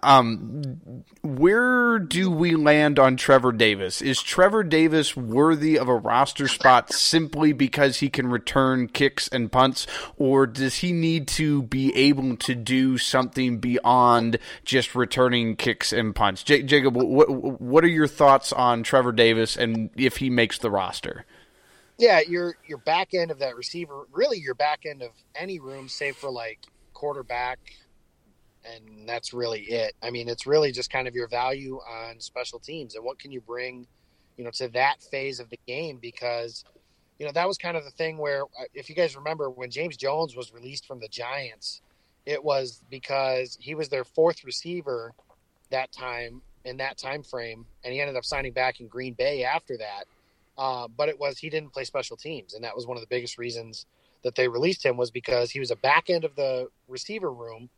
um, 0.02 1.04
where 1.20 1.98
do 1.98 2.31
we 2.31 2.57
land 2.57 2.98
on 2.98 3.18
Trevor 3.18 3.57
Davis? 3.58 4.00
Is 4.00 4.22
Trevor 4.22 4.64
Davis 4.64 5.16
worthy 5.16 5.78
of 5.78 5.88
a 5.88 5.94
roster 5.94 6.48
spot 6.48 6.92
simply 6.92 7.52
because 7.52 7.98
he 7.98 8.08
can 8.08 8.28
return 8.28 8.88
kicks 8.88 9.28
and 9.28 9.52
punts, 9.52 9.86
or 10.16 10.46
does 10.46 10.76
he 10.76 10.92
need 10.92 11.28
to 11.28 11.62
be 11.64 11.94
able 11.94 12.36
to 12.38 12.54
do 12.54 12.96
something 12.96 13.58
beyond 13.58 14.38
just 14.64 14.94
returning 14.94 15.56
kicks 15.56 15.92
and 15.92 16.14
punts? 16.14 16.42
J- 16.42 16.62
Jacob, 16.62 16.96
what 16.96 17.28
what 17.60 17.84
are 17.84 17.88
your 17.88 18.08
thoughts 18.08 18.52
on 18.52 18.82
Trevor 18.82 19.12
Davis 19.12 19.56
and 19.56 19.90
if 19.96 20.16
he 20.16 20.30
makes 20.30 20.58
the 20.58 20.70
roster? 20.70 21.26
Yeah, 21.98 22.20
your 22.20 22.54
your 22.66 22.78
back 22.78 23.12
end 23.12 23.30
of 23.30 23.40
that 23.40 23.56
receiver, 23.56 24.06
really 24.12 24.38
your 24.38 24.54
back 24.54 24.86
end 24.86 25.02
of 25.02 25.10
any 25.34 25.58
room, 25.58 25.88
save 25.88 26.16
for 26.16 26.30
like 26.30 26.60
quarterback, 26.94 27.58
and 28.74 29.09
that's 29.09 29.33
really 29.33 29.62
it. 29.62 29.94
I 30.02 30.11
mean, 30.11 30.28
it's 30.28 30.46
really 30.46 30.72
just 30.72 30.90
kind 30.90 31.09
of 31.09 31.14
your 31.14 31.28
value 31.28 31.76
on 31.76 32.20
special 32.20 32.59
teams 32.59 32.94
and 32.94 33.04
what 33.04 33.18
can 33.18 33.31
you 33.31 33.40
bring, 33.40 33.87
you 34.37 34.44
know, 34.44 34.50
to 34.52 34.68
that 34.68 35.02
phase 35.02 35.40
of 35.40 35.48
the 35.50 35.59
game 35.66 35.98
because, 36.00 36.64
you 37.18 37.26
know, 37.26 37.33
that 37.33 37.46
was 37.46 37.59
kind 37.59 37.76
of 37.76 37.85
the 37.85 37.90
thing 37.90 38.18
where, 38.18 38.42
uh, 38.42 38.64
if 38.74 38.88
you 38.88 38.94
guys 38.94 39.16
remember, 39.16 39.50
when 39.50 39.70
James 39.70 39.96
Jones 39.96 40.37
was 40.37 40.52
released 40.52 40.87
from 40.87 41.00
the 41.00 41.09
Giants, 41.09 41.81
it 42.26 42.42
was 42.42 42.83
because 42.90 43.57
he 43.61 43.74
was 43.74 43.88
their 43.88 44.04
fourth 44.04 44.44
receiver 44.44 45.12
that 45.70 45.92
time 45.92 46.42
in 46.64 46.76
that 46.76 46.98
time 46.98 47.22
frame, 47.22 47.64
and 47.85 47.92
he 47.94 48.00
ended 48.00 48.16
up 48.16 48.24
signing 48.24 48.52
back 48.52 48.81
in 48.81 48.88
Green 48.88 49.14
Bay 49.14 49.44
after 49.44 49.76
that. 49.78 50.04
Uh, 50.59 50.88
but 50.88 51.09
it 51.09 51.18
was 51.18 51.38
he 51.38 51.48
didn't 51.48 51.72
play 51.72 51.85
special 51.85 52.16
teams, 52.16 52.54
and 52.54 52.64
that 52.64 52.74
was 52.74 52.87
one 52.87 52.96
of 52.96 53.00
the 53.00 53.07
biggest 53.07 53.38
reasons 53.38 53.87
that 54.24 54.35
they 54.35 54.48
released 54.48 54.85
him 54.85 54.96
was 54.96 55.11
because 55.11 55.50
he 55.50 55.61
was 55.61 55.70
a 55.70 55.76
back 55.76 56.11
end 56.11 56.24
of 56.24 56.35
the 56.35 56.68
receiver 56.88 57.33
room 57.33 57.70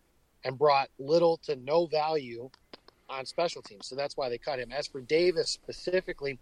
and 0.45 0.59
brought 0.59 0.89
little 0.99 1.39
to 1.39 1.57
no 1.57 1.87
value 1.87 2.51
on 3.09 3.27
special 3.27 3.63
teams. 3.63 3.87
So 3.87 3.97
that's 3.97 4.17
why 4.17 4.29
they 4.29 4.39
cut 4.39 4.59
him. 4.59 4.73
As 4.73 4.87
for 4.87 5.01
Davis 5.01 5.51
specifically, 5.51 6.39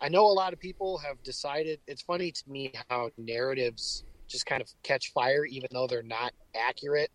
I 0.00 0.08
know 0.08 0.26
a 0.26 0.32
lot 0.32 0.52
of 0.52 0.58
people 0.58 0.98
have 0.98 1.22
decided 1.22 1.80
it's 1.86 2.02
funny 2.02 2.32
to 2.32 2.50
me 2.50 2.72
how 2.90 3.10
narratives 3.16 4.04
just 4.28 4.46
kind 4.46 4.60
of 4.60 4.68
catch 4.82 5.12
fire 5.12 5.44
even 5.44 5.68
though 5.72 5.86
they're 5.86 6.02
not 6.02 6.32
accurate. 6.54 7.10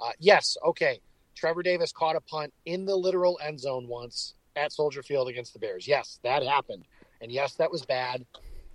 Uh, 0.00 0.12
yes, 0.18 0.56
okay. 0.64 1.00
Trevor 1.34 1.62
Davis 1.62 1.92
caught 1.92 2.16
a 2.16 2.20
punt 2.20 2.52
in 2.66 2.84
the 2.84 2.96
literal 2.96 3.38
end 3.42 3.60
zone 3.60 3.86
once 3.88 4.34
at 4.56 4.72
Soldier 4.72 5.02
Field 5.02 5.28
against 5.28 5.52
the 5.52 5.58
Bears. 5.58 5.86
Yes, 5.86 6.18
that 6.22 6.42
happened. 6.42 6.84
And 7.20 7.32
yes, 7.32 7.54
that 7.54 7.70
was 7.70 7.84
bad. 7.84 8.24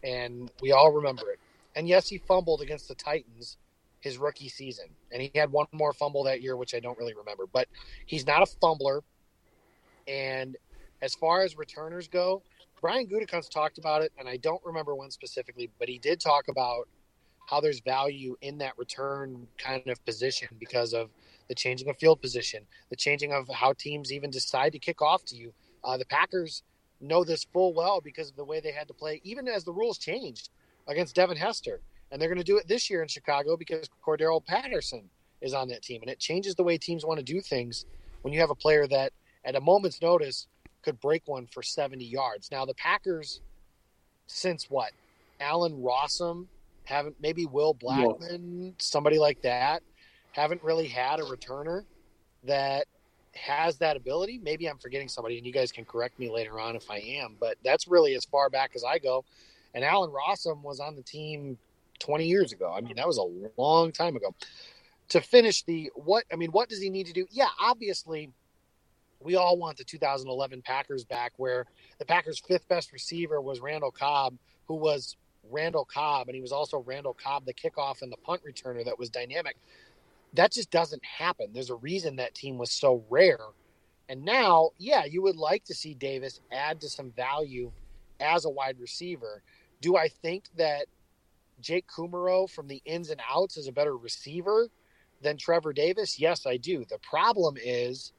And 0.03 0.49
we 0.61 0.71
all 0.71 0.91
remember 0.91 1.29
it. 1.29 1.39
And 1.75 1.87
yes, 1.87 2.07
he 2.07 2.17
fumbled 2.17 2.61
against 2.61 2.87
the 2.87 2.95
Titans 2.95 3.57
his 4.03 4.17
rookie 4.17 4.49
season. 4.49 4.85
And 5.11 5.21
he 5.21 5.31
had 5.33 5.51
one 5.51 5.67
more 5.71 5.93
fumble 5.93 6.23
that 6.25 6.41
year, 6.41 6.57
which 6.57 6.75
I 6.75 6.79
don't 6.79 6.97
really 6.97 7.13
remember. 7.13 7.45
But 7.51 7.67
he's 8.05 8.27
not 8.27 8.41
a 8.41 8.45
fumbler. 8.45 9.01
And 10.07 10.57
as 11.01 11.15
far 11.15 11.41
as 11.43 11.57
returners 11.57 12.07
go, 12.09 12.43
Brian 12.81 13.07
Gutekunst 13.07 13.49
talked 13.49 13.77
about 13.77 14.01
it, 14.01 14.11
and 14.19 14.27
I 14.27 14.35
don't 14.35 14.61
remember 14.65 14.93
when 14.93 15.09
specifically, 15.09 15.69
but 15.79 15.87
he 15.87 15.97
did 15.97 16.19
talk 16.19 16.49
about 16.49 16.89
how 17.45 17.61
there's 17.61 17.79
value 17.79 18.35
in 18.41 18.57
that 18.57 18.77
return 18.77 19.47
kind 19.57 19.87
of 19.87 20.03
position 20.05 20.49
because 20.59 20.93
of 20.93 21.09
the 21.47 21.55
changing 21.55 21.87
of 21.89 21.97
field 21.97 22.21
position, 22.21 22.65
the 22.89 22.95
changing 22.97 23.31
of 23.31 23.47
how 23.47 23.71
teams 23.71 24.11
even 24.11 24.29
decide 24.29 24.73
to 24.73 24.79
kick 24.79 25.01
off 25.01 25.23
to 25.25 25.35
you. 25.37 25.53
Uh, 25.83 25.97
the 25.97 26.05
Packers 26.05 26.63
know 26.99 27.23
this 27.23 27.45
full 27.45 27.73
well 27.73 28.01
because 28.01 28.29
of 28.29 28.35
the 28.35 28.43
way 28.43 28.59
they 28.59 28.71
had 28.71 28.87
to 28.89 28.93
play, 28.93 29.21
even 29.23 29.47
as 29.47 29.63
the 29.63 29.71
rules 29.71 29.97
changed 29.97 30.49
against 30.87 31.15
Devin 31.15 31.37
Hester 31.37 31.79
and 32.13 32.21
they're 32.21 32.29
going 32.29 32.37
to 32.37 32.43
do 32.43 32.57
it 32.57 32.67
this 32.67 32.91
year 32.91 33.01
in 33.01 33.07
Chicago 33.07 33.57
because 33.57 33.89
Cordarrelle 34.05 34.45
Patterson 34.45 35.09
is 35.41 35.55
on 35.55 35.67
that 35.69 35.81
team, 35.81 36.01
and 36.03 36.11
it 36.11 36.19
changes 36.19 36.53
the 36.53 36.63
way 36.63 36.77
teams 36.77 37.03
want 37.03 37.17
to 37.17 37.25
do 37.25 37.41
things 37.41 37.87
when 38.21 38.31
you 38.33 38.39
have 38.39 38.51
a 38.51 38.55
player 38.55 38.85
that, 38.87 39.11
at 39.43 39.55
a 39.55 39.59
moment's 39.59 39.99
notice, 39.99 40.45
could 40.83 41.01
break 41.01 41.23
one 41.25 41.47
for 41.47 41.63
70 41.63 42.05
yards. 42.05 42.51
Now 42.51 42.65
the 42.65 42.75
Packers, 42.75 43.41
since 44.27 44.69
what, 44.69 44.91
Allen 45.39 45.81
Rossum, 45.81 46.45
haven't 46.85 47.15
maybe 47.19 47.47
Will 47.47 47.73
Blackmon, 47.73 48.73
somebody 48.77 49.17
like 49.17 49.41
that, 49.41 49.81
haven't 50.33 50.63
really 50.63 50.87
had 50.87 51.19
a 51.19 51.23
returner 51.23 51.83
that 52.43 52.85
has 53.33 53.77
that 53.77 53.97
ability. 53.97 54.37
Maybe 54.37 54.69
I'm 54.69 54.77
forgetting 54.77 55.07
somebody, 55.07 55.39
and 55.39 55.47
you 55.47 55.53
guys 55.53 55.71
can 55.71 55.83
correct 55.83 56.19
me 56.19 56.29
later 56.29 56.59
on 56.59 56.75
if 56.75 56.91
I 56.91 56.97
am. 56.97 57.37
But 57.39 57.57
that's 57.63 57.87
really 57.87 58.13
as 58.13 58.23
far 58.25 58.51
back 58.51 58.73
as 58.75 58.83
I 58.83 58.99
go. 58.99 59.25
And 59.73 59.83
Alan 59.83 60.11
Rossum 60.11 60.61
was 60.61 60.79
on 60.79 60.95
the 60.95 61.01
team 61.01 61.57
20 61.99 62.25
years 62.25 62.51
ago. 62.51 62.73
I 62.75 62.81
mean, 62.81 62.95
that 62.95 63.07
was 63.07 63.17
a 63.17 63.61
long 63.61 63.91
time 63.91 64.15
ago. 64.15 64.33
To 65.09 65.21
finish 65.21 65.63
the 65.63 65.91
what, 65.95 66.23
I 66.31 66.35
mean, 66.35 66.51
what 66.51 66.69
does 66.69 66.81
he 66.81 66.89
need 66.89 67.07
to 67.07 67.13
do? 67.13 67.25
Yeah, 67.29 67.49
obviously, 67.61 68.29
we 69.19 69.35
all 69.35 69.57
want 69.57 69.77
the 69.77 69.83
2011 69.83 70.61
Packers 70.61 71.03
back 71.03 71.33
where 71.37 71.65
the 71.99 72.05
Packers' 72.05 72.39
fifth 72.39 72.67
best 72.67 72.91
receiver 72.91 73.41
was 73.41 73.59
Randall 73.59 73.91
Cobb, 73.91 74.35
who 74.67 74.75
was 74.75 75.15
Randall 75.51 75.85
Cobb, 75.85 76.27
and 76.27 76.35
he 76.35 76.41
was 76.41 76.51
also 76.51 76.79
Randall 76.79 77.13
Cobb, 77.13 77.45
the 77.45 77.53
kickoff 77.53 78.01
and 78.01 78.11
the 78.11 78.17
punt 78.17 78.41
returner 78.47 78.83
that 78.85 78.97
was 78.97 79.09
dynamic. 79.09 79.57
That 80.33 80.51
just 80.51 80.71
doesn't 80.71 81.03
happen. 81.05 81.49
There's 81.53 81.69
a 81.69 81.75
reason 81.75 82.15
that 82.15 82.33
team 82.33 82.57
was 82.57 82.71
so 82.71 83.03
rare. 83.09 83.39
And 84.09 84.25
now, 84.25 84.71
yeah, 84.77 85.05
you 85.05 85.21
would 85.21 85.35
like 85.35 85.63
to 85.65 85.73
see 85.73 85.93
Davis 85.93 86.39
add 86.51 86.81
to 86.81 86.89
some 86.89 87.11
value 87.11 87.71
as 88.19 88.45
a 88.45 88.49
wide 88.49 88.79
receiver. 88.79 89.41
Do 89.81 89.95
I 89.95 90.07
think 90.07 90.45
that 90.57 90.85
Jake 91.61 91.87
Kumerow 91.87 92.49
from 92.49 92.67
the 92.67 92.81
ins 92.85 93.09
and 93.09 93.21
outs 93.33 93.57
is 93.57 93.67
a 93.67 93.71
better 93.71 93.95
receiver 93.97 94.69
than 95.21 95.37
Trevor 95.37 95.73
Davis? 95.73 96.19
Yes, 96.19 96.45
I 96.45 96.57
do. 96.57 96.85
The 96.89 96.99
problem 96.99 97.55
is, 97.61 98.13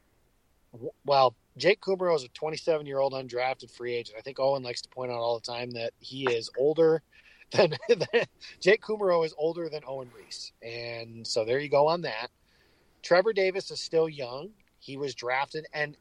well, 1.05 1.35
Jake 1.57 1.81
Kumerow 1.81 2.17
is 2.17 2.25
a 2.25 2.29
27 2.29 2.87
year 2.87 2.99
old 2.99 3.13
undrafted 3.13 3.71
free 3.71 3.95
agent. 3.95 4.17
I 4.19 4.23
think 4.23 4.41
Owen 4.41 4.63
likes 4.63 4.83
to 4.83 4.89
point 4.89 5.13
out 5.13 5.19
all 5.19 5.39
the 5.39 5.47
time 5.53 5.71
that 5.73 5.93
he 6.01 6.25
is 6.25 6.51
older 6.59 7.03
than, 7.53 7.77
Jake 8.61 8.83
Kumerow 8.83 9.25
is 9.25 9.35
older 9.39 9.69
than 9.69 9.83
Owen 9.87 10.11
Riese, 10.17 10.53
and 10.63 11.27
so 11.27 11.45
there 11.45 11.59
you 11.59 11.69
go 11.69 11.87
on 11.87 12.03
that. 12.03 12.31
Trevor 13.03 13.33
Davis 13.33 13.71
is 13.71 13.81
still 13.81 14.09
young. 14.09 14.51
He 14.81 14.97
was 14.97 15.15
drafted, 15.15 15.67
and 15.73 15.97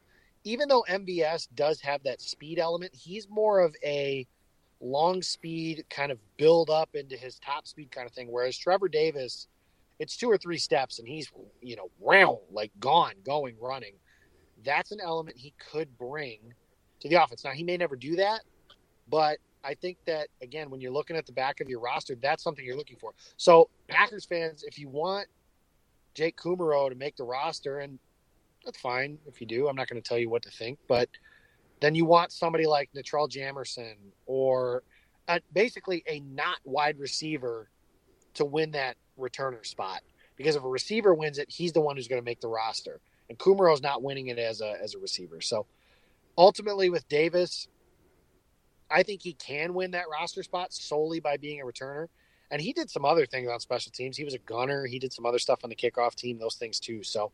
even 0.45 0.67
though 0.67 0.83
MBS 0.89 1.47
does 1.53 1.79
have 1.81 2.03
that 2.03 2.21
speed 2.21 2.59
element, 2.59 2.95
he's 2.95 3.29
more 3.29 3.59
of 3.59 3.75
a 3.83 4.25
long 4.83 5.21
speed 5.21 5.85
kind 5.89 6.11
of 6.11 6.19
build 6.37 6.69
up 6.69 6.89
into 6.93 7.15
his 7.15 7.39
top 7.39 7.65
speed 7.67 7.91
kind 7.91 8.05
of 8.05 8.13
thing. 8.13 8.27
Whereas 8.29 8.57
Trevor 8.57 8.89
Davis, 8.89 9.47
it's 9.99 10.17
two 10.17 10.29
or 10.29 10.37
three 10.37 10.57
steps 10.57 10.99
and 10.99 11.07
he's, 11.07 11.31
you 11.61 11.75
know, 11.75 11.89
round, 12.01 12.39
like 12.51 12.71
gone, 12.79 13.13
going, 13.23 13.55
running. 13.59 13.93
That's 14.63 14.91
an 14.91 14.99
element 15.01 15.37
he 15.37 15.53
could 15.71 15.97
bring 15.97 16.39
to 16.99 17.09
the 17.09 17.15
offense. 17.15 17.43
Now, 17.43 17.51
he 17.51 17.63
may 17.63 17.77
never 17.77 17.95
do 17.95 18.15
that, 18.17 18.41
but 19.09 19.37
I 19.63 19.73
think 19.75 19.97
that, 20.05 20.27
again, 20.41 20.69
when 20.69 20.81
you're 20.81 20.91
looking 20.91 21.15
at 21.15 21.25
the 21.25 21.31
back 21.31 21.61
of 21.61 21.69
your 21.69 21.79
roster, 21.79 22.15
that's 22.21 22.43
something 22.43 22.65
you're 22.65 22.77
looking 22.77 22.97
for. 22.97 23.13
So, 23.37 23.69
Packers 23.87 24.25
fans, 24.25 24.63
if 24.63 24.77
you 24.77 24.89
want 24.89 25.27
Jake 26.13 26.37
Kumerow 26.37 26.89
to 26.89 26.95
make 26.95 27.15
the 27.15 27.23
roster, 27.23 27.79
and 27.79 27.97
that's 28.65 28.79
fine 28.79 29.17
if 29.25 29.39
you 29.39 29.47
do, 29.47 29.67
I'm 29.67 29.75
not 29.75 29.87
going 29.87 30.01
to 30.01 30.07
tell 30.07 30.19
you 30.19 30.29
what 30.29 30.43
to 30.43 30.51
think, 30.51 30.79
but– 30.87 31.09
then 31.83 31.95
you 31.95 32.05
want 32.05 32.31
somebody 32.31 32.65
like 32.65 32.89
Natrell 32.95 33.29
Jamerson 33.29 33.95
or 34.25 34.83
a, 35.27 35.41
basically 35.51 36.03
a 36.07 36.21
not 36.21 36.57
wide 36.63 36.97
receiver 36.97 37.69
to 38.35 38.45
win 38.45 38.71
that 38.71 38.95
returner 39.19 39.65
spot. 39.65 40.01
Because 40.37 40.55
if 40.55 40.63
a 40.63 40.67
receiver 40.67 41.13
wins 41.13 41.37
it, 41.37 41.49
he's 41.49 41.73
the 41.73 41.81
one 41.81 41.95
who's 41.95 42.07
going 42.07 42.21
to 42.21 42.25
make 42.25 42.41
the 42.41 42.47
roster, 42.47 43.01
and 43.29 43.37
Kumerow's 43.37 43.81
not 43.81 44.01
winning 44.01 44.27
it 44.27 44.39
as 44.39 44.61
a 44.61 44.75
as 44.81 44.95
a 44.95 44.97
receiver. 44.97 45.41
So 45.41 45.67
ultimately, 46.37 46.89
with 46.89 47.07
Davis, 47.07 47.67
I 48.89 49.03
think 49.03 49.21
he 49.21 49.33
can 49.33 49.73
win 49.73 49.91
that 49.91 50.05
roster 50.11 50.41
spot 50.41 50.73
solely 50.73 51.19
by 51.19 51.37
being 51.37 51.61
a 51.61 51.65
returner. 51.65 52.07
And 52.49 52.61
he 52.61 52.71
did 52.71 52.89
some 52.89 53.03
other 53.05 53.25
things 53.25 53.49
on 53.49 53.59
special 53.59 53.91
teams. 53.91 54.15
He 54.15 54.23
was 54.23 54.35
a 54.35 54.39
gunner. 54.39 54.85
He 54.85 54.99
did 54.99 55.11
some 55.11 55.25
other 55.25 55.39
stuff 55.39 55.61
on 55.63 55.69
the 55.69 55.75
kickoff 55.75 56.15
team, 56.15 56.37
those 56.39 56.55
things 56.55 56.79
too. 56.79 57.03
So 57.03 57.31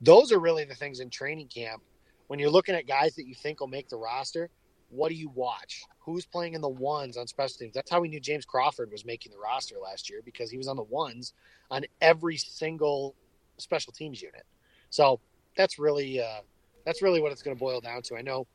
those 0.00 0.32
are 0.32 0.38
really 0.38 0.64
the 0.64 0.74
things 0.74 1.00
in 1.00 1.10
training 1.10 1.48
camp. 1.48 1.82
When 2.26 2.38
you're 2.38 2.50
looking 2.50 2.74
at 2.74 2.86
guys 2.86 3.14
that 3.16 3.26
you 3.26 3.34
think 3.34 3.60
will 3.60 3.68
make 3.68 3.88
the 3.88 3.96
roster, 3.96 4.50
what 4.90 5.08
do 5.08 5.14
you 5.14 5.28
watch? 5.34 5.82
Who's 6.00 6.24
playing 6.24 6.54
in 6.54 6.60
the 6.60 6.68
ones 6.68 7.16
on 7.16 7.26
special 7.26 7.56
teams? 7.58 7.74
That's 7.74 7.90
how 7.90 8.00
we 8.00 8.08
knew 8.08 8.20
James 8.20 8.44
Crawford 8.44 8.90
was 8.90 9.04
making 9.04 9.32
the 9.32 9.38
roster 9.38 9.76
last 9.82 10.08
year 10.08 10.20
because 10.24 10.50
he 10.50 10.58
was 10.58 10.68
on 10.68 10.76
the 10.76 10.84
ones 10.84 11.32
on 11.70 11.84
every 12.00 12.36
single 12.36 13.14
special 13.58 13.92
teams 13.92 14.22
unit. 14.22 14.44
So 14.90 15.20
that's 15.56 15.78
really 15.78 16.20
uh, 16.20 16.40
that's 16.84 17.02
really 17.02 17.20
what 17.20 17.32
it's 17.32 17.42
going 17.42 17.56
to 17.56 17.60
boil 17.60 17.80
down 17.80 18.02
to. 18.02 18.16
I 18.16 18.22
know, 18.22 18.46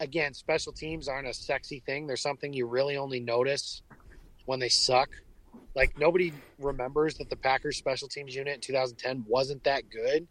again, 0.00 0.34
special 0.34 0.72
teams 0.72 1.08
aren't 1.08 1.28
a 1.28 1.34
sexy 1.34 1.80
thing. 1.80 2.06
They're 2.06 2.16
something 2.16 2.52
you 2.52 2.66
really 2.66 2.96
only 2.96 3.20
notice 3.20 3.82
when 4.46 4.58
they 4.60 4.68
suck. 4.68 5.08
Like 5.74 5.98
nobody 5.98 6.32
remembers 6.58 7.16
that 7.18 7.30
the 7.30 7.36
Packers 7.36 7.76
special 7.76 8.08
teams 8.08 8.34
unit 8.34 8.54
in 8.54 8.60
2010 8.60 9.24
wasn't 9.28 9.64
that 9.64 9.90
good, 9.90 10.26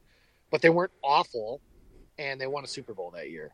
but 0.52 0.62
they 0.62 0.70
weren't 0.70 0.92
awful, 1.04 1.62
and 2.18 2.40
they 2.40 2.48
won 2.48 2.64
a 2.64 2.68
Super 2.68 2.94
Bowl 2.94 3.12
that 3.12 3.30
year. 3.30 3.54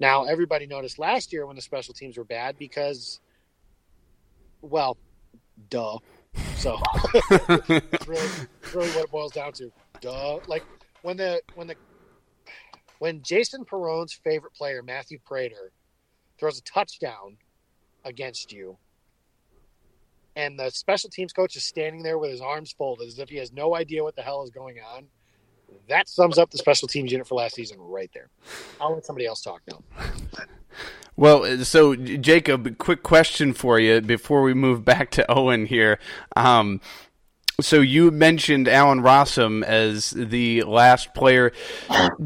Now 0.00 0.24
everybody 0.24 0.66
noticed 0.66 0.98
last 0.98 1.32
year 1.32 1.46
when 1.46 1.56
the 1.56 1.62
special 1.62 1.94
teams 1.94 2.16
were 2.16 2.24
bad 2.24 2.58
because, 2.58 3.20
well, 4.60 4.96
duh. 5.70 5.98
So 6.56 6.78
it's 7.30 8.08
really, 8.08 8.28
really 8.74 8.90
what 8.90 9.04
it 9.04 9.10
boils 9.10 9.32
down 9.32 9.52
to. 9.54 9.70
Duh. 10.00 10.38
Like 10.46 10.64
when 11.02 11.16
the 11.16 11.42
when 11.54 11.66
the 11.66 11.76
when 12.98 13.22
Jason 13.22 13.64
Perrone's 13.64 14.12
favorite 14.12 14.54
player 14.54 14.82
Matthew 14.82 15.18
Prater 15.24 15.72
throws 16.38 16.58
a 16.58 16.62
touchdown 16.62 17.36
against 18.04 18.52
you 18.52 18.78
and 20.36 20.58
the 20.58 20.70
special 20.70 21.10
teams 21.10 21.32
coach 21.32 21.56
is 21.56 21.64
standing 21.64 22.02
there 22.02 22.18
with 22.18 22.30
his 22.30 22.40
arms 22.40 22.72
folded 22.72 23.06
as 23.06 23.18
if 23.18 23.28
he 23.28 23.36
has 23.36 23.52
no 23.52 23.74
idea 23.74 24.02
what 24.02 24.16
the 24.16 24.22
hell 24.22 24.42
is 24.42 24.50
going 24.50 24.78
on. 24.78 25.06
That 25.88 26.08
sums 26.08 26.38
up 26.38 26.50
the 26.50 26.58
special 26.58 26.88
teams 26.88 27.12
unit 27.12 27.26
for 27.26 27.34
last 27.34 27.54
season 27.54 27.78
right 27.80 28.10
there. 28.14 28.28
I'll 28.80 28.94
let 28.94 29.04
somebody 29.04 29.26
else 29.26 29.42
talk 29.42 29.60
now. 29.70 29.82
Well, 31.16 31.64
so 31.64 31.94
Jacob, 31.94 32.78
quick 32.78 33.02
question 33.02 33.52
for 33.52 33.78
you 33.78 34.00
before 34.00 34.42
we 34.42 34.52
move 34.52 34.84
back 34.84 35.10
to 35.12 35.30
Owen 35.30 35.66
here. 35.66 36.00
Um, 36.34 36.80
so 37.60 37.80
you 37.80 38.10
mentioned 38.10 38.66
Allen 38.66 39.00
Rossum 39.00 39.62
as 39.62 40.10
the 40.10 40.62
last 40.64 41.14
player. 41.14 41.52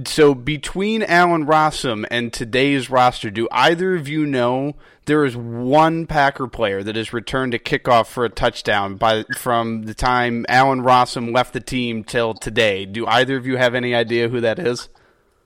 So 0.07 0.34
between 0.34 1.03
Allen 1.03 1.45
Rossum 1.45 2.07
and 2.11 2.32
today's 2.32 2.89
roster, 2.89 3.30
do 3.30 3.47
either 3.53 3.95
of 3.95 4.09
you 4.09 4.24
know 4.24 4.76
there 5.09 5.24
is 5.24 5.36
one 5.36 6.06
Packer 6.06 6.46
player 6.46 6.82
that 6.84 6.94
has 6.94 7.12
returned 7.12 7.54
a 7.54 7.59
kickoff 7.59 8.06
for 8.06 8.24
a 8.24 8.28
touchdown 8.28 8.96
by 8.96 9.24
from 9.36 9.84
the 9.84 9.94
time 9.94 10.44
Allen 10.48 10.82
Rossum 10.82 11.34
left 11.34 11.54
the 11.54 11.61
team 11.61 12.04
till 12.04 12.34
today? 12.34 12.84
Do 12.84 13.06
either 13.06 13.36
of 13.36 13.46
you 13.46 13.56
have 13.56 13.74
any 13.74 13.94
idea 13.94 14.28
who 14.28 14.40
that 14.42 14.59
is? 14.59 14.88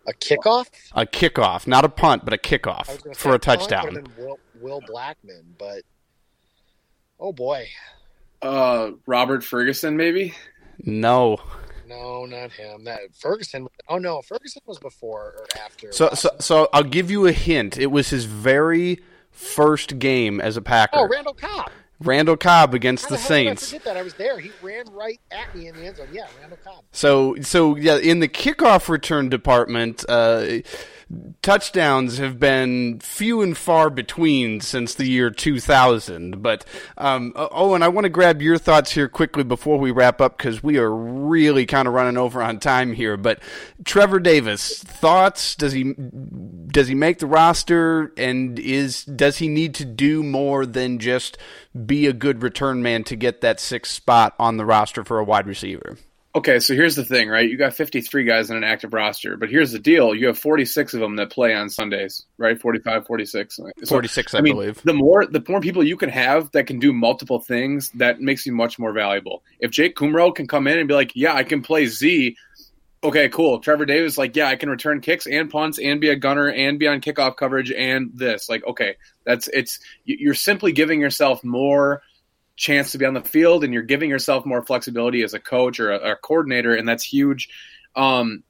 A 0.06 0.12
kickoff? 0.12 0.68
A 0.94 1.06
kickoff, 1.06 1.66
not 1.66 1.84
a 1.84 1.88
punt, 1.88 2.24
but 2.24 2.34
a 2.34 2.36
kickoff 2.36 3.16
for 3.16 3.34
a 3.34 3.38
touchdown. 3.38 4.04
Will, 4.18 4.38
Will 4.60 4.82
Blackmon, 4.82 5.44
but 5.56 5.82
oh 7.20 7.32
boy, 7.32 7.68
uh, 8.42 8.90
Robert 9.06 9.44
Ferguson, 9.44 9.96
maybe. 9.96 10.34
No. 10.84 11.40
No, 11.86 12.26
not 12.26 12.50
him. 12.50 12.84
That 12.84 13.00
Ferguson. 13.14 13.68
Oh 13.88 13.98
no, 13.98 14.22
Ferguson 14.22 14.62
was 14.66 14.78
before 14.78 15.34
or 15.38 15.46
after. 15.64 15.92
So, 15.92 16.10
so, 16.14 16.30
so 16.40 16.68
I'll 16.72 16.82
give 16.82 17.10
you 17.10 17.26
a 17.26 17.32
hint. 17.32 17.78
It 17.78 17.92
was 17.92 18.10
his 18.10 18.24
very 18.24 18.98
first 19.32 19.98
game 19.98 20.40
as 20.40 20.56
a 20.56 20.62
Packer. 20.62 20.98
Oh, 20.98 21.08
Randall 21.08 21.34
Cobb. 21.34 21.70
Randall 22.00 22.36
Cobb 22.36 22.74
against 22.74 23.08
the, 23.08 23.14
the 23.14 23.18
Saints. 23.18 23.70
Did 23.70 23.76
I 23.76 23.78
forget 23.78 23.94
that 23.94 24.00
I 24.00 24.02
was 24.02 24.14
there. 24.14 24.38
He 24.38 24.50
ran 24.62 24.86
right 24.92 25.20
at 25.30 25.54
me 25.54 25.68
in 25.68 25.76
the 25.76 25.86
end 25.86 25.96
zone. 25.96 26.08
Yeah, 26.12 26.26
Randall 26.40 26.58
Cobb. 26.64 26.84
So, 26.92 27.36
so 27.42 27.76
yeah, 27.76 27.96
in 27.96 28.20
the 28.20 28.28
kickoff 28.28 28.88
return 28.88 29.28
department, 29.28 30.04
uh, 30.08 30.60
touchdowns 31.42 32.18
have 32.18 32.38
been 32.38 33.00
few 33.00 33.42
and 33.42 33.56
far 33.56 33.90
between 33.90 34.60
since 34.60 34.94
the 34.94 35.06
year 35.06 35.30
2000. 35.30 36.42
But 36.42 36.64
um, 36.96 37.32
oh, 37.36 37.74
and 37.74 37.82
I 37.82 37.88
want 37.88 38.04
to 38.04 38.10
grab 38.10 38.40
your 38.40 38.58
thoughts 38.58 38.92
here 38.92 39.08
quickly 39.08 39.44
before 39.44 39.78
we 39.78 39.90
wrap 39.90 40.20
up 40.20 40.38
because 40.38 40.62
we 40.62 40.78
are 40.78 40.94
really 40.94 41.66
kind 41.66 41.88
of 41.88 41.94
running 41.94 42.16
over 42.16 42.42
on 42.42 42.58
time 42.58 42.92
here. 42.92 43.16
But 43.16 43.40
Trevor 43.84 44.20
Davis, 44.20 44.82
thoughts? 44.82 45.54
Does 45.54 45.72
he 45.72 45.94
does 46.68 46.88
he 46.88 46.94
make 46.94 47.18
the 47.18 47.26
roster? 47.26 48.12
And 48.16 48.58
is 48.58 49.04
does 49.04 49.38
he 49.38 49.48
need 49.48 49.74
to 49.76 49.84
do 49.84 50.22
more 50.22 50.66
than 50.66 50.98
just 50.98 51.38
be 51.86 52.06
a 52.06 52.12
good 52.12 52.42
return 52.42 52.82
man 52.82 53.04
to 53.04 53.16
get 53.16 53.40
that 53.40 53.60
sixth 53.60 53.92
spot 53.92 54.34
on 54.38 54.56
the 54.56 54.64
roster 54.64 55.04
for 55.04 55.18
a 55.18 55.24
wide 55.24 55.46
receiver? 55.46 55.98
Okay, 56.34 56.60
so 56.60 56.74
here's 56.74 56.96
the 56.96 57.04
thing, 57.04 57.28
right? 57.28 57.48
You 57.48 57.58
got 57.58 57.74
53 57.74 58.24
guys 58.24 58.50
on 58.50 58.56
an 58.56 58.64
active 58.64 58.94
roster, 58.94 59.36
but 59.36 59.50
here's 59.50 59.72
the 59.72 59.78
deal. 59.78 60.14
You 60.14 60.28
have 60.28 60.38
46 60.38 60.94
of 60.94 61.00
them 61.00 61.16
that 61.16 61.30
play 61.30 61.54
on 61.54 61.68
Sundays, 61.68 62.24
right? 62.38 62.58
45, 62.58 63.06
46. 63.06 63.56
So, 63.56 63.70
46, 63.86 64.34
I, 64.34 64.38
I 64.38 64.40
mean, 64.40 64.54
believe. 64.54 64.80
The 64.82 64.94
more 64.94 65.26
the 65.26 65.44
more 65.46 65.60
people 65.60 65.84
you 65.84 65.98
can 65.98 66.08
have 66.08 66.50
that 66.52 66.66
can 66.66 66.78
do 66.78 66.94
multiple 66.94 67.38
things, 67.38 67.90
that 67.96 68.22
makes 68.22 68.46
you 68.46 68.52
much 68.52 68.78
more 68.78 68.92
valuable. 68.92 69.42
If 69.60 69.72
Jake 69.72 69.94
Kumerow 69.94 70.34
can 70.34 70.46
come 70.46 70.66
in 70.66 70.78
and 70.78 70.88
be 70.88 70.94
like, 70.94 71.12
yeah, 71.14 71.34
I 71.34 71.42
can 71.42 71.60
play 71.60 71.84
Z, 71.84 72.34
okay, 73.04 73.28
cool. 73.28 73.60
Trevor 73.60 73.84
Davis, 73.84 74.16
like, 74.16 74.34
yeah, 74.34 74.46
I 74.46 74.56
can 74.56 74.70
return 74.70 75.02
kicks 75.02 75.26
and 75.26 75.50
punts 75.50 75.78
and 75.78 76.00
be 76.00 76.08
a 76.08 76.16
gunner 76.16 76.48
and 76.48 76.78
be 76.78 76.88
on 76.88 77.02
kickoff 77.02 77.36
coverage 77.36 77.70
and 77.70 78.10
this. 78.14 78.48
Like, 78.48 78.66
okay, 78.66 78.96
that's 79.24 79.48
it's 79.48 79.80
you're 80.06 80.32
simply 80.32 80.72
giving 80.72 80.98
yourself 80.98 81.44
more– 81.44 82.00
chance 82.56 82.92
to 82.92 82.98
be 82.98 83.06
on 83.06 83.14
the 83.14 83.22
field 83.22 83.64
and 83.64 83.72
you're 83.72 83.82
giving 83.82 84.10
yourself 84.10 84.44
more 84.44 84.64
flexibility 84.64 85.22
as 85.22 85.34
a 85.34 85.40
coach 85.40 85.80
or 85.80 85.92
a, 85.92 86.12
a 86.12 86.16
coordinator, 86.16 86.74
and 86.74 86.88
that's 86.88 87.04
huge. 87.04 87.48
Um, 87.96 88.44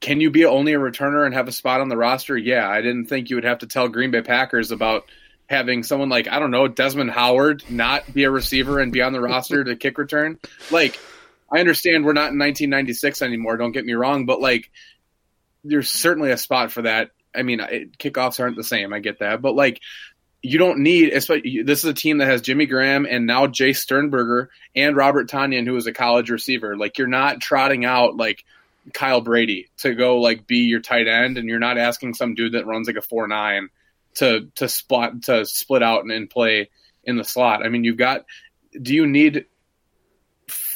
can 0.00 0.20
you 0.20 0.30
be 0.30 0.44
only 0.44 0.74
a 0.74 0.78
returner 0.78 1.24
and 1.24 1.34
have 1.34 1.48
a 1.48 1.52
spot 1.52 1.80
on 1.80 1.88
the 1.88 1.96
roster? 1.96 2.36
Yeah, 2.36 2.68
I 2.68 2.82
didn't 2.82 3.06
think 3.06 3.30
you 3.30 3.36
would 3.36 3.44
have 3.44 3.58
to 3.58 3.66
tell 3.66 3.88
Green 3.88 4.10
Bay 4.10 4.22
Packers 4.22 4.70
about 4.70 5.04
having 5.48 5.82
someone 5.84 6.08
like 6.08 6.28
I 6.28 6.38
don't 6.38 6.50
know 6.50 6.68
Desmond 6.68 7.10
Howard 7.10 7.62
not 7.70 8.12
be 8.12 8.24
a 8.24 8.30
receiver 8.30 8.80
and 8.80 8.92
be 8.92 9.02
on 9.02 9.12
the 9.12 9.20
roster 9.20 9.64
to 9.64 9.76
kick 9.76 9.96
return. 9.98 10.38
Like, 10.70 10.98
I 11.50 11.60
understand 11.60 12.04
we're 12.04 12.12
not 12.12 12.32
in 12.32 12.38
1996 12.38 13.22
anymore. 13.22 13.56
Don't 13.56 13.72
get 13.72 13.86
me 13.86 13.94
wrong, 13.94 14.26
but 14.26 14.40
like, 14.40 14.70
there's 15.64 15.88
certainly 15.88 16.30
a 16.30 16.36
spot 16.36 16.72
for 16.72 16.82
that. 16.82 17.10
I 17.34 17.42
mean, 17.42 17.60
it, 17.60 17.98
kickoffs 17.98 18.40
aren't 18.40 18.56
the 18.56 18.64
same. 18.64 18.92
I 18.92 18.98
get 18.98 19.20
that, 19.20 19.40
but 19.40 19.54
like, 19.54 19.80
you 20.46 20.58
don't 20.58 20.78
need. 20.78 21.12
Especially 21.12 21.62
this 21.62 21.80
is 21.80 21.90
a 21.90 21.94
team 21.94 22.18
that 22.18 22.28
has 22.28 22.40
Jimmy 22.40 22.66
Graham 22.66 23.06
and 23.06 23.26
now 23.26 23.46
Jace 23.46 23.78
Sternberger 23.78 24.50
and 24.74 24.96
Robert 24.96 25.28
Tonyan, 25.28 25.66
who 25.66 25.76
is 25.76 25.86
a 25.86 25.92
college 25.92 26.30
receiver. 26.30 26.76
Like 26.76 26.98
you're 26.98 27.08
not 27.08 27.40
trotting 27.40 27.84
out 27.84 28.16
like 28.16 28.44
Kyle 28.92 29.20
Brady 29.20 29.68
to 29.78 29.94
go 29.94 30.18
like 30.18 30.46
be 30.46 30.58
your 30.58 30.80
tight 30.80 31.08
end, 31.08 31.36
and 31.36 31.48
you're 31.48 31.58
not 31.58 31.78
asking 31.78 32.14
some 32.14 32.34
dude 32.34 32.52
that 32.52 32.66
runs 32.66 32.86
like 32.86 32.96
a 32.96 33.02
four 33.02 33.26
nine 33.26 33.70
to 34.14 34.48
to 34.54 34.68
spot 34.68 35.22
to 35.22 35.44
split 35.44 35.82
out 35.82 36.02
and, 36.02 36.12
and 36.12 36.30
play 36.30 36.70
in 37.02 37.16
the 37.16 37.24
slot. 37.24 37.64
I 37.64 37.68
mean, 37.68 37.84
you've 37.84 37.96
got. 37.96 38.24
Do 38.80 38.94
you 38.94 39.06
need 39.06 39.46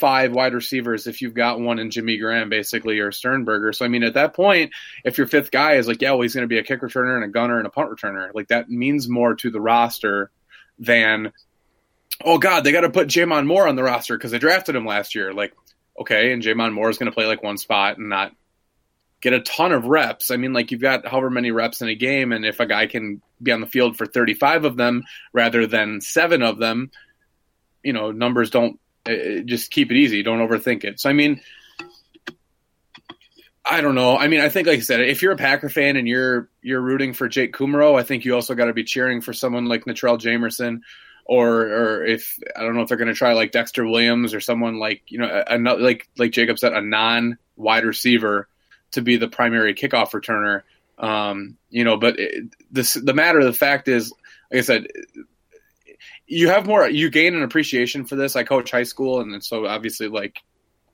five 0.00 0.32
wide 0.32 0.54
receivers 0.54 1.06
if 1.06 1.20
you've 1.20 1.34
got 1.34 1.60
one 1.60 1.78
in 1.78 1.90
Jimmy 1.90 2.16
Graham, 2.16 2.48
basically, 2.48 2.98
or 2.98 3.12
Sternberger. 3.12 3.72
So, 3.72 3.84
I 3.84 3.88
mean, 3.88 4.02
at 4.02 4.14
that 4.14 4.34
point, 4.34 4.72
if 5.04 5.18
your 5.18 5.26
fifth 5.26 5.50
guy 5.50 5.74
is 5.74 5.86
like, 5.86 6.00
yeah, 6.00 6.12
well, 6.12 6.22
he's 6.22 6.34
going 6.34 6.44
to 6.44 6.48
be 6.48 6.58
a 6.58 6.64
kick 6.64 6.80
returner 6.80 7.14
and 7.14 7.24
a 7.24 7.28
gunner 7.28 7.58
and 7.58 7.66
a 7.66 7.70
punt 7.70 7.90
returner, 7.90 8.30
like 8.34 8.48
that 8.48 8.68
means 8.70 9.08
more 9.08 9.34
to 9.36 9.50
the 9.50 9.60
roster 9.60 10.30
than, 10.78 11.32
oh, 12.24 12.38
God, 12.38 12.64
they 12.64 12.72
got 12.72 12.80
to 12.80 12.90
put 12.90 13.08
J'Mon 13.08 13.46
Moore 13.46 13.68
on 13.68 13.76
the 13.76 13.82
roster 13.82 14.16
because 14.16 14.30
they 14.30 14.38
drafted 14.38 14.74
him 14.74 14.86
last 14.86 15.14
year. 15.14 15.34
Like, 15.34 15.52
okay, 16.00 16.32
and 16.32 16.42
J'Mon 16.42 16.72
Moore 16.72 16.88
is 16.88 16.96
going 16.96 17.10
to 17.10 17.14
play 17.14 17.26
like 17.26 17.42
one 17.42 17.58
spot 17.58 17.98
and 17.98 18.08
not 18.08 18.32
get 19.20 19.34
a 19.34 19.40
ton 19.40 19.72
of 19.72 19.84
reps. 19.84 20.30
I 20.30 20.38
mean, 20.38 20.54
like 20.54 20.70
you've 20.70 20.80
got 20.80 21.06
however 21.06 21.28
many 21.28 21.50
reps 21.50 21.82
in 21.82 21.88
a 21.88 21.94
game, 21.94 22.32
and 22.32 22.46
if 22.46 22.58
a 22.58 22.66
guy 22.66 22.86
can 22.86 23.20
be 23.42 23.52
on 23.52 23.60
the 23.60 23.66
field 23.66 23.98
for 23.98 24.06
35 24.06 24.64
of 24.64 24.76
them 24.78 25.04
rather 25.34 25.66
than 25.66 26.00
seven 26.00 26.42
of 26.42 26.58
them, 26.58 26.90
you 27.82 27.92
know, 27.92 28.12
numbers 28.12 28.50
don't 28.50 28.79
uh, 29.06 29.40
just 29.44 29.70
keep 29.70 29.90
it 29.90 29.96
easy. 29.96 30.22
Don't 30.22 30.46
overthink 30.46 30.84
it. 30.84 31.00
So 31.00 31.10
I 31.10 31.12
mean, 31.12 31.40
I 33.64 33.80
don't 33.80 33.94
know. 33.94 34.16
I 34.16 34.28
mean, 34.28 34.40
I 34.40 34.48
think 34.48 34.66
like 34.66 34.78
I 34.78 34.82
said, 34.82 35.00
if 35.00 35.22
you're 35.22 35.32
a 35.32 35.36
Packer 35.36 35.68
fan 35.68 35.96
and 35.96 36.08
you're 36.08 36.48
you're 36.62 36.80
rooting 36.80 37.12
for 37.12 37.28
Jake 37.28 37.54
Kumerow, 37.54 37.98
I 37.98 38.02
think 38.02 38.24
you 38.24 38.34
also 38.34 38.54
got 38.54 38.66
to 38.66 38.72
be 38.72 38.84
cheering 38.84 39.20
for 39.20 39.32
someone 39.32 39.66
like 39.66 39.84
Natrell 39.84 40.18
Jamerson, 40.18 40.80
or 41.24 41.60
or 41.62 42.04
if 42.04 42.38
I 42.56 42.62
don't 42.62 42.74
know 42.74 42.82
if 42.82 42.88
they're 42.88 42.96
going 42.96 43.08
to 43.08 43.14
try 43.14 43.34
like 43.34 43.52
Dexter 43.52 43.86
Williams 43.86 44.34
or 44.34 44.40
someone 44.40 44.78
like 44.78 45.02
you 45.08 45.18
know 45.18 45.44
another 45.46 45.82
like 45.82 46.08
like 46.18 46.32
Jacob 46.32 46.58
said, 46.58 46.72
a 46.72 46.80
non 46.82 47.38
wide 47.56 47.84
receiver 47.84 48.48
to 48.92 49.02
be 49.02 49.16
the 49.16 49.28
primary 49.28 49.74
kickoff 49.74 50.10
returner. 50.10 50.62
Um, 50.98 51.56
you 51.70 51.84
know, 51.84 51.96
but 51.96 52.18
it, 52.18 52.54
this 52.70 52.94
the 52.94 53.14
matter 53.14 53.38
of 53.38 53.46
the 53.46 53.52
fact 53.52 53.88
is, 53.88 54.12
like 54.50 54.58
I 54.58 54.62
said, 54.62 54.88
you 56.30 56.48
have 56.48 56.64
more 56.64 56.88
you 56.88 57.10
gain 57.10 57.34
an 57.34 57.42
appreciation 57.42 58.04
for 58.04 58.14
this. 58.14 58.36
I 58.36 58.44
coach 58.44 58.70
high 58.70 58.84
school, 58.84 59.20
and 59.20 59.42
so 59.42 59.66
obviously 59.66 60.06
like 60.06 60.40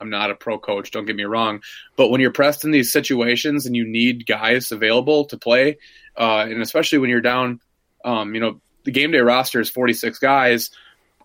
I'm 0.01 0.09
not 0.09 0.31
a 0.31 0.35
pro 0.35 0.59
coach. 0.59 0.91
Don't 0.91 1.05
get 1.05 1.15
me 1.15 1.25
wrong, 1.25 1.61
but 1.97 2.09
when 2.09 2.21
you're 2.21 2.33
pressed 2.33 2.65
in 2.65 2.71
these 2.71 2.91
situations 2.91 3.67
and 3.67 3.77
you 3.77 3.87
need 3.87 4.27
guys 4.27 4.73
available 4.73 5.27
to 5.27 5.37
play, 5.37 5.77
uh, 6.17 6.47
and 6.49 6.63
especially 6.63 6.99
when 6.99 7.11
you're 7.11 7.21
down, 7.21 7.61
um, 8.05 8.35
you 8.35 8.41
know, 8.41 8.61
the 8.85 8.93
game 8.93 9.11
day 9.11 9.19
roster 9.19 9.61
is 9.61 9.69
46 9.69 10.19
guys. 10.19 10.71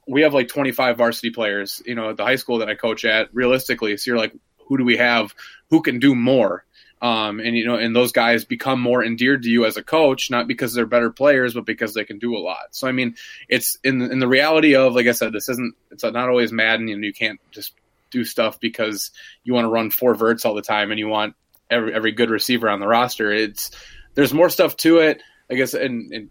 We 0.08 0.24
have 0.24 0.34
like 0.34 0.50
25 0.50 0.98
varsity 0.98 1.30
players. 1.30 1.82
You 1.86 1.96
know, 1.96 2.10
at 2.10 2.18
the 2.18 2.26
high 2.26 2.36
school 2.36 2.60
that 2.60 2.70
I 2.70 2.76
coach 2.76 3.06
at, 3.06 3.34
realistically, 3.34 3.96
so 3.96 4.12
you're 4.12 4.20
like, 4.20 4.34
who 4.68 4.78
do 4.78 4.84
we 4.84 4.98
have 4.98 5.34
who 5.70 5.82
can 5.82 6.00
do 6.00 6.14
more? 6.14 6.66
Um, 7.02 7.40
and 7.40 7.58
you 7.58 7.66
know, 7.66 7.76
and 7.76 7.96
those 7.96 8.12
guys 8.12 8.46
become 8.46 8.80
more 8.80 9.04
endeared 9.04 9.44
to 9.44 9.50
you 9.50 9.66
as 9.66 9.76
a 9.76 9.84
coach, 9.84 10.30
not 10.30 10.48
because 10.48 10.74
they're 10.74 10.86
better 10.86 11.10
players, 11.10 11.56
but 11.56 11.66
because 11.66 11.96
they 11.96 12.04
can 12.04 12.20
do 12.20 12.38
a 12.38 12.40
lot. 12.40 12.68
So 12.72 12.88
I 12.88 12.92
mean, 12.92 13.16
it's 13.50 13.80
in 13.84 14.02
in 14.02 14.20
the 14.20 14.28
reality 14.28 14.76
of, 14.76 14.94
like 14.94 15.08
I 15.08 15.14
said, 15.14 15.34
this 15.34 15.50
isn't 15.50 15.76
it's 15.90 16.04
not 16.04 16.16
always 16.16 16.52
Madden, 16.52 16.90
and 16.90 17.04
you 17.04 17.14
can't 17.14 17.40
just 17.50 17.74
do 18.12 18.24
stuff 18.24 18.60
because 18.60 19.10
you 19.44 19.54
want 19.54 19.66
to 19.66 19.70
run 19.70 19.90
four 19.90 20.14
verts 20.14 20.46
all 20.46 20.54
the 20.54 20.62
time 20.62 20.92
and 20.92 21.00
you 21.00 21.08
want 21.08 21.36
every 21.72 21.94
every 21.94 22.12
good 22.12 22.30
receiver 22.30 22.70
on 22.70 22.80
the 22.80 22.88
roster. 22.88 23.32
It's 23.32 23.72
there's 24.14 24.34
more 24.34 24.50
stuff 24.50 24.76
to 24.78 25.00
it. 25.00 25.24
I 25.50 25.56
guess 25.56 25.74
and, 25.74 26.14
and 26.14 26.30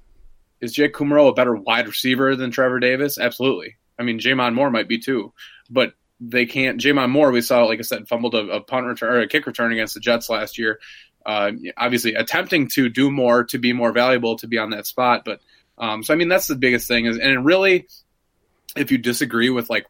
is 0.60 0.72
Jake 0.72 0.94
Kumerow 0.94 1.30
a 1.30 1.34
better 1.34 1.54
wide 1.54 1.88
receiver 1.88 2.36
than 2.36 2.52
Trevor 2.52 2.78
Davis? 2.78 3.18
Absolutely. 3.18 3.76
I 3.98 4.02
mean, 4.02 4.18
J'Mon 4.18 4.54
Moore 4.54 4.70
might 4.70 4.88
be 4.88 4.98
too, 4.98 5.32
but 5.68 5.94
they 6.20 6.46
can't. 6.46 6.78
J'Mon 6.78 7.10
Moore, 7.10 7.30
we 7.30 7.40
saw, 7.40 7.64
like 7.64 7.78
I 7.78 7.82
said, 7.82 8.06
fumbled 8.06 8.34
a, 8.34 8.46
a 8.48 8.60
punt 8.60 8.86
return 8.86 9.12
or 9.12 9.20
a 9.20 9.28
kick 9.28 9.46
return 9.46 9.72
against 9.72 9.94
the 9.94 10.00
Jets 10.00 10.28
last 10.28 10.58
year. 10.58 10.78
Uh, 11.24 11.52
obviously, 11.76 12.14
attempting 12.14 12.68
to 12.68 12.88
do 12.88 13.10
more 13.10 13.44
to 13.44 13.58
be 13.58 13.72
more 13.72 13.92
valuable 13.92 14.36
to 14.36 14.46
be 14.46 14.58
on 14.58 14.70
that 14.70 14.86
spot. 14.86 15.22
But 15.24 15.40
um, 15.78 16.02
so, 16.02 16.12
I 16.12 16.16
mean, 16.16 16.28
that's 16.28 16.46
the 16.46 16.56
biggest 16.56 16.88
thing. 16.88 17.06
Is 17.06 17.18
and 17.18 17.44
really, 17.44 17.86
if 18.76 18.92
you 18.92 18.98
disagree 18.98 19.50
with 19.50 19.70
like 19.70 19.86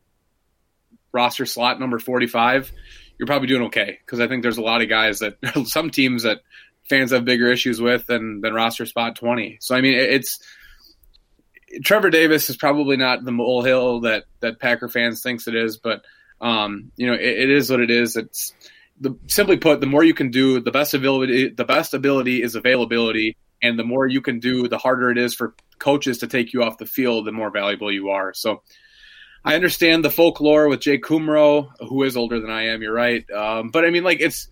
roster 1.12 1.46
slot 1.46 1.80
number 1.80 1.98
forty-five, 1.98 2.70
you're 3.18 3.26
probably 3.26 3.48
doing 3.48 3.64
okay 3.64 3.98
because 4.04 4.20
I 4.20 4.28
think 4.28 4.42
there's 4.42 4.58
a 4.58 4.62
lot 4.62 4.82
of 4.82 4.88
guys 4.88 5.18
that 5.20 5.36
some 5.66 5.90
teams 5.90 6.22
that 6.22 6.40
fans 6.88 7.12
have 7.12 7.24
bigger 7.24 7.50
issues 7.50 7.80
with 7.80 8.06
than 8.06 8.40
than 8.40 8.54
roster 8.54 8.86
spot 8.86 9.16
twenty. 9.16 9.58
So, 9.60 9.74
I 9.74 9.80
mean, 9.80 9.94
it's 9.94 10.38
Trevor 11.84 12.10
Davis 12.10 12.50
is 12.50 12.56
probably 12.56 12.96
not 12.96 13.24
the 13.24 13.32
molehill 13.32 14.00
that 14.00 14.24
that 14.40 14.60
Packer 14.60 14.88
fans 14.88 15.22
thinks 15.22 15.46
it 15.46 15.54
is, 15.54 15.76
but 15.76 16.04
um, 16.40 16.92
you 16.96 17.06
know, 17.06 17.14
it, 17.14 17.20
it 17.20 17.50
is 17.50 17.70
what 17.70 17.80
it 17.80 17.90
is. 17.90 18.16
It's 18.16 18.52
the, 19.00 19.16
simply 19.26 19.56
put, 19.56 19.80
the 19.80 19.86
more 19.86 20.04
you 20.04 20.14
can 20.14 20.30
do, 20.30 20.60
the 20.60 20.70
best 20.70 20.94
ability, 20.94 21.50
the 21.50 21.64
best 21.64 21.94
ability 21.94 22.42
is 22.42 22.54
availability, 22.54 23.36
and 23.62 23.78
the 23.78 23.84
more 23.84 24.06
you 24.06 24.20
can 24.20 24.40
do, 24.40 24.68
the 24.68 24.78
harder 24.78 25.10
it 25.10 25.18
is 25.18 25.34
for 25.34 25.54
coaches 25.78 26.18
to 26.18 26.26
take 26.26 26.52
you 26.52 26.62
off 26.62 26.78
the 26.78 26.86
field, 26.86 27.26
the 27.26 27.32
more 27.32 27.50
valuable 27.50 27.92
you 27.92 28.10
are. 28.10 28.32
So, 28.34 28.62
I 29.42 29.54
understand 29.54 30.04
the 30.04 30.10
folklore 30.10 30.68
with 30.68 30.80
Jay 30.80 30.98
Kumerow, 30.98 31.70
who 31.80 32.02
is 32.02 32.14
older 32.14 32.40
than 32.40 32.50
I 32.50 32.68
am. 32.68 32.82
You're 32.82 32.92
right, 32.92 33.24
um, 33.30 33.70
but 33.70 33.86
I 33.86 33.90
mean, 33.90 34.04
like 34.04 34.20
it's 34.20 34.48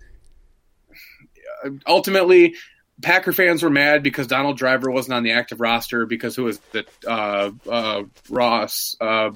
ultimately 1.86 2.55
Packer 3.03 3.32
fans 3.32 3.62
were 3.62 3.70
mad 3.70 4.03
because 4.03 4.26
Donald 4.26 4.57
Driver 4.57 4.91
wasn't 4.91 5.14
on 5.14 5.22
the 5.22 5.32
active 5.32 5.61
roster 5.61 6.07
because 6.07 6.34
who 6.34 6.45
was 6.45 6.59
the 6.72 6.84
uh, 7.07 7.51
uh, 7.68 8.03
Ross 8.28 8.97
uh, 9.01 9.30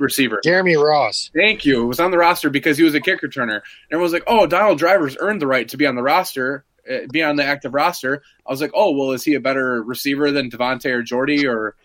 receiver. 0.00 0.40
Jeremy 0.42 0.76
Ross. 0.76 1.30
Thank 1.34 1.64
you. 1.64 1.82
It 1.82 1.86
was 1.86 2.00
on 2.00 2.10
the 2.10 2.18
roster 2.18 2.50
because 2.50 2.76
he 2.76 2.84
was 2.84 2.94
a 2.94 3.00
kick 3.00 3.20
returner. 3.20 3.56
And 3.56 3.62
everyone's 3.92 4.12
like, 4.12 4.24
oh, 4.26 4.46
Donald 4.46 4.78
Driver's 4.78 5.16
earned 5.18 5.40
the 5.40 5.46
right 5.46 5.68
to 5.68 5.76
be 5.76 5.86
on 5.86 5.94
the 5.94 6.02
roster, 6.02 6.64
uh, 6.90 7.06
be 7.12 7.22
on 7.22 7.36
the 7.36 7.44
active 7.44 7.74
roster. 7.74 8.22
I 8.46 8.50
was 8.50 8.60
like, 8.60 8.72
oh, 8.74 8.96
well, 8.96 9.12
is 9.12 9.24
he 9.24 9.34
a 9.34 9.40
better 9.40 9.82
receiver 9.82 10.30
than 10.30 10.50
Davante 10.50 10.86
or 10.86 11.02
Jordy 11.02 11.46
or, 11.46 11.76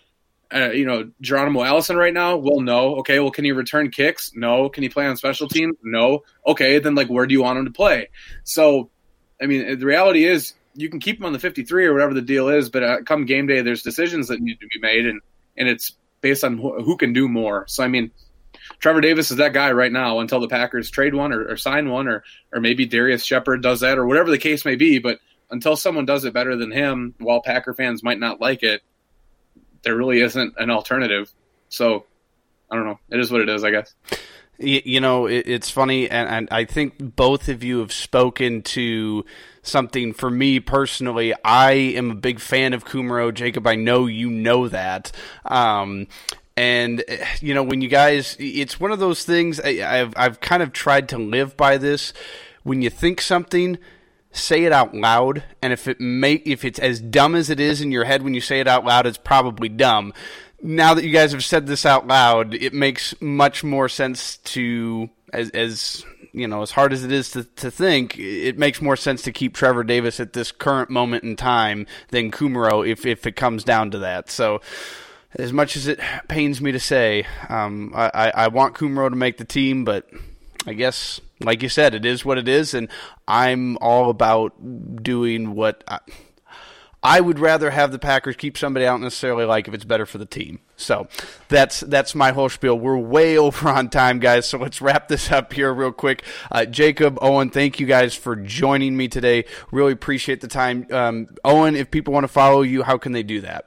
uh, 0.53 0.71
you 0.71 0.85
know, 0.85 1.11
Geronimo 1.21 1.63
Allison 1.63 1.97
right 1.97 2.13
now? 2.13 2.37
Well, 2.37 2.61
no. 2.61 2.97
Okay, 2.97 3.19
well, 3.19 3.31
can 3.31 3.45
he 3.45 3.51
return 3.51 3.91
kicks? 3.91 4.31
No. 4.35 4.69
Can 4.69 4.83
he 4.83 4.89
play 4.89 5.05
on 5.05 5.17
special 5.17 5.47
teams? 5.47 5.75
No. 5.83 6.23
Okay, 6.45 6.79
then, 6.79 6.95
like, 6.95 7.09
where 7.09 7.25
do 7.25 7.33
you 7.33 7.41
want 7.41 7.59
him 7.59 7.65
to 7.65 7.71
play? 7.71 8.09
So, 8.43 8.89
I 9.41 9.47
mean, 9.47 9.79
the 9.79 9.85
reality 9.85 10.25
is 10.25 10.53
you 10.75 10.89
can 10.89 10.99
keep 10.99 11.19
him 11.19 11.25
on 11.25 11.33
the 11.33 11.39
53 11.39 11.85
or 11.85 11.93
whatever 11.93 12.13
the 12.13 12.21
deal 12.21 12.49
is, 12.49 12.69
but 12.69 12.83
uh, 12.83 12.97
come 13.03 13.25
game 13.25 13.47
day, 13.47 13.61
there's 13.61 13.81
decisions 13.81 14.27
that 14.27 14.41
need 14.41 14.59
to 14.59 14.67
be 14.67 14.79
made, 14.79 15.05
and, 15.05 15.21
and 15.57 15.67
it's 15.67 15.95
based 16.25 16.43
on 16.43 16.57
who, 16.57 16.81
who 16.81 16.97
can 16.97 17.13
do 17.13 17.29
more. 17.29 17.65
So 17.67 17.83
I 17.83 17.87
mean, 17.87 18.09
Trevor 18.79 18.99
Davis 18.99 19.29
is 19.29 19.37
that 19.37 19.53
guy 19.53 19.71
right 19.73 19.91
now 19.91 20.21
until 20.21 20.39
the 20.39 20.47
Packers 20.47 20.89
trade 20.89 21.13
one 21.13 21.31
or, 21.31 21.51
or 21.51 21.55
sign 21.55 21.87
one, 21.87 22.07
or 22.07 22.23
or 22.51 22.59
maybe 22.59 22.87
Darius 22.87 23.23
Shepard 23.23 23.61
does 23.61 23.81
that, 23.81 23.99
or 23.99 24.07
whatever 24.07 24.31
the 24.31 24.39
case 24.39 24.65
may 24.65 24.75
be. 24.75 24.97
But 24.97 25.19
until 25.51 25.75
someone 25.75 26.07
does 26.07 26.25
it 26.25 26.33
better 26.33 26.55
than 26.55 26.71
him, 26.71 27.13
while 27.19 27.43
Packer 27.43 27.75
fans 27.75 28.01
might 28.01 28.19
not 28.19 28.41
like 28.41 28.63
it, 28.63 28.81
there 29.83 29.95
really 29.95 30.19
isn't 30.19 30.55
an 30.57 30.71
alternative. 30.71 31.31
So 31.69 32.07
I 32.71 32.75
don't 32.75 32.85
know. 32.85 32.99
It 33.11 33.19
is 33.19 33.29
what 33.31 33.41
it 33.41 33.49
is, 33.49 33.63
I 33.63 33.69
guess. 33.69 33.93
You, 34.57 35.01
know, 35.01 35.27
it's 35.27 35.69
funny, 35.69 36.09
and, 36.09 36.29
and 36.29 36.47
I 36.49 36.63
think 36.63 36.95
both 36.97 37.49
of 37.49 37.61
you 37.61 37.79
have 37.79 37.91
spoken 37.91 38.63
to 38.63 39.25
something 39.67 40.13
for 40.13 40.29
me 40.29 40.59
personally. 40.59 41.33
I 41.43 41.71
am 41.71 42.11
a 42.11 42.15
big 42.15 42.39
fan 42.39 42.73
of 42.73 42.85
Kumerow. 42.85 43.33
Jacob, 43.33 43.67
I 43.67 43.75
know 43.75 44.05
you 44.05 44.29
know 44.29 44.67
that. 44.67 45.11
Um, 45.45 46.07
and 46.57 47.03
you 47.41 47.53
know 47.53 47.63
when 47.63 47.81
you 47.81 47.89
guys 47.89 48.37
it's 48.39 48.79
one 48.79 48.91
of 48.91 48.99
those 48.99 49.25
things 49.25 49.59
I, 49.59 49.73
have 49.75 50.13
I've 50.15 50.39
kind 50.39 50.63
of 50.63 50.71
tried 50.71 51.09
to 51.09 51.17
live 51.17 51.57
by 51.57 51.77
this 51.77 52.13
when 52.63 52.81
you 52.81 52.89
think 52.89 53.19
something 53.19 53.77
say 54.31 54.63
it 54.63 54.71
out 54.71 54.93
loud 54.93 55.43
and 55.61 55.73
if 55.73 55.87
it 55.87 55.99
may 55.99 56.33
if 56.33 56.63
it's 56.63 56.79
as 56.79 56.99
dumb 56.99 57.35
as 57.35 57.49
it 57.49 57.59
is 57.59 57.81
in 57.81 57.91
your 57.91 58.05
head 58.05 58.23
when 58.23 58.33
you 58.33 58.41
say 58.41 58.59
it 58.59 58.67
out 58.67 58.85
loud 58.85 59.05
it's 59.05 59.17
probably 59.17 59.69
dumb 59.69 60.13
now 60.61 60.93
that 60.93 61.03
you 61.03 61.11
guys 61.11 61.31
have 61.31 61.43
said 61.43 61.67
this 61.67 61.85
out 61.85 62.07
loud 62.07 62.53
it 62.53 62.73
makes 62.73 63.19
much 63.21 63.63
more 63.63 63.89
sense 63.89 64.37
to 64.37 65.09
as 65.33 65.49
as 65.49 66.05
you 66.35 66.47
know, 66.47 66.61
as 66.61 66.71
hard 66.71 66.91
as 66.91 67.03
it 67.03 67.11
is 67.11 67.31
to, 67.31 67.43
to 67.43 67.71
think, 67.71 68.19
it 68.19 68.57
makes 68.57 68.81
more 68.81 68.97
sense 68.97 69.21
to 69.23 69.31
keep 69.31 69.55
Trevor 69.55 69.83
Davis 69.85 70.19
at 70.19 70.33
this 70.33 70.51
current 70.51 70.89
moment 70.89 71.23
in 71.23 71.37
time 71.37 71.87
than 72.09 72.29
Kumerow 72.29 72.87
if, 72.87 73.05
if 73.05 73.25
it 73.25 73.37
comes 73.37 73.63
down 73.63 73.91
to 73.91 73.99
that. 73.99 74.29
So, 74.29 74.61
as 75.37 75.53
much 75.53 75.75
as 75.75 75.87
it 75.87 75.99
pains 76.27 76.61
me 76.61 76.71
to 76.71 76.79
say, 76.79 77.25
um, 77.49 77.93
I, 77.95 78.31
I 78.35 78.47
want 78.49 78.75
Kumerow 78.75 79.09
to 79.09 79.15
make 79.15 79.37
the 79.37 79.45
team, 79.45 79.85
but 79.85 80.09
I 80.67 80.73
guess, 80.73 81.21
like 81.39 81.63
you 81.63 81.69
said, 81.69 81.95
it 81.95 82.05
is 82.05 82.25
what 82.25 82.37
it 82.37 82.47
is, 82.47 82.73
and 82.73 82.89
I'm 83.27 83.77
all 83.79 84.09
about 84.09 84.53
doing 85.03 85.55
what. 85.55 85.83
I, 85.87 85.99
I 87.05 87.21
would 87.21 87.37
rather 87.37 87.69
have 87.69 87.91
the 87.91 87.99
Packers 87.99 88.35
keep 88.35 88.57
somebody 88.57 88.87
out 88.87 88.99
necessarily 88.99 89.45
like 89.45 89.67
if 89.67 89.75
it's 89.75 89.85
better 89.85 90.07
for 90.07 90.17
the 90.17 90.25
team. 90.25 90.59
So 90.75 91.07
that's 91.49 91.81
that's 91.81 92.15
my 92.15 92.31
whole 92.31 92.49
spiel. 92.49 92.79
We're 92.79 92.97
way 92.97 93.37
over 93.37 93.69
on 93.69 93.89
time, 93.89 94.17
guys. 94.17 94.49
So 94.49 94.57
let's 94.57 94.81
wrap 94.81 95.07
this 95.07 95.31
up 95.31 95.53
here 95.53 95.71
real 95.71 95.91
quick. 95.91 96.23
Uh, 96.51 96.65
Jacob, 96.65 97.19
Owen, 97.21 97.51
thank 97.51 97.79
you 97.79 97.85
guys 97.85 98.15
for 98.15 98.35
joining 98.35 98.97
me 98.97 99.07
today. 99.07 99.45
Really 99.71 99.91
appreciate 99.91 100.41
the 100.41 100.47
time. 100.47 100.87
Um, 100.89 101.27
Owen, 101.43 101.75
if 101.75 101.91
people 101.91 102.11
want 102.11 102.23
to 102.23 102.27
follow 102.27 102.63
you, 102.63 102.81
how 102.81 102.97
can 102.97 103.11
they 103.11 103.21
do 103.21 103.41
that? 103.41 103.65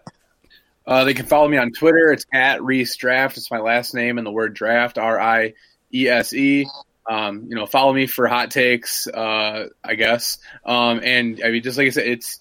Uh, 0.85 1.05
they 1.05 1.15
can 1.15 1.27
follow 1.27 1.47
me 1.47 1.59
on 1.59 1.71
Twitter. 1.71 2.11
It's 2.11 2.25
at 2.35 2.61
Riese 2.61 2.97
Draft. 2.97 3.37
It's 3.37 3.53
my 3.53 3.61
last 3.61 3.95
name 3.95 4.19
and 4.19 4.27
the 4.27 4.33
word 4.33 4.53
draft, 4.53 4.99
R 4.99 5.21
I 5.21 5.55
E 5.95 6.09
S 6.09 6.33
E. 6.35 6.67
Um, 7.09 7.45
you 7.49 7.55
know, 7.55 7.67
follow 7.67 7.93
me 7.93 8.09
for 8.09 8.27
hot 8.27 8.51
takes, 8.51 9.07
uh, 9.07 9.69
I 9.85 9.95
guess. 9.95 10.39
Um, 10.65 11.01
and 11.05 11.41
I 11.45 11.51
mean, 11.53 11.63
just 11.63 11.79
like 11.79 11.87
I 11.87 11.91
said, 11.91 12.09
it's 12.09 12.41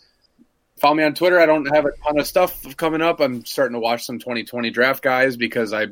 follow 0.80 0.96
me 0.96 1.04
on 1.04 1.14
Twitter. 1.14 1.40
I 1.40 1.46
don't 1.46 1.66
have 1.74 1.86
a 1.86 1.92
ton 2.04 2.20
of 2.20 2.28
stuff 2.28 2.76
coming 2.78 3.02
up. 3.02 3.20
I'm 3.20 3.46
starting 3.46 3.74
to 3.74 3.80
watch 3.80 4.06
some 4.06 4.20
2020 4.20 4.70
draft 4.70 5.04
guys 5.04 5.38
because 5.38 5.74
I 5.74 5.88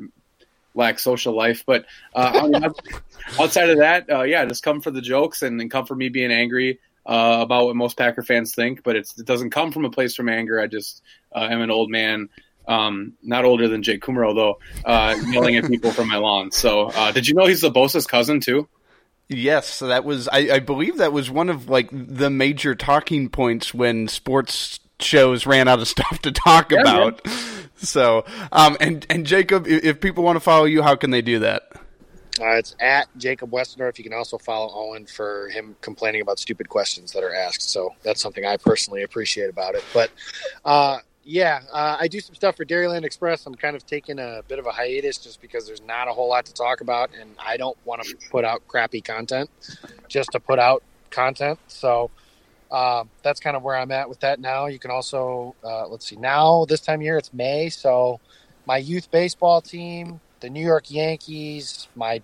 lack 0.74 0.98
social 0.98 1.34
life. 1.34 1.64
But 1.66 1.86
uh, 2.14 2.70
outside 3.40 3.70
of 3.70 3.78
that, 3.78 4.10
uh, 4.10 4.22
yeah, 4.22 4.44
just 4.44 4.62
come 4.62 4.80
for 4.80 4.90
the 4.90 5.00
jokes 5.00 5.42
and, 5.42 5.60
and 5.60 5.70
come 5.70 5.86
for 5.86 5.94
me 5.94 6.08
being 6.08 6.30
angry 6.30 6.78
uh, 7.04 7.38
about 7.40 7.66
what 7.66 7.76
most 7.76 7.96
Packer 7.96 8.22
fans 8.22 8.54
think. 8.54 8.82
But 8.82 8.96
it 8.96 9.08
doesn't 9.24 9.50
come 9.50 9.72
from 9.72 9.84
a 9.84 9.90
place 9.90 10.14
from 10.14 10.28
anger. 10.28 10.60
I 10.60 10.66
just 10.66 11.02
uh, 11.34 11.48
am 11.50 11.60
an 11.60 11.70
old 11.70 11.90
man. 11.90 12.28
Um, 12.68 13.12
not 13.22 13.44
older 13.44 13.68
than 13.68 13.84
Jake 13.84 14.02
Kumerow 14.02 14.34
though, 14.34 14.58
uh, 14.84 15.14
yelling 15.28 15.54
at 15.54 15.68
people 15.68 15.92
from 15.92 16.08
my 16.08 16.16
lawn. 16.16 16.50
So, 16.50 16.90
uh, 16.90 17.12
did 17.12 17.28
you 17.28 17.34
know 17.34 17.46
he's 17.46 17.60
the 17.60 17.70
Bosa's 17.70 18.08
cousin 18.08 18.40
too? 18.40 18.68
Yes, 19.28 19.66
so 19.66 19.88
that 19.88 20.04
was. 20.04 20.28
I, 20.28 20.50
I, 20.52 20.58
believe 20.60 20.98
that 20.98 21.12
was 21.12 21.28
one 21.28 21.48
of 21.48 21.68
like 21.68 21.88
the 21.92 22.30
major 22.30 22.76
talking 22.76 23.28
points 23.28 23.74
when 23.74 24.06
sports 24.06 24.78
shows 25.00 25.46
ran 25.46 25.66
out 25.66 25.80
of 25.80 25.88
stuff 25.88 26.20
to 26.22 26.32
talk 26.32 26.70
yeah, 26.70 26.80
about. 26.80 27.26
Man. 27.26 27.34
So, 27.76 28.24
um, 28.52 28.76
and 28.80 29.04
and 29.10 29.26
Jacob, 29.26 29.66
if 29.66 30.00
people 30.00 30.22
want 30.22 30.36
to 30.36 30.40
follow 30.40 30.64
you, 30.64 30.82
how 30.82 30.94
can 30.94 31.10
they 31.10 31.22
do 31.22 31.40
that? 31.40 31.64
Uh, 32.40 32.56
it's 32.56 32.76
at 32.80 33.08
Jacob 33.16 33.50
Westendorf. 33.50 33.98
You 33.98 34.04
can 34.04 34.12
also 34.12 34.38
follow 34.38 34.70
Owen 34.74 35.06
for 35.06 35.48
him 35.48 35.74
complaining 35.80 36.20
about 36.20 36.38
stupid 36.38 36.68
questions 36.68 37.12
that 37.12 37.24
are 37.24 37.34
asked. 37.34 37.62
So 37.70 37.94
that's 38.02 38.20
something 38.20 38.44
I 38.44 38.58
personally 38.58 39.02
appreciate 39.02 39.48
about 39.48 39.74
it. 39.74 39.84
But 39.94 40.10
uh, 40.64 40.98
yeah, 41.28 41.62
uh, 41.72 41.96
I 41.98 42.06
do 42.06 42.20
some 42.20 42.36
stuff 42.36 42.56
for 42.56 42.64
Dairyland 42.64 43.02
Express. 43.02 43.46
I'm 43.46 43.56
kind 43.56 43.74
of 43.74 43.84
taking 43.84 44.20
a 44.20 44.42
bit 44.46 44.60
of 44.60 44.66
a 44.66 44.70
hiatus 44.70 45.18
just 45.18 45.40
because 45.42 45.66
there's 45.66 45.82
not 45.82 46.06
a 46.06 46.12
whole 46.12 46.28
lot 46.28 46.46
to 46.46 46.54
talk 46.54 46.80
about, 46.80 47.10
and 47.20 47.34
I 47.44 47.56
don't 47.56 47.76
want 47.84 48.04
to 48.04 48.16
put 48.30 48.44
out 48.44 48.66
crappy 48.68 49.00
content 49.00 49.50
just 50.06 50.30
to 50.32 50.40
put 50.40 50.60
out 50.60 50.84
content. 51.10 51.58
So 51.66 52.12
uh, 52.70 53.04
that's 53.24 53.40
kind 53.40 53.56
of 53.56 53.64
where 53.64 53.74
I'm 53.74 53.90
at 53.90 54.08
with 54.08 54.20
that 54.20 54.38
now. 54.38 54.66
You 54.66 54.78
can 54.78 54.92
also 54.92 55.56
uh, 55.64 55.88
let's 55.88 56.06
see 56.06 56.14
now 56.14 56.64
this 56.64 56.80
time 56.80 57.00
of 57.00 57.02
year 57.02 57.18
it's 57.18 57.34
May, 57.34 57.70
so 57.70 58.20
my 58.64 58.76
youth 58.76 59.10
baseball 59.10 59.60
team, 59.60 60.20
the 60.38 60.48
New 60.48 60.64
York 60.64 60.92
Yankees, 60.92 61.88
my 61.96 62.22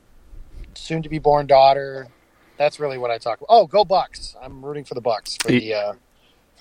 soon 0.75 1.03
to 1.03 1.09
be 1.09 1.19
born 1.19 1.49
daughter. 1.49 2.07
That's 2.57 2.79
really 2.79 2.99
what 2.99 3.11
I 3.11 3.19
talk 3.19 3.39
about. 3.39 3.47
Oh, 3.49 3.67
go 3.67 3.85
Bucks. 3.85 4.37
I'm 4.41 4.65
rooting 4.65 4.85
for 4.85 4.95
the 4.95 5.01
Bucks 5.01 5.37
for 5.43 5.49
the 5.49 5.75
uh, 5.75 5.93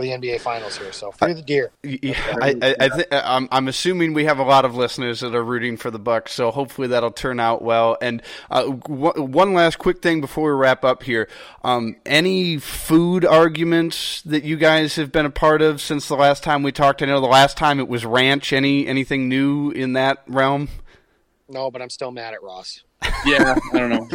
for 0.02 0.18
the 0.20 0.28
NBA 0.28 0.40
Finals 0.42 0.78
here. 0.78 0.92
So 0.92 1.12
free 1.12 1.34
the 1.34 1.42
deer. 1.42 1.72
Yeah, 1.84 2.14
I, 2.42 2.56
I, 2.62 2.76
I 2.80 2.90
th- 2.90 3.08
I'm, 3.12 3.48
I'm 3.52 3.68
assuming 3.68 4.14
we 4.14 4.26
have 4.26 4.40
a 4.40 4.44
lot 4.44 4.66
of 4.66 4.76
listeners 4.76 5.20
that 5.22 5.36
are 5.36 5.44
rooting 5.44 5.78
for 5.78 5.92
the 5.92 6.00
Bucks, 6.00 6.34
so 6.34 6.52
hopefully 6.52 6.88
that'll 6.90 7.12
turn 7.12 7.40
out 7.40 7.62
well. 7.62 7.98
And 8.02 8.22
uh, 8.50 8.64
w- 8.64 9.22
one 9.22 9.54
last 9.54 9.78
quick 9.78 10.02
thing 10.02 10.22
before 10.22 10.54
we 10.56 10.60
wrap 10.60 10.84
up 10.84 11.04
here: 11.04 11.30
um, 11.64 11.96
any 12.06 12.58
food 12.58 13.26
arguments 13.26 14.22
that 14.24 14.44
you 14.44 14.58
guys 14.58 14.96
have 14.96 15.12
been 15.12 15.26
a 15.26 15.32
part 15.32 15.62
of 15.62 15.82
since 15.82 16.08
the 16.08 16.16
last 16.16 16.44
time 16.44 16.64
we 16.64 16.72
talked? 16.72 17.02
I 17.02 17.06
know 17.06 17.22
the 17.22 17.28
last 17.28 17.58
time 17.58 17.80
it 17.80 17.88
was 17.88 18.06
ranch. 18.06 18.54
Any 18.54 18.88
anything 18.88 19.30
new 19.30 19.72
in 19.72 19.94
that 19.94 20.24
realm? 20.28 20.70
No, 21.48 21.70
but 21.70 21.82
I'm 21.82 21.90
still 21.90 22.12
mad 22.12 22.34
at 22.34 22.42
Ross. 22.42 22.84
Yeah, 23.26 23.56
I 23.74 23.78
don't 23.78 23.90
know. 23.90 24.08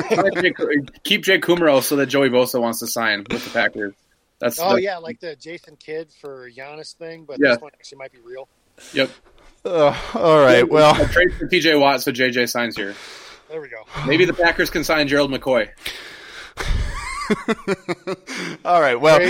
Keep 1.05 1.24
Jake 1.24 1.43
Kumerow 1.43 1.82
so 1.82 1.97
that 1.97 2.07
Joey 2.07 2.28
Bosa 2.28 2.61
wants 2.61 2.78
to 2.80 2.87
sign 2.87 3.24
with 3.30 3.45
the 3.45 3.51
Packers. 3.51 3.95
That's 4.39 4.61
oh 4.61 4.70
that's, 4.70 4.82
yeah, 4.82 4.99
like 4.99 5.20
the 5.20 5.34
Jason 5.37 5.76
Kidd 5.76 6.11
for 6.20 6.51
Giannis 6.51 6.95
thing, 6.95 7.24
but 7.24 7.39
Yeah. 7.41 7.53
this 7.53 7.61
one 7.62 7.70
actually 7.74 7.99
might 7.99 8.12
be 8.12 8.18
real. 8.22 8.49
Yep. 8.93 9.11
Uh, 9.64 9.97
all 10.14 10.39
right. 10.41 10.68
Well, 10.68 11.01
A 11.01 11.09
trade 11.09 11.34
for 11.39 11.47
TJ 11.49 11.80
Watt 11.80 12.03
so 12.03 12.12
JJ 12.12 12.49
signs 12.49 12.76
here. 12.76 12.95
There 13.49 13.61
we 13.61 13.68
go. 13.68 13.82
Maybe 14.07 14.24
the 14.24 14.34
Packers 14.34 14.70
can 14.70 14.84
sign 14.84 15.09
Gerald 15.09 15.30
McCoy. 15.30 15.68
all 18.64 18.81
right. 18.81 19.01
Well, 19.01 19.20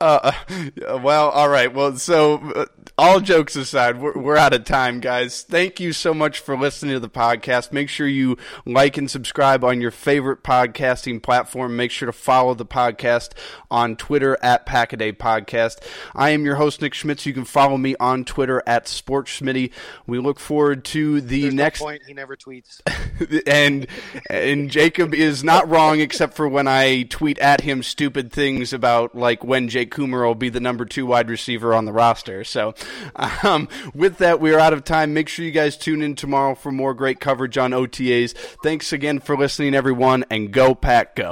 Uh, 0.00 0.32
uh, 0.80 0.98
well, 1.02 1.30
all 1.30 1.48
right. 1.48 1.72
Well, 1.72 1.96
so 1.96 2.34
uh, 2.54 2.66
all 2.98 3.20
jokes 3.20 3.56
aside, 3.56 4.00
we're, 4.00 4.18
we're 4.18 4.36
out 4.36 4.52
of 4.52 4.64
time, 4.64 5.00
guys. 5.00 5.42
Thank 5.42 5.80
you 5.80 5.92
so 5.92 6.12
much 6.14 6.38
for 6.38 6.56
listening 6.56 6.94
to 6.94 7.00
the 7.00 7.08
podcast. 7.08 7.72
Make 7.72 7.88
sure 7.88 8.06
you 8.06 8.36
like 8.66 8.96
and 8.96 9.10
subscribe 9.10 9.64
on 9.64 9.80
your 9.80 9.90
favorite 9.90 10.42
podcasting 10.42 11.22
platform. 11.22 11.76
Make 11.76 11.90
sure 11.90 12.06
to 12.06 12.12
follow 12.12 12.54
the 12.54 12.66
podcast 12.66 13.30
on 13.70 13.96
Twitter 13.96 14.36
at 14.42 14.66
Packaday 14.66 15.16
Podcast. 15.16 15.78
I 16.14 16.30
am 16.30 16.44
your 16.44 16.56
host, 16.56 16.82
Nick 16.82 16.94
Schmitz. 16.94 17.26
You 17.26 17.32
can 17.34 17.44
follow 17.44 17.76
me 17.76 17.94
on 18.00 18.24
Twitter 18.24 18.62
at 18.66 18.86
SportsSchmitty. 18.86 19.70
We 20.06 20.18
look 20.18 20.38
forward 20.38 20.84
to 20.86 21.20
the 21.20 21.42
There's 21.42 21.54
next 21.54 21.80
no 21.80 21.86
point. 21.86 22.02
He 22.06 22.14
never 22.14 22.36
tweets. 22.36 22.80
and 23.46 23.86
and 24.28 24.70
Jacob 24.70 25.14
is 25.14 25.42
not 25.44 25.68
wrong 25.68 26.00
except 26.00 26.34
for 26.34 26.48
when 26.48 26.68
I 26.68 27.04
tweet 27.12 27.38
at 27.38 27.60
him 27.60 27.82
stupid 27.82 28.32
things 28.32 28.72
about 28.72 29.14
like 29.14 29.44
when 29.44 29.68
Jake 29.68 29.94
Coomer 29.94 30.26
will 30.26 30.34
be 30.34 30.48
the 30.48 30.60
number 30.60 30.86
two 30.86 31.04
wide 31.04 31.28
receiver 31.28 31.74
on 31.74 31.84
the 31.84 31.92
roster. 31.92 32.42
So 32.42 32.74
um, 33.44 33.68
with 33.94 34.18
that, 34.18 34.40
we 34.40 34.52
are 34.52 34.58
out 34.58 34.72
of 34.72 34.82
time. 34.82 35.12
Make 35.12 35.28
sure 35.28 35.44
you 35.44 35.52
guys 35.52 35.76
tune 35.76 36.00
in 36.00 36.16
tomorrow 36.16 36.54
for 36.54 36.72
more 36.72 36.94
great 36.94 37.20
coverage 37.20 37.58
on 37.58 37.72
OTAs. 37.72 38.32
Thanks 38.62 38.92
again 38.92 39.20
for 39.20 39.36
listening, 39.36 39.74
everyone, 39.74 40.24
and 40.30 40.50
go 40.50 40.74
Pack 40.74 41.14
Go. 41.14 41.30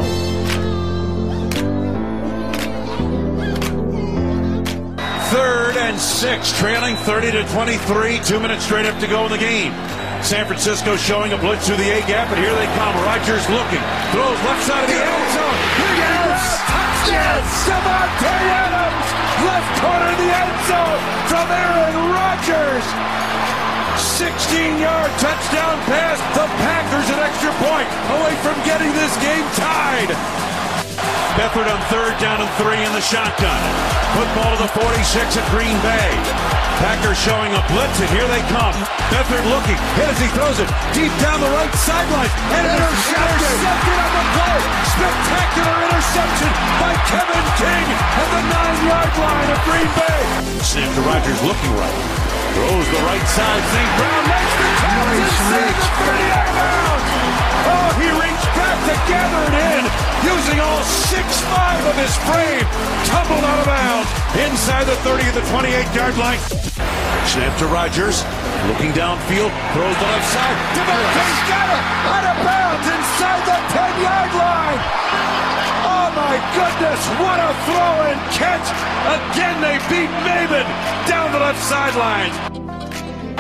Third 5.31 5.77
and 5.77 5.99
six, 5.99 6.59
trailing 6.59 6.97
30 6.97 7.33
to 7.33 7.45
23. 7.45 8.21
Two 8.21 8.39
minutes 8.39 8.65
straight 8.65 8.85
up 8.85 9.01
to 9.01 9.07
go 9.07 9.25
in 9.25 9.33
the 9.33 9.39
game. 9.39 10.00
San 10.23 10.47
Francisco 10.47 10.97
showing 10.97 11.33
a 11.33 11.39
blitz 11.39 11.67
through 11.67 11.77
the 11.77 11.91
A 11.91 12.01
gap, 12.07 12.31
and 12.31 12.39
here 12.39 12.55
they 12.55 12.67
come. 12.79 12.95
Rodgers 13.03 13.43
looking, 13.51 13.83
throws 14.13 14.39
left 14.47 14.63
side 14.69 14.85
of 14.85 14.91
the 14.91 15.01
end 15.01 15.27
zone. 15.35 15.59
Yes! 15.97 16.41
Touchdown! 16.71 17.43
Davante 17.67 18.35
Adams, 18.53 19.09
left 19.43 19.71
corner 19.81 20.09
of 20.13 20.19
the 20.21 20.31
end 20.31 20.57
zone 20.69 21.03
from 21.27 21.47
Aaron 21.51 21.97
Rodgers. 22.13 22.87
16-yard 24.21 25.11
touchdown 25.19 25.77
pass. 25.89 26.21
The 26.37 26.47
Packers 26.63 27.09
an 27.11 27.21
extra 27.25 27.53
point 27.57 27.89
away 28.21 28.35
from 28.45 28.57
getting 28.69 28.93
this 28.93 29.13
game 29.25 29.47
tied. 29.57 30.50
Beathard 31.39 31.71
on 31.71 31.81
third 31.89 32.15
down 32.19 32.43
and 32.43 32.51
three 32.59 32.81
in 32.83 32.93
the 32.93 33.01
shotgun. 33.01 33.61
Football 34.19 34.57
to 34.57 34.67
the 34.67 34.73
46 34.77 35.39
at 35.39 35.47
Green 35.55 35.79
Bay. 35.81 36.11
Packers 36.83 37.21
showing 37.21 37.53
a 37.53 37.63
blitz, 37.71 37.97
and 38.01 38.11
here 38.11 38.27
they 38.29 38.43
come. 38.51 38.75
Beathard 39.13 39.45
looking, 39.49 39.79
hit 39.97 40.09
as 40.11 40.19
he 40.19 40.29
throws 40.33 40.59
it 40.59 40.69
deep 40.93 41.13
down 41.21 41.41
the 41.41 41.53
right 41.57 41.73
sideline. 41.77 42.31
And 42.57 42.65
intercepted. 42.67 43.41
intercepted 43.41 43.99
on 44.01 44.13
the 44.17 44.25
play. 44.37 44.59
Spectacular 44.97 45.77
interception 45.89 46.51
by 46.83 46.93
Kevin 47.09 47.47
King 47.57 47.87
at 47.95 48.29
the 48.35 48.43
nine-yard 48.51 49.13
line 49.21 49.51
of 49.55 49.61
Green 49.65 49.91
Bay. 49.97 50.21
Snap 50.65 50.91
to 50.93 51.03
Rodgers 51.09 51.41
looking 51.45 51.73
right. 51.79 52.20
Throws 52.55 52.87
the 52.91 53.03
right 53.07 53.27
side. 53.31 53.63
St. 53.71 53.91
Brown 53.97 54.23
makes 54.27 54.55
the 54.59 54.69
catch 54.83 55.07
the 55.31 55.91
30-yard. 56.03 57.01
Oh, 57.71 57.89
he 58.01 58.09
reached 58.11 58.51
back 58.59 58.79
to 58.91 58.95
gather 59.07 59.43
it 59.47 59.57
in, 59.71 59.83
using 60.27 60.59
all 60.59 60.83
6'5 60.83 61.87
of 61.87 61.95
his 61.95 62.15
frame. 62.27 62.67
Tumbled 63.07 63.45
out 63.45 63.59
of 63.63 63.67
bounds 63.67 64.11
inside 64.43 64.85
the 64.91 64.97
30 65.07 65.29
of 65.31 65.35
the 65.39 65.47
28-yard 65.53 66.17
line. 66.19 66.41
Snap 67.29 67.55
to 67.59 67.67
Rodgers, 67.71 68.25
looking 68.67 68.91
downfield, 68.91 69.53
throws 69.77 69.97
the 70.01 70.09
left 70.11 70.29
side. 70.35 70.57
Davante's 70.75 71.41
got 71.47 71.69
it, 71.71 71.83
out 72.11 72.27
of 72.27 72.37
bounds 72.43 72.80
goodness, 76.61 77.03
what 77.17 77.41
a 77.41 77.51
throw 77.65 77.95
and 78.13 78.21
catch! 78.37 78.67
Again, 79.09 79.57
they 79.65 79.81
beat 79.89 80.13
Maven 80.29 80.69
down 81.09 81.33
the 81.33 81.41
left 81.41 81.63
sideline. 81.65 82.33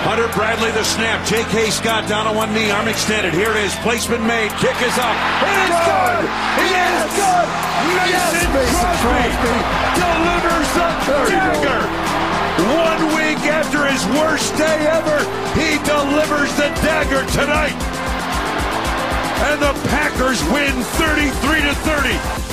Hunter 0.00 0.28
Bradley 0.32 0.72
the 0.72 0.84
snap. 0.84 1.20
J.K. 1.28 1.68
Scott 1.68 2.08
down 2.08 2.26
on 2.26 2.34
one 2.34 2.54
knee, 2.54 2.70
arm 2.70 2.88
extended. 2.88 3.34
Here 3.34 3.50
it 3.50 3.60
is. 3.68 3.74
Placement 3.84 4.24
made. 4.24 4.48
Kick 4.56 4.76
is 4.80 4.96
up. 4.96 5.16
It 5.44 5.56
is 5.68 5.76
good. 5.84 6.24
It 6.56 6.72
is 6.72 7.12
good. 7.20 7.48
Mason, 8.00 8.96
Crosby, 9.04 9.56
delivers 10.00 10.68
the 10.72 10.88
dagger. 11.28 11.82
One 12.80 13.02
week 13.14 13.40
after 13.46 13.86
his 13.86 14.02
worst 14.18 14.56
day 14.56 14.88
ever, 14.88 15.20
he 15.54 15.76
delivers 15.84 16.50
the 16.56 16.68
dagger 16.80 17.24
tonight. 17.30 17.76
And 19.52 19.60
the 19.60 19.72
Packers 19.88 20.42
win 20.50 20.82
33 20.96 21.60
to 21.62 21.74
30. 21.74 22.49